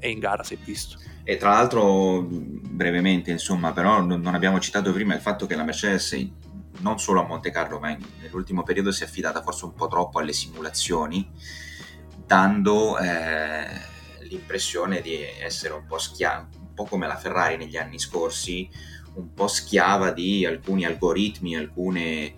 e, 0.00 0.10
in 0.10 0.18
gara 0.18 0.42
si 0.42 0.54
è 0.54 0.58
visto. 0.58 0.98
E 1.22 1.36
tra 1.36 1.50
l'altro, 1.50 2.26
brevemente, 2.28 3.30
insomma, 3.30 3.72
però 3.72 4.00
non 4.00 4.34
abbiamo 4.34 4.58
citato 4.58 4.92
prima 4.92 5.14
il 5.14 5.20
fatto 5.20 5.46
che 5.46 5.54
la 5.54 5.62
Mercedes 5.62 6.28
non 6.80 6.98
solo 6.98 7.22
a 7.22 7.26
Monte 7.26 7.50
Carlo, 7.50 7.78
ma 7.78 7.96
nell'ultimo 8.20 8.64
periodo 8.64 8.90
si 8.90 9.04
è 9.04 9.06
affidata 9.06 9.42
forse 9.42 9.66
un 9.66 9.74
po' 9.74 9.86
troppo 9.86 10.18
alle 10.18 10.32
simulazioni, 10.32 11.30
dando 12.26 12.98
eh, 12.98 13.66
l'impressione 14.28 15.00
di 15.00 15.18
essere 15.40 15.74
un 15.74 15.86
po' 15.86 15.98
schiava, 15.98 16.48
un 16.58 16.74
po' 16.74 16.84
come 16.84 17.06
la 17.06 17.16
Ferrari 17.16 17.56
negli 17.56 17.76
anni 17.76 17.98
scorsi, 17.98 18.68
un 19.14 19.32
po' 19.34 19.48
schiava 19.48 20.10
di 20.10 20.46
alcuni 20.46 20.84
algoritmi, 20.84 21.56
alcune 21.56 22.34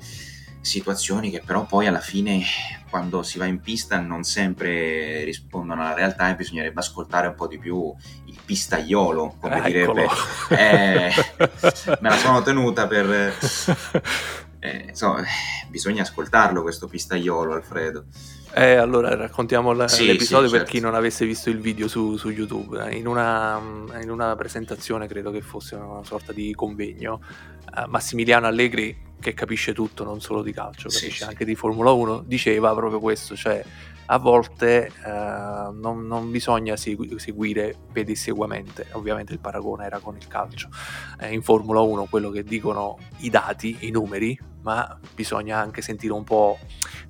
situazioni 0.60 1.30
che 1.30 1.42
però 1.44 1.66
poi 1.66 1.86
alla 1.86 2.00
fine 2.00 2.42
quando 2.88 3.22
si 3.22 3.38
va 3.38 3.44
in 3.44 3.60
pista 3.60 3.98
non 4.00 4.22
sempre 4.22 5.22
rispondono 5.24 5.82
alla 5.82 5.94
realtà 5.94 6.30
e 6.30 6.36
bisognerebbe 6.36 6.80
ascoltare 6.80 7.26
un 7.26 7.34
po' 7.34 7.46
di 7.46 7.58
più 7.58 7.94
il 8.26 8.38
pistaiolo, 8.44 9.36
come 9.40 9.56
Eccolo. 9.56 9.92
direbbe. 9.92 10.08
Eh, 10.50 11.12
me 12.00 12.08
la 12.08 12.16
sono 12.16 12.42
tenuta 12.42 12.86
per... 12.86 13.34
Eh, 14.60 14.86
insomma, 14.88 15.22
bisogna 15.68 16.00
ascoltarlo 16.00 16.62
questo 16.62 16.86
pistaiolo, 16.86 17.52
Alfredo. 17.52 18.06
Eh, 18.56 18.74
allora 18.74 19.16
raccontiamo 19.16 19.72
la, 19.72 19.88
sì, 19.88 20.06
l'episodio 20.06 20.46
sì, 20.46 20.52
per 20.52 20.60
certo. 20.62 20.76
chi 20.76 20.80
non 20.80 20.94
avesse 20.94 21.26
visto 21.26 21.50
il 21.50 21.58
video 21.58 21.88
su, 21.88 22.16
su 22.16 22.30
YouTube. 22.30 22.94
In 22.96 23.08
una, 23.08 23.60
in 24.00 24.10
una, 24.10 24.36
presentazione, 24.36 25.08
credo 25.08 25.32
che 25.32 25.40
fosse 25.40 25.74
una 25.74 26.04
sorta 26.04 26.32
di 26.32 26.54
convegno, 26.54 27.20
uh, 27.76 27.88
Massimiliano 27.88 28.46
Allegri, 28.46 28.96
che 29.18 29.34
capisce 29.34 29.72
tutto, 29.72 30.04
non 30.04 30.20
solo 30.20 30.42
di 30.42 30.52
calcio, 30.52 30.88
capisce 30.88 31.10
sì, 31.10 31.24
anche 31.24 31.44
di 31.44 31.56
Formula 31.56 31.90
1, 31.90 32.22
diceva 32.26 32.72
proprio 32.74 33.00
questo, 33.00 33.34
cioè 33.34 33.64
a 34.06 34.18
volte 34.18 34.86
eh, 34.86 35.70
non, 35.72 36.06
non, 36.06 36.30
bisogna 36.30 36.76
segui, 36.76 37.18
seguire 37.18 37.74
pedisseguamente, 37.90 38.88
ovviamente 38.92 39.32
il 39.32 39.38
paragone 39.38 39.86
era 39.86 39.98
con 39.98 40.16
il 40.16 40.28
calcio, 40.28 40.68
eh, 41.18 41.32
in 41.32 41.42
Formula 41.42 41.80
1 41.80 42.04
quello 42.04 42.30
che 42.30 42.44
dicono 42.44 42.98
i 43.20 43.30
dati, 43.30 43.78
i 43.80 43.90
numeri, 43.90 44.38
ma 44.64 44.98
bisogna 45.14 45.58
anche 45.58 45.82
sentire 45.82 46.14
un 46.14 46.24
po', 46.24 46.58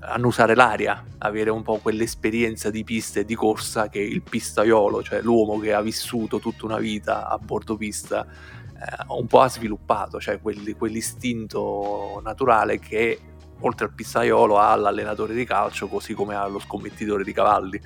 annusare 0.00 0.56
l'aria, 0.56 1.04
avere 1.18 1.50
un 1.50 1.62
po' 1.62 1.78
quell'esperienza 1.78 2.68
di 2.68 2.82
pista 2.82 3.20
e 3.20 3.24
di 3.24 3.36
corsa 3.36 3.88
che 3.88 4.00
il 4.00 4.22
pistaiolo, 4.22 5.02
cioè 5.02 5.22
l'uomo 5.22 5.58
che 5.60 5.72
ha 5.72 5.80
vissuto 5.80 6.40
tutta 6.40 6.66
una 6.66 6.78
vita 6.78 7.28
a 7.28 7.38
bordo 7.38 7.76
pista, 7.76 8.26
eh, 8.26 9.04
un 9.08 9.26
po' 9.28 9.40
ha 9.40 9.48
sviluppato, 9.48 10.20
cioè 10.20 10.40
quell'istinto 10.40 12.20
naturale 12.24 12.80
che 12.80 13.20
oltre 13.60 13.86
al 13.86 13.94
pistaiolo 13.94 14.58
ha 14.58 14.74
l'allenatore 14.74 15.32
di 15.32 15.44
calcio 15.44 15.86
così 15.86 16.12
come 16.12 16.34
ha 16.34 16.44
lo 16.48 16.58
scommettitore 16.58 17.22
di 17.22 17.32
cavalli 17.32 17.80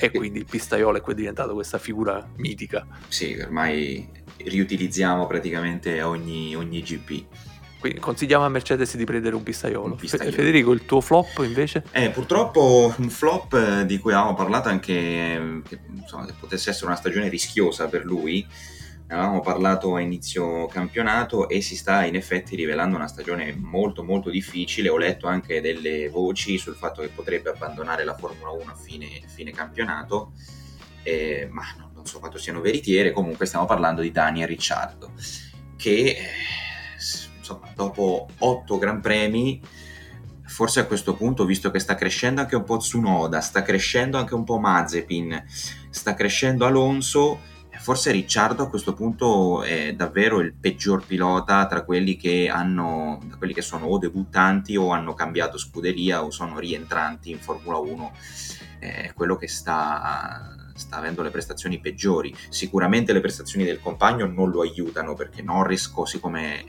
e 0.00 0.10
quindi 0.12 0.38
il 0.38 0.46
pistaiolo 0.46 1.04
è 1.04 1.14
diventato 1.14 1.52
questa 1.54 1.78
figura 1.78 2.24
mitica. 2.36 2.86
Sì, 3.08 3.36
ormai 3.42 4.08
riutilizziamo 4.36 5.26
praticamente 5.26 6.00
ogni, 6.02 6.54
ogni 6.54 6.80
GP. 6.80 7.50
Quindi 7.82 7.98
consigliamo 7.98 8.44
a 8.44 8.48
Mercedes 8.48 8.96
di 8.96 9.02
prendere 9.02 9.34
un 9.34 9.42
pistaiolo. 9.42 9.94
un 9.94 9.96
pistaiolo. 9.96 10.30
Federico, 10.30 10.70
il 10.70 10.84
tuo 10.84 11.00
flop 11.00 11.42
invece? 11.42 11.82
Eh, 11.90 12.10
purtroppo 12.10 12.94
un 12.96 13.10
flop 13.10 13.54
eh, 13.54 13.86
di 13.86 13.98
cui 13.98 14.12
avevamo 14.12 14.34
parlato 14.34 14.68
anche 14.68 14.92
eh, 14.92 15.62
che, 15.66 15.80
insomma, 15.92 16.24
che 16.26 16.34
potesse 16.38 16.70
essere 16.70 16.86
una 16.86 16.94
stagione 16.94 17.28
rischiosa 17.28 17.88
per 17.88 18.04
lui. 18.04 18.46
Ne 19.08 19.14
avevamo 19.14 19.40
parlato 19.40 19.96
a 19.96 20.00
inizio 20.00 20.66
campionato 20.66 21.48
e 21.48 21.60
si 21.60 21.74
sta 21.74 22.04
in 22.04 22.14
effetti 22.14 22.54
rivelando 22.54 22.94
una 22.94 23.08
stagione 23.08 23.52
molto 23.58 24.04
molto 24.04 24.30
difficile. 24.30 24.88
Ho 24.88 24.96
letto 24.96 25.26
anche 25.26 25.60
delle 25.60 26.08
voci 26.08 26.58
sul 26.58 26.76
fatto 26.76 27.02
che 27.02 27.08
potrebbe 27.08 27.50
abbandonare 27.50 28.04
la 28.04 28.14
Formula 28.14 28.52
1 28.52 28.70
a 28.70 28.76
fine, 28.76 29.08
fine 29.26 29.50
campionato, 29.50 30.34
eh, 31.02 31.48
ma 31.50 31.64
no, 31.78 31.90
non 31.92 32.06
so 32.06 32.20
quanto 32.20 32.38
siano 32.38 32.60
veritiere. 32.60 33.10
Comunque 33.10 33.46
stiamo 33.46 33.64
parlando 33.64 34.02
di 34.02 34.12
Daniel 34.12 34.46
Ricciardo, 34.46 35.10
che 35.76 35.90
eh, 35.90 36.16
insomma, 37.52 37.72
dopo 37.74 38.28
otto 38.38 38.78
Gran 38.78 39.00
Premi, 39.00 39.60
forse 40.44 40.80
a 40.80 40.86
questo 40.86 41.14
punto, 41.14 41.44
visto 41.44 41.70
che 41.70 41.78
sta 41.78 41.94
crescendo 41.94 42.40
anche 42.40 42.56
un 42.56 42.64
po' 42.64 42.78
Tsunoda, 42.78 43.40
sta 43.40 43.62
crescendo 43.62 44.18
anche 44.18 44.34
un 44.34 44.44
po' 44.44 44.58
Mazepin, 44.58 45.44
sta 45.90 46.14
crescendo 46.14 46.66
Alonso, 46.66 47.40
forse 47.78 48.12
Ricciardo 48.12 48.62
a 48.62 48.68
questo 48.68 48.94
punto 48.94 49.62
è 49.62 49.94
davvero 49.94 50.40
il 50.40 50.54
peggior 50.54 51.04
pilota 51.04 51.66
tra 51.66 51.82
quelli 51.82 52.16
che 52.16 52.48
hanno 52.48 53.18
quelli 53.38 53.52
che 53.52 53.62
sono 53.62 53.86
o 53.86 53.98
debuttanti 53.98 54.76
o 54.76 54.90
hanno 54.90 55.14
cambiato 55.14 55.58
scuderia 55.58 56.22
o 56.22 56.30
sono 56.30 56.60
rientranti 56.60 57.32
in 57.32 57.40
Formula 57.40 57.78
1 57.78 58.12
è 58.78 59.12
quello 59.14 59.36
che 59.36 59.48
sta 59.48 60.54
sta 60.74 60.96
avendo 60.96 61.22
le 61.22 61.30
prestazioni 61.30 61.80
peggiori. 61.80 62.34
Sicuramente 62.48 63.12
le 63.12 63.20
prestazioni 63.20 63.64
del 63.64 63.80
compagno 63.80 64.26
non 64.26 64.50
lo 64.50 64.62
aiutano 64.62 65.14
perché 65.14 65.42
Norris 65.42 65.88
così 65.90 66.20
come 66.20 66.64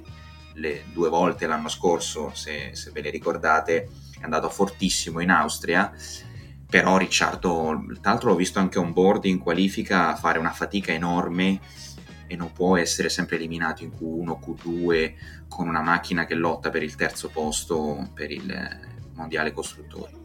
le 0.56 0.84
due 0.92 1.10
volte 1.10 1.48
l'anno 1.48 1.70
scorso, 1.70 2.32
se, 2.34 2.72
se 2.74 2.92
ve 2.92 3.02
le 3.02 3.10
ricordate, 3.10 3.90
è 4.20 4.24
andato 4.24 4.50
fortissimo 4.50 5.20
in 5.20 5.30
Austria 5.30 5.92
però 6.74 6.98
Ricciardo, 6.98 7.86
tra 8.02 8.10
l'altro 8.10 8.30
l'ho 8.30 8.36
visto 8.36 8.58
anche 8.58 8.80
on 8.80 8.94
board 8.94 9.26
in 9.26 9.38
qualifica 9.38 10.16
fare 10.16 10.40
una 10.40 10.50
fatica 10.50 10.92
enorme 10.92 11.60
e 12.26 12.36
non 12.36 12.52
può 12.52 12.78
essere 12.78 13.10
sempre 13.10 13.36
eliminato 13.36 13.84
in 13.84 13.92
Q1, 13.92 14.40
Q2 14.40 15.14
con 15.48 15.68
una 15.68 15.84
macchina 15.84 16.26
che 16.26 16.34
lotta 16.34 16.72
per 16.72 16.82
il 16.82 16.96
terzo 16.96 17.30
posto 17.30 18.10
per 18.16 18.32
il 18.32 18.80
mondiale 19.14 19.52
costruttori. 19.52 20.23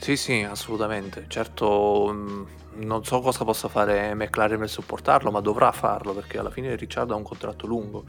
Sì, 0.00 0.16
sì, 0.16 0.42
assolutamente. 0.42 1.24
Certo, 1.28 2.10
mm, 2.12 2.44
non 2.76 3.04
so 3.04 3.20
cosa 3.20 3.44
possa 3.44 3.68
fare 3.68 4.14
McLaren 4.14 4.58
per 4.58 4.68
supportarlo, 4.68 5.30
ma 5.30 5.40
dovrà 5.40 5.72
farlo 5.72 6.14
perché 6.14 6.38
alla 6.38 6.50
fine 6.50 6.76
Ricciardo 6.76 7.14
ha 7.14 7.16
un 7.16 7.22
contratto 7.22 7.66
lungo 7.66 8.04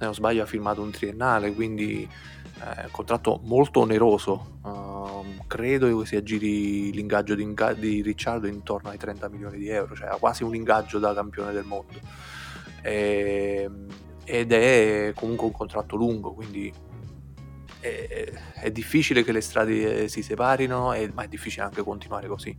se 0.00 0.06
non 0.06 0.14
sbaglio 0.14 0.42
ha 0.42 0.46
firmato 0.46 0.80
un 0.80 0.90
triennale, 0.90 1.52
quindi 1.52 2.02
eh, 2.02 2.84
un 2.84 2.90
contratto 2.90 3.40
molto 3.44 3.80
oneroso. 3.80 4.58
Uh, 4.62 5.44
credo 5.46 5.98
che 5.98 6.06
si 6.06 6.16
aggiri 6.16 6.90
l'ingaggio 6.92 7.34
di, 7.34 7.42
inga- 7.42 7.74
di, 7.74 8.00
Ricciardo 8.00 8.46
intorno 8.46 8.88
ai 8.88 8.96
30 8.96 9.28
milioni 9.28 9.58
di 9.58 9.68
euro, 9.68 9.94
cioè 9.94 10.08
ha 10.08 10.16
quasi 10.16 10.42
un 10.42 10.54
ingaggio 10.54 10.98
da 10.98 11.12
campione 11.12 11.52
del 11.52 11.64
mondo. 11.64 11.98
E, 12.82 13.62
ehm, 13.64 13.86
ed 14.24 14.52
è 14.52 15.12
comunque 15.14 15.46
un 15.46 15.52
contratto 15.52 15.96
lungo, 15.96 16.32
quindi 16.32 16.72
è, 17.80 18.32
è 18.54 18.70
difficile 18.70 19.24
che 19.24 19.32
le 19.32 19.40
strade 19.40 20.08
si 20.08 20.22
separino, 20.22 20.92
e, 20.92 21.10
ma 21.12 21.24
è 21.24 21.28
difficile 21.28 21.64
anche 21.64 21.82
continuare 21.82 22.28
così. 22.28 22.56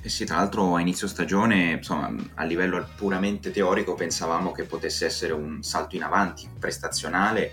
Eh 0.00 0.08
sì, 0.08 0.24
tra 0.24 0.36
l'altro 0.36 0.76
a 0.76 0.80
inizio 0.80 1.08
stagione, 1.08 1.72
insomma, 1.72 2.14
a 2.34 2.44
livello 2.44 2.88
puramente 2.96 3.50
teorico 3.50 3.94
pensavamo 3.94 4.52
che 4.52 4.62
potesse 4.62 5.04
essere 5.04 5.32
un 5.32 5.64
salto 5.64 5.96
in 5.96 6.04
avanti 6.04 6.48
prestazionale 6.58 7.52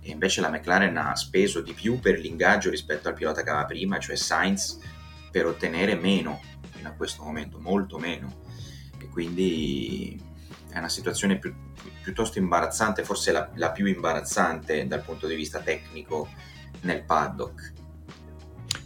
e 0.00 0.10
invece 0.10 0.40
la 0.40 0.48
McLaren 0.48 0.96
ha 0.96 1.16
speso 1.16 1.60
di 1.60 1.72
più 1.72 1.98
per 1.98 2.20
l'ingaggio 2.20 2.70
rispetto 2.70 3.08
al 3.08 3.14
pilota 3.14 3.42
che 3.42 3.50
aveva 3.50 3.64
prima, 3.64 3.98
cioè 3.98 4.14
Sainz, 4.14 4.78
per 5.32 5.46
ottenere 5.46 5.96
meno 5.96 6.40
fino 6.70 6.88
a 6.88 6.92
questo 6.92 7.24
momento, 7.24 7.58
molto 7.58 7.98
meno. 7.98 8.42
E 9.00 9.08
quindi 9.08 10.20
è 10.70 10.78
una 10.78 10.88
situazione 10.88 11.38
pi- 11.38 11.54
piuttosto 12.02 12.38
imbarazzante, 12.38 13.04
forse 13.04 13.32
la, 13.32 13.50
la 13.54 13.70
più 13.70 13.86
imbarazzante 13.86 14.86
dal 14.86 15.02
punto 15.02 15.26
di 15.26 15.34
vista 15.34 15.60
tecnico 15.60 16.28
nel 16.82 17.04
paddock. 17.04 17.72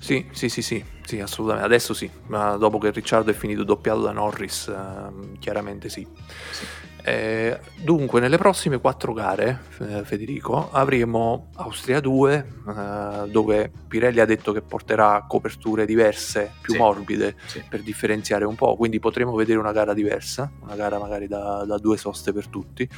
Sì, 0.02 0.26
sì, 0.32 0.48
sì, 0.48 0.62
sì, 0.62 0.84
sì, 1.04 1.20
assolutamente. 1.20 1.64
Adesso 1.64 1.94
sì, 1.94 2.10
ma 2.26 2.56
dopo 2.56 2.78
che 2.78 2.90
Ricciardo 2.90 3.30
è 3.30 3.34
finito 3.34 3.62
doppiato 3.62 4.00
da 4.00 4.10
Norris, 4.10 4.66
eh, 4.66 5.38
chiaramente 5.38 5.88
sì. 5.88 6.04
sì. 6.50 6.64
Eh, 7.04 7.60
dunque, 7.76 8.18
nelle 8.18 8.36
prossime 8.36 8.80
quattro 8.80 9.12
gare, 9.12 9.60
eh, 9.78 10.02
Federico, 10.04 10.70
avremo 10.72 11.50
Austria 11.54 12.00
2, 12.00 12.46
eh, 12.68 13.28
dove 13.30 13.70
Pirelli 13.86 14.18
ha 14.18 14.24
detto 14.24 14.50
che 14.50 14.60
porterà 14.60 15.24
coperture 15.28 15.86
diverse, 15.86 16.50
più 16.60 16.72
sì, 16.72 16.78
morbide, 16.80 17.36
sì. 17.46 17.62
per 17.68 17.82
differenziare 17.82 18.44
un 18.44 18.56
po', 18.56 18.74
quindi 18.74 18.98
potremo 18.98 19.34
vedere 19.36 19.60
una 19.60 19.72
gara 19.72 19.94
diversa, 19.94 20.50
una 20.62 20.74
gara 20.74 20.98
magari 20.98 21.28
da, 21.28 21.64
da 21.64 21.78
due 21.78 21.96
soste 21.96 22.32
per 22.32 22.48
tutti. 22.48 22.88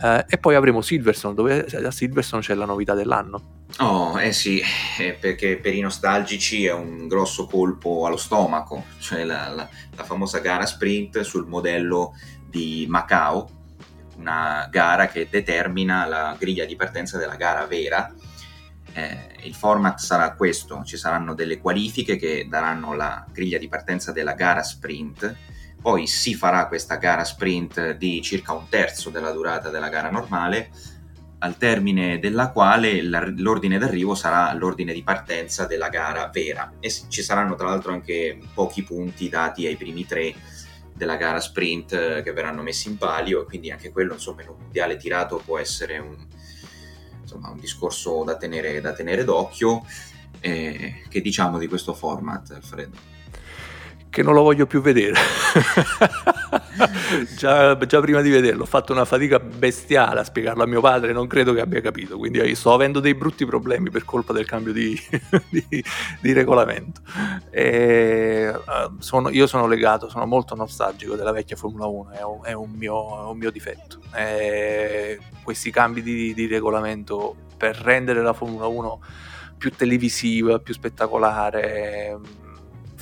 Eh, 0.00 0.24
e 0.28 0.38
poi 0.38 0.54
avremo 0.54 0.80
Silverstone, 0.80 1.34
dove 1.34 1.64
a 1.64 1.90
Silverstone 1.90 2.42
c'è 2.42 2.54
la 2.54 2.66
novità 2.66 2.94
dell'anno. 2.94 3.55
Oh, 3.78 4.18
eh 4.18 4.32
sì, 4.32 4.62
eh, 4.98 5.12
perché 5.20 5.58
per 5.58 5.74
i 5.74 5.80
nostalgici 5.80 6.64
è 6.64 6.72
un 6.72 7.08
grosso 7.08 7.46
colpo 7.46 8.06
allo 8.06 8.16
stomaco, 8.16 8.84
cioè 9.00 9.22
la, 9.24 9.48
la, 9.48 9.68
la 9.94 10.04
famosa 10.04 10.38
gara 10.38 10.64
sprint 10.64 11.20
sul 11.20 11.46
modello 11.46 12.14
di 12.48 12.86
Macao, 12.88 13.50
una 14.16 14.66
gara 14.70 15.08
che 15.08 15.28
determina 15.30 16.06
la 16.06 16.36
griglia 16.38 16.64
di 16.64 16.74
partenza 16.74 17.18
della 17.18 17.36
gara 17.36 17.66
vera. 17.66 18.10
Eh, 18.94 19.36
il 19.42 19.54
format 19.54 19.98
sarà 19.98 20.32
questo, 20.34 20.82
ci 20.84 20.96
saranno 20.96 21.34
delle 21.34 21.58
qualifiche 21.58 22.16
che 22.16 22.46
daranno 22.48 22.94
la 22.94 23.26
griglia 23.30 23.58
di 23.58 23.68
partenza 23.68 24.10
della 24.10 24.32
gara 24.32 24.62
sprint, 24.62 25.36
poi 25.82 26.06
si 26.06 26.34
farà 26.34 26.66
questa 26.66 26.96
gara 26.96 27.24
sprint 27.24 27.90
di 27.92 28.22
circa 28.22 28.54
un 28.54 28.70
terzo 28.70 29.10
della 29.10 29.32
durata 29.32 29.68
della 29.68 29.90
gara 29.90 30.10
normale, 30.10 30.70
al 31.38 31.56
termine 31.58 32.18
della 32.18 32.50
quale 32.50 33.02
l'ordine 33.02 33.78
d'arrivo 33.78 34.14
sarà 34.14 34.52
l'ordine 34.54 34.92
di 34.92 35.02
partenza 35.02 35.66
della 35.66 35.88
gara 35.88 36.28
vera 36.32 36.72
e 36.80 36.90
ci 36.90 37.22
saranno 37.22 37.54
tra 37.56 37.68
l'altro 37.68 37.92
anche 37.92 38.38
pochi 38.54 38.82
punti 38.82 39.28
dati 39.28 39.66
ai 39.66 39.76
primi 39.76 40.06
tre 40.06 40.34
della 40.94 41.16
gara 41.16 41.40
sprint 41.40 41.92
eh, 41.92 42.22
che 42.22 42.32
verranno 42.32 42.62
messi 42.62 42.88
in 42.88 42.96
palio 42.96 43.42
e 43.42 43.44
quindi 43.44 43.70
anche 43.70 43.92
quello 43.92 44.14
insomma 44.14 44.42
in 44.42 44.48
un 44.48 44.56
mondiale 44.58 44.96
tirato 44.96 45.42
può 45.44 45.58
essere 45.58 45.98
un, 45.98 46.16
insomma, 47.20 47.50
un 47.50 47.58
discorso 47.58 48.24
da 48.24 48.36
tenere, 48.36 48.80
da 48.80 48.94
tenere 48.94 49.22
d'occhio 49.22 49.84
eh, 50.40 51.02
che 51.08 51.20
diciamo 51.20 51.58
di 51.58 51.66
questo 51.66 51.92
format 51.92 52.50
Alfredo? 52.52 53.15
Che 54.16 54.22
non 54.22 54.32
lo 54.32 54.40
voglio 54.40 54.64
più 54.64 54.80
vedere. 54.80 55.12
già, 57.36 57.76
già, 57.76 58.00
prima 58.00 58.22
di 58.22 58.30
vederlo 58.30 58.62
ho 58.62 58.66
fatto 58.66 58.92
una 58.92 59.04
fatica 59.04 59.38
bestiale 59.38 60.20
a 60.20 60.24
spiegarlo 60.24 60.62
a 60.62 60.66
mio 60.66 60.80
padre, 60.80 61.12
non 61.12 61.26
credo 61.26 61.52
che 61.52 61.60
abbia 61.60 61.82
capito, 61.82 62.16
quindi 62.16 62.54
sto 62.54 62.72
avendo 62.72 63.00
dei 63.00 63.14
brutti 63.14 63.44
problemi 63.44 63.90
per 63.90 64.06
colpa 64.06 64.32
del 64.32 64.46
cambio 64.46 64.72
di, 64.72 64.98
di, 65.50 65.84
di 66.22 66.32
regolamento. 66.32 67.02
E, 67.50 68.48
uh, 68.48 68.96
sono, 69.00 69.28
io 69.28 69.46
sono 69.46 69.66
legato, 69.66 70.08
sono 70.08 70.24
molto 70.24 70.54
nostalgico 70.54 71.14
della 71.14 71.32
vecchia 71.32 71.56
Formula 71.56 71.84
1, 71.84 72.10
è 72.12 72.22
un, 72.22 72.40
è 72.42 72.52
un, 72.54 72.70
mio, 72.70 73.18
è 73.18 73.28
un 73.28 73.36
mio, 73.36 73.50
difetto. 73.50 73.98
E 74.14 75.18
questi 75.42 75.70
cambi 75.70 76.00
di, 76.00 76.32
di 76.32 76.46
regolamento 76.46 77.36
per 77.54 77.76
rendere 77.76 78.22
la 78.22 78.32
Formula 78.32 78.66
1 78.66 79.00
più 79.58 79.70
televisiva, 79.72 80.58
più 80.58 80.72
spettacolare 80.72 82.44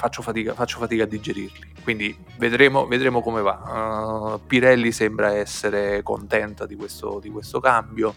faccio 0.04 0.20
fatica, 0.20 0.52
faccio 0.52 0.78
fatica 0.78 1.04
a 1.04 1.06
digerirli. 1.06 1.72
Quindi 1.82 2.14
vedremo, 2.36 2.86
vedremo 2.86 3.22
come 3.22 3.40
va. 3.40 4.34
Uh, 4.34 4.46
Pirelli 4.46 4.92
sembra 4.92 5.32
essere 5.32 6.02
contenta 6.02 6.66
di 6.66 6.76
questo, 6.76 7.18
di 7.20 7.30
questo, 7.30 7.58
cambio. 7.58 8.14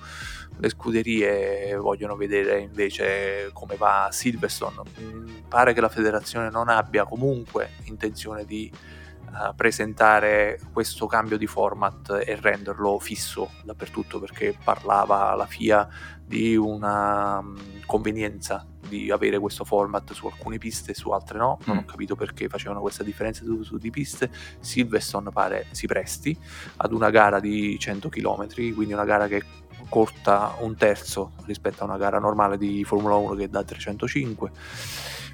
Le 0.58 0.70
scuderie 0.70 1.78
vogliono 1.78 2.18
vedere 2.18 2.60
invece 2.60 3.52
come 3.54 3.78
va 3.78 4.10
Silverstone. 4.12 4.82
Mm, 5.00 5.28
pare 5.48 5.74
che 5.74 5.80
la 5.80 5.88
federazione 5.88 6.50
non 6.50 6.68
abbia 6.68 7.06
comunque 7.06 7.76
intenzione 7.84 8.44
di 8.44 8.70
uh, 8.72 9.56
presentare 9.56 10.60
questo 10.74 11.08
cambio 11.08 11.38
di 11.38 11.48
format 11.48 12.22
e 12.26 12.36
renderlo 12.36 13.00
fisso 13.00 13.52
dappertutto 13.64 14.20
perché 14.20 14.58
parlava 14.62 15.34
la 15.36 15.46
FIA 15.46 15.88
di 16.26 16.58
una 16.58 17.38
um, 17.38 17.58
convenienza 17.86 18.66
di 18.88 19.12
avere 19.12 19.40
questo 19.40 19.64
format 19.64 20.14
su 20.14 20.28
alcune 20.28 20.58
piste 20.58 20.92
e 20.92 20.96
su 20.96 21.10
altre 21.12 21.38
no. 21.38 21.60
Non 21.66 21.78
mm. 21.78 21.80
ho 21.80 21.86
capito 21.86 22.16
perché 22.16 22.48
facevano 22.48 22.82
questa 22.82 23.04
differenza 23.04 23.44
su, 23.44 23.64
su 23.64 23.78
di 23.78 23.90
piste. 23.90 24.30
Silverstone 24.60 25.32
pare 25.32 25.68
si 25.72 25.88
presti 25.88 26.38
ad 26.78 26.92
una 26.92 27.10
gara 27.10 27.40
di 27.40 27.78
100 27.78 28.10
km, 28.10 28.48
quindi 28.54 28.94
una 28.94 29.06
gara 29.06 29.28
che 29.28 29.44
corta 29.90 30.56
un 30.60 30.76
terzo 30.76 31.32
rispetto 31.46 31.84
a 31.84 31.86
una 31.86 31.98
gara 31.98 32.20
normale 32.20 32.58
di 32.58 32.84
Formula 32.84 33.16
1 33.16 33.36
che 33.36 33.50
dà 33.50 33.64
305 33.64 34.52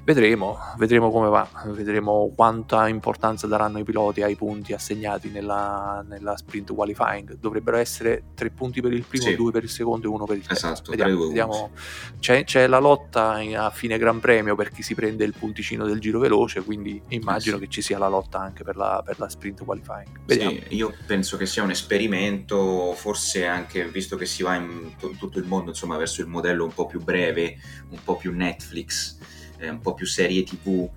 Vedremo, 0.04 0.58
vedremo 0.76 1.10
come 1.10 1.28
va, 1.30 1.48
vedremo 1.68 2.30
quanta 2.36 2.88
importanza 2.88 3.46
daranno 3.46 3.78
i 3.78 3.84
piloti 3.84 4.22
ai 4.22 4.36
punti 4.36 4.74
assegnati 4.74 5.30
nella, 5.30 6.04
nella 6.06 6.36
sprint 6.36 6.74
qualifying. 6.74 7.38
Dovrebbero 7.38 7.78
essere 7.78 8.24
tre 8.34 8.50
punti 8.50 8.82
per 8.82 8.92
il 8.92 9.04
primo, 9.04 9.24
sì. 9.24 9.34
due 9.34 9.50
per 9.50 9.62
il 9.62 9.70
secondo 9.70 10.06
e 10.06 10.10
uno 10.10 10.26
per 10.26 10.36
il 10.36 10.46
terzo. 10.46 10.66
Esatto, 10.66 10.90
vediamo, 10.90 11.26
vediamo. 11.26 11.70
C'è, 12.18 12.44
c'è, 12.44 12.66
la 12.66 12.80
lotta 12.80 13.40
a 13.56 13.70
fine 13.70 13.96
Gran 13.96 14.20
Premio 14.20 14.54
per 14.54 14.70
chi 14.72 14.82
si 14.82 14.94
prende 14.94 15.24
il 15.24 15.32
punticino 15.32 15.86
del 15.86 16.00
giro 16.00 16.18
veloce, 16.18 16.62
quindi 16.62 17.00
immagino 17.08 17.56
eh 17.56 17.60
sì. 17.60 17.64
che 17.64 17.70
ci 17.70 17.80
sia 17.80 17.96
la 17.96 18.08
lotta 18.08 18.38
anche 18.38 18.62
per 18.62 18.76
la, 18.76 19.00
per 19.02 19.18
la 19.18 19.30
sprint 19.30 19.64
qualifying. 19.64 20.20
Vediamo. 20.26 20.50
Sì, 20.50 20.76
io 20.76 20.92
penso 21.06 21.38
che 21.38 21.46
sia 21.46 21.62
un 21.62 21.70
esperimento, 21.70 22.92
forse 22.92 23.46
anche 23.46 23.88
visto 23.88 24.16
che 24.16 24.26
si 24.26 24.42
va 24.42 24.56
in 24.56 24.96
t- 24.98 25.16
tutto 25.16 25.38
il 25.38 25.46
mondo 25.46 25.70
insomma, 25.70 25.96
verso 25.96 26.20
il 26.20 26.26
modello 26.26 26.64
un 26.64 26.74
po' 26.74 26.84
più 26.84 27.02
breve, 27.02 27.56
un 27.88 27.98
po' 28.04 28.16
più 28.16 28.34
Netflix 28.34 29.16
eh, 29.58 29.68
un 29.68 29.80
po' 29.80 29.94
più 29.94 30.06
serie 30.06 30.42
tv, 30.42 30.88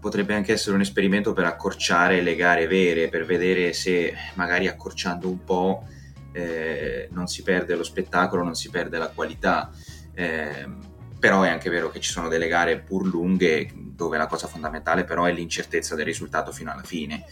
potrebbe 0.00 0.34
anche 0.34 0.52
essere 0.52 0.74
un 0.74 0.82
esperimento 0.82 1.32
per 1.32 1.44
accorciare 1.44 2.20
le 2.20 2.36
gare 2.36 2.66
vere, 2.66 3.08
per 3.08 3.24
vedere 3.24 3.72
se 3.72 4.14
magari 4.34 4.68
accorciando 4.68 5.28
un 5.28 5.42
po' 5.44 5.84
eh, 6.32 7.08
non 7.12 7.26
si 7.26 7.42
perde 7.42 7.74
lo 7.74 7.82
spettacolo, 7.82 8.44
non 8.44 8.54
si 8.54 8.70
perde 8.70 8.98
la 8.98 9.08
qualità. 9.08 9.70
Eh, 10.14 10.94
però 11.18 11.42
è 11.42 11.48
anche 11.48 11.70
vero 11.70 11.90
che 11.90 11.98
ci 11.98 12.10
sono 12.10 12.28
delle 12.28 12.46
gare 12.46 12.78
pur 12.78 13.06
lunghe 13.06 13.70
dove 13.74 14.18
la 14.18 14.26
cosa 14.26 14.46
fondamentale 14.46 15.04
però 15.04 15.24
è 15.24 15.32
l'incertezza 15.32 15.94
del 15.94 16.04
risultato 16.04 16.52
fino 16.52 16.70
alla 16.70 16.82
fine. 16.82 17.24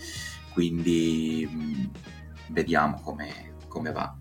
Quindi 0.53 1.49
mh, 1.49 1.57
mm, 1.57 1.85
vediamo 2.49 3.01
come, 3.03 3.55
come 3.69 3.93
va. 3.93 4.17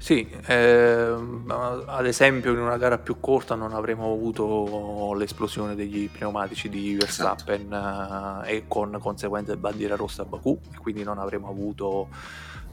Sì, 0.00 0.26
ehm, 0.46 1.52
ad 1.86 2.06
esempio 2.06 2.52
in 2.52 2.60
una 2.60 2.76
gara 2.76 2.98
più 2.98 3.18
corta 3.18 3.56
non 3.56 3.74
avremmo 3.74 4.12
avuto 4.12 5.12
l'esplosione 5.14 5.74
degli 5.74 6.08
pneumatici 6.08 6.68
di 6.68 6.94
Verstappen 6.94 7.66
esatto. 7.66 8.44
eh, 8.44 8.54
e 8.54 8.64
con 8.68 8.96
conseguente 9.00 9.56
bandiera 9.56 9.96
rossa 9.96 10.22
a 10.22 10.24
Baku, 10.24 10.60
quindi 10.80 11.02
non 11.02 11.18
avremmo 11.18 11.48
avuto 11.48 12.08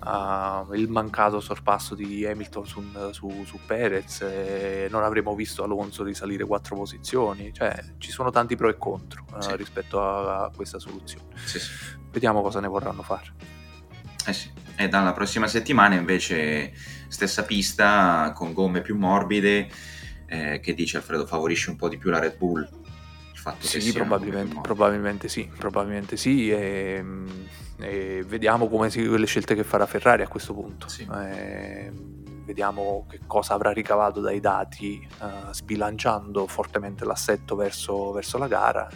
uh, 0.03 0.73
il 0.73 0.87
mancato 0.87 1.39
sorpasso 1.39 1.95
di 1.95 2.25
Hamilton 2.25 2.65
su, 2.65 2.83
su, 3.11 3.43
su 3.45 3.59
Perez, 3.65 4.21
e 4.21 4.87
non 4.91 5.03
avremmo 5.03 5.33
visto 5.33 5.63
Alonso 5.63 6.03
risalire 6.03 6.45
quattro 6.45 6.75
posizioni, 6.75 7.51
cioè 7.51 7.75
ci 7.97 8.11
sono 8.11 8.29
tanti 8.29 8.55
pro 8.55 8.69
e 8.69 8.77
contro 8.77 9.25
uh, 9.33 9.41
sì. 9.41 9.55
rispetto 9.55 9.99
a, 9.99 10.43
a, 10.43 10.51
questa 10.55 10.77
soluzione. 10.77 11.25
Sì, 11.43 11.59
sì. 11.59 11.71
Vediamo 12.11 12.41
cosa 12.41 12.59
ne 12.59 12.67
vorranno 12.67 13.01
fare. 13.01 13.33
Eh 14.27 14.33
sì. 14.33 14.64
E 14.77 14.89
dalla 14.89 15.13
prossima 15.13 15.47
settimana 15.47 15.95
invece 15.95 16.73
stessa 17.07 17.43
pista 17.43 18.31
con 18.35 18.51
gomme 18.51 18.81
più 18.81 18.97
morbide, 18.97 19.69
eh, 20.25 20.59
che 20.59 20.73
dice 20.73 20.97
Alfredo 20.97 21.25
favorisce 21.25 21.69
un 21.69 21.77
po' 21.77 21.87
di 21.87 21.97
più 21.97 22.09
la 22.09 22.19
Red 22.19 22.37
Bull. 22.37 22.67
Il 23.31 23.39
fatto 23.39 23.65
sì, 23.65 23.93
probabilmente, 23.93 24.59
probabilmente, 24.61 25.27
sì, 25.29 25.49
probabilmente 25.57 26.17
sì. 26.17 26.49
E, 26.51 27.03
e 27.79 28.23
vediamo 28.27 28.67
come 28.67 28.89
si, 28.89 29.07
le 29.07 29.25
scelte 29.25 29.55
che 29.55 29.63
farà 29.63 29.85
Ferrari 29.85 30.23
a 30.23 30.27
questo 30.27 30.53
punto. 30.53 30.89
Sì. 30.89 31.07
Eh, 31.09 31.91
vediamo 32.43 33.05
che 33.09 33.21
cosa 33.25 33.53
avrà 33.53 33.71
ricavato 33.71 34.19
dai 34.19 34.39
dati, 34.39 35.07
uh, 35.19 35.51
sbilanciando 35.51 36.45
fortemente 36.47 37.03
l'assetto 37.03 37.55
verso, 37.55 38.11
verso 38.11 38.37
la 38.37 38.47
gara. 38.47 38.87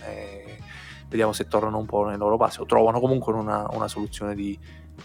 Vediamo 1.08 1.34
se 1.34 1.48
tornano 1.48 1.80
un 1.80 1.88
po' 1.88 2.06
nei 2.06 2.18
loro 2.18 2.38
passi 2.38 2.62
o 2.62 2.66
trovano 2.66 3.00
comunque 3.00 3.34
una, 3.34 3.66
una 3.72 3.88
soluzione 3.88 4.36
di, 4.36 4.56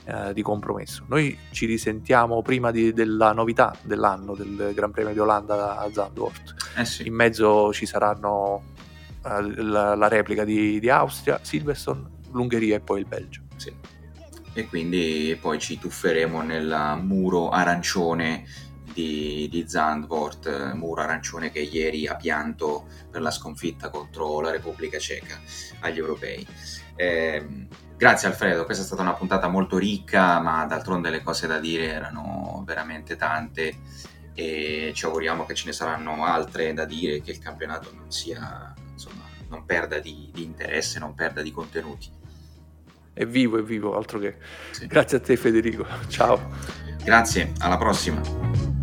eh, 0.05 0.32
di 0.32 0.42
compromesso. 0.42 1.05
Noi 1.09 1.36
ci 1.51 1.66
risentiamo 1.66 2.42
prima 2.42 2.70
di, 2.70 2.92
della 2.92 3.32
novità 3.32 3.76
dell'anno 3.82 4.34
del 4.34 4.72
Gran 4.74 4.90
Premio 4.90 5.12
di 5.12 5.18
Olanda 5.18 5.78
a 5.78 5.90
Zandvoort. 5.92 6.55
Eh 6.76 6.84
sì. 6.84 7.07
In 7.07 7.14
mezzo 7.14 7.72
ci 7.72 7.86
saranno 7.86 8.62
eh, 9.24 9.62
la, 9.62 9.95
la, 9.95 10.09
replica 10.09 10.45
di, 10.45 10.78
di, 10.78 10.90
Austria, 10.90 11.38
Silverstone, 11.42 12.03
l'Ungheria 12.32 12.76
e 12.76 12.80
poi 12.80 13.01
il 13.01 13.07
Belgio. 13.07 13.42
Sì. 13.57 13.72
E 14.53 14.66
quindi 14.66 15.36
poi 15.40 15.59
ci 15.59 15.78
tufferemo 15.78 16.42
nel 16.42 16.99
muro 17.03 17.49
arancione 17.49 18.45
di, 18.92 19.49
di 19.51 19.64
Zandvoort, 19.66 20.72
muro 20.74 21.03
arancione 21.03 21.51
che 21.51 21.61
ieri 21.61 22.07
ha 22.07 22.14
pianto 22.14 22.86
per 23.11 23.20
la 23.20 23.32
sconfitta 23.32 23.90
contro 23.90 24.40
la 24.40 24.51
Repubblica 24.51 24.99
Ceca 24.99 25.40
agli 25.80 25.99
europei. 25.99 26.47
Eh, 26.95 27.66
Grazie 27.97 28.28
Alfredo, 28.28 28.64
questa 28.64 28.82
è 28.82 28.86
stata 28.86 29.03
una 29.03 29.14
puntata 29.14 29.49
molto 29.49 29.78
ricca, 29.78 30.40
ma 30.40 30.64
d'altronde 30.66 31.11
le 31.11 31.22
cose 31.22 31.47
da 31.47 31.59
dire 31.59 31.92
erano 31.92 32.62
veramente 32.66 33.16
tante 33.16 33.78
e 34.34 34.90
ci 34.95 35.05
auguriamo 35.05 35.47
che 35.47 35.55
ce 35.55 35.66
ne 35.66 35.72
saranno 35.72 36.24
altre 36.24 36.72
da 36.74 36.84
dire, 36.84 37.20
che 37.20 37.30
il 37.30 37.38
campionato 37.38 37.92
non 37.95 38.11
sia, 38.11 38.74
insomma, 38.90 39.22
non 39.49 39.64
perda 39.64 40.01
di, 40.01 40.28
di 40.32 40.42
interesse, 40.42 40.99
non 40.99 41.14
perda 41.14 41.40
di 41.40 41.53
contenuti. 41.53 42.11
È 43.12 43.24
vivo, 43.24 43.59
è 43.59 43.62
vivo, 43.62 43.97
altro 43.97 44.18
che. 44.18 44.38
Sì. 44.72 44.88
Grazie 44.88 45.18
a 45.18 45.20
te 45.20 45.36
Federico, 45.36 45.86
ciao. 46.09 46.51
Grazie, 47.05 47.53
alla 47.59 47.78
prossima. 47.78 48.73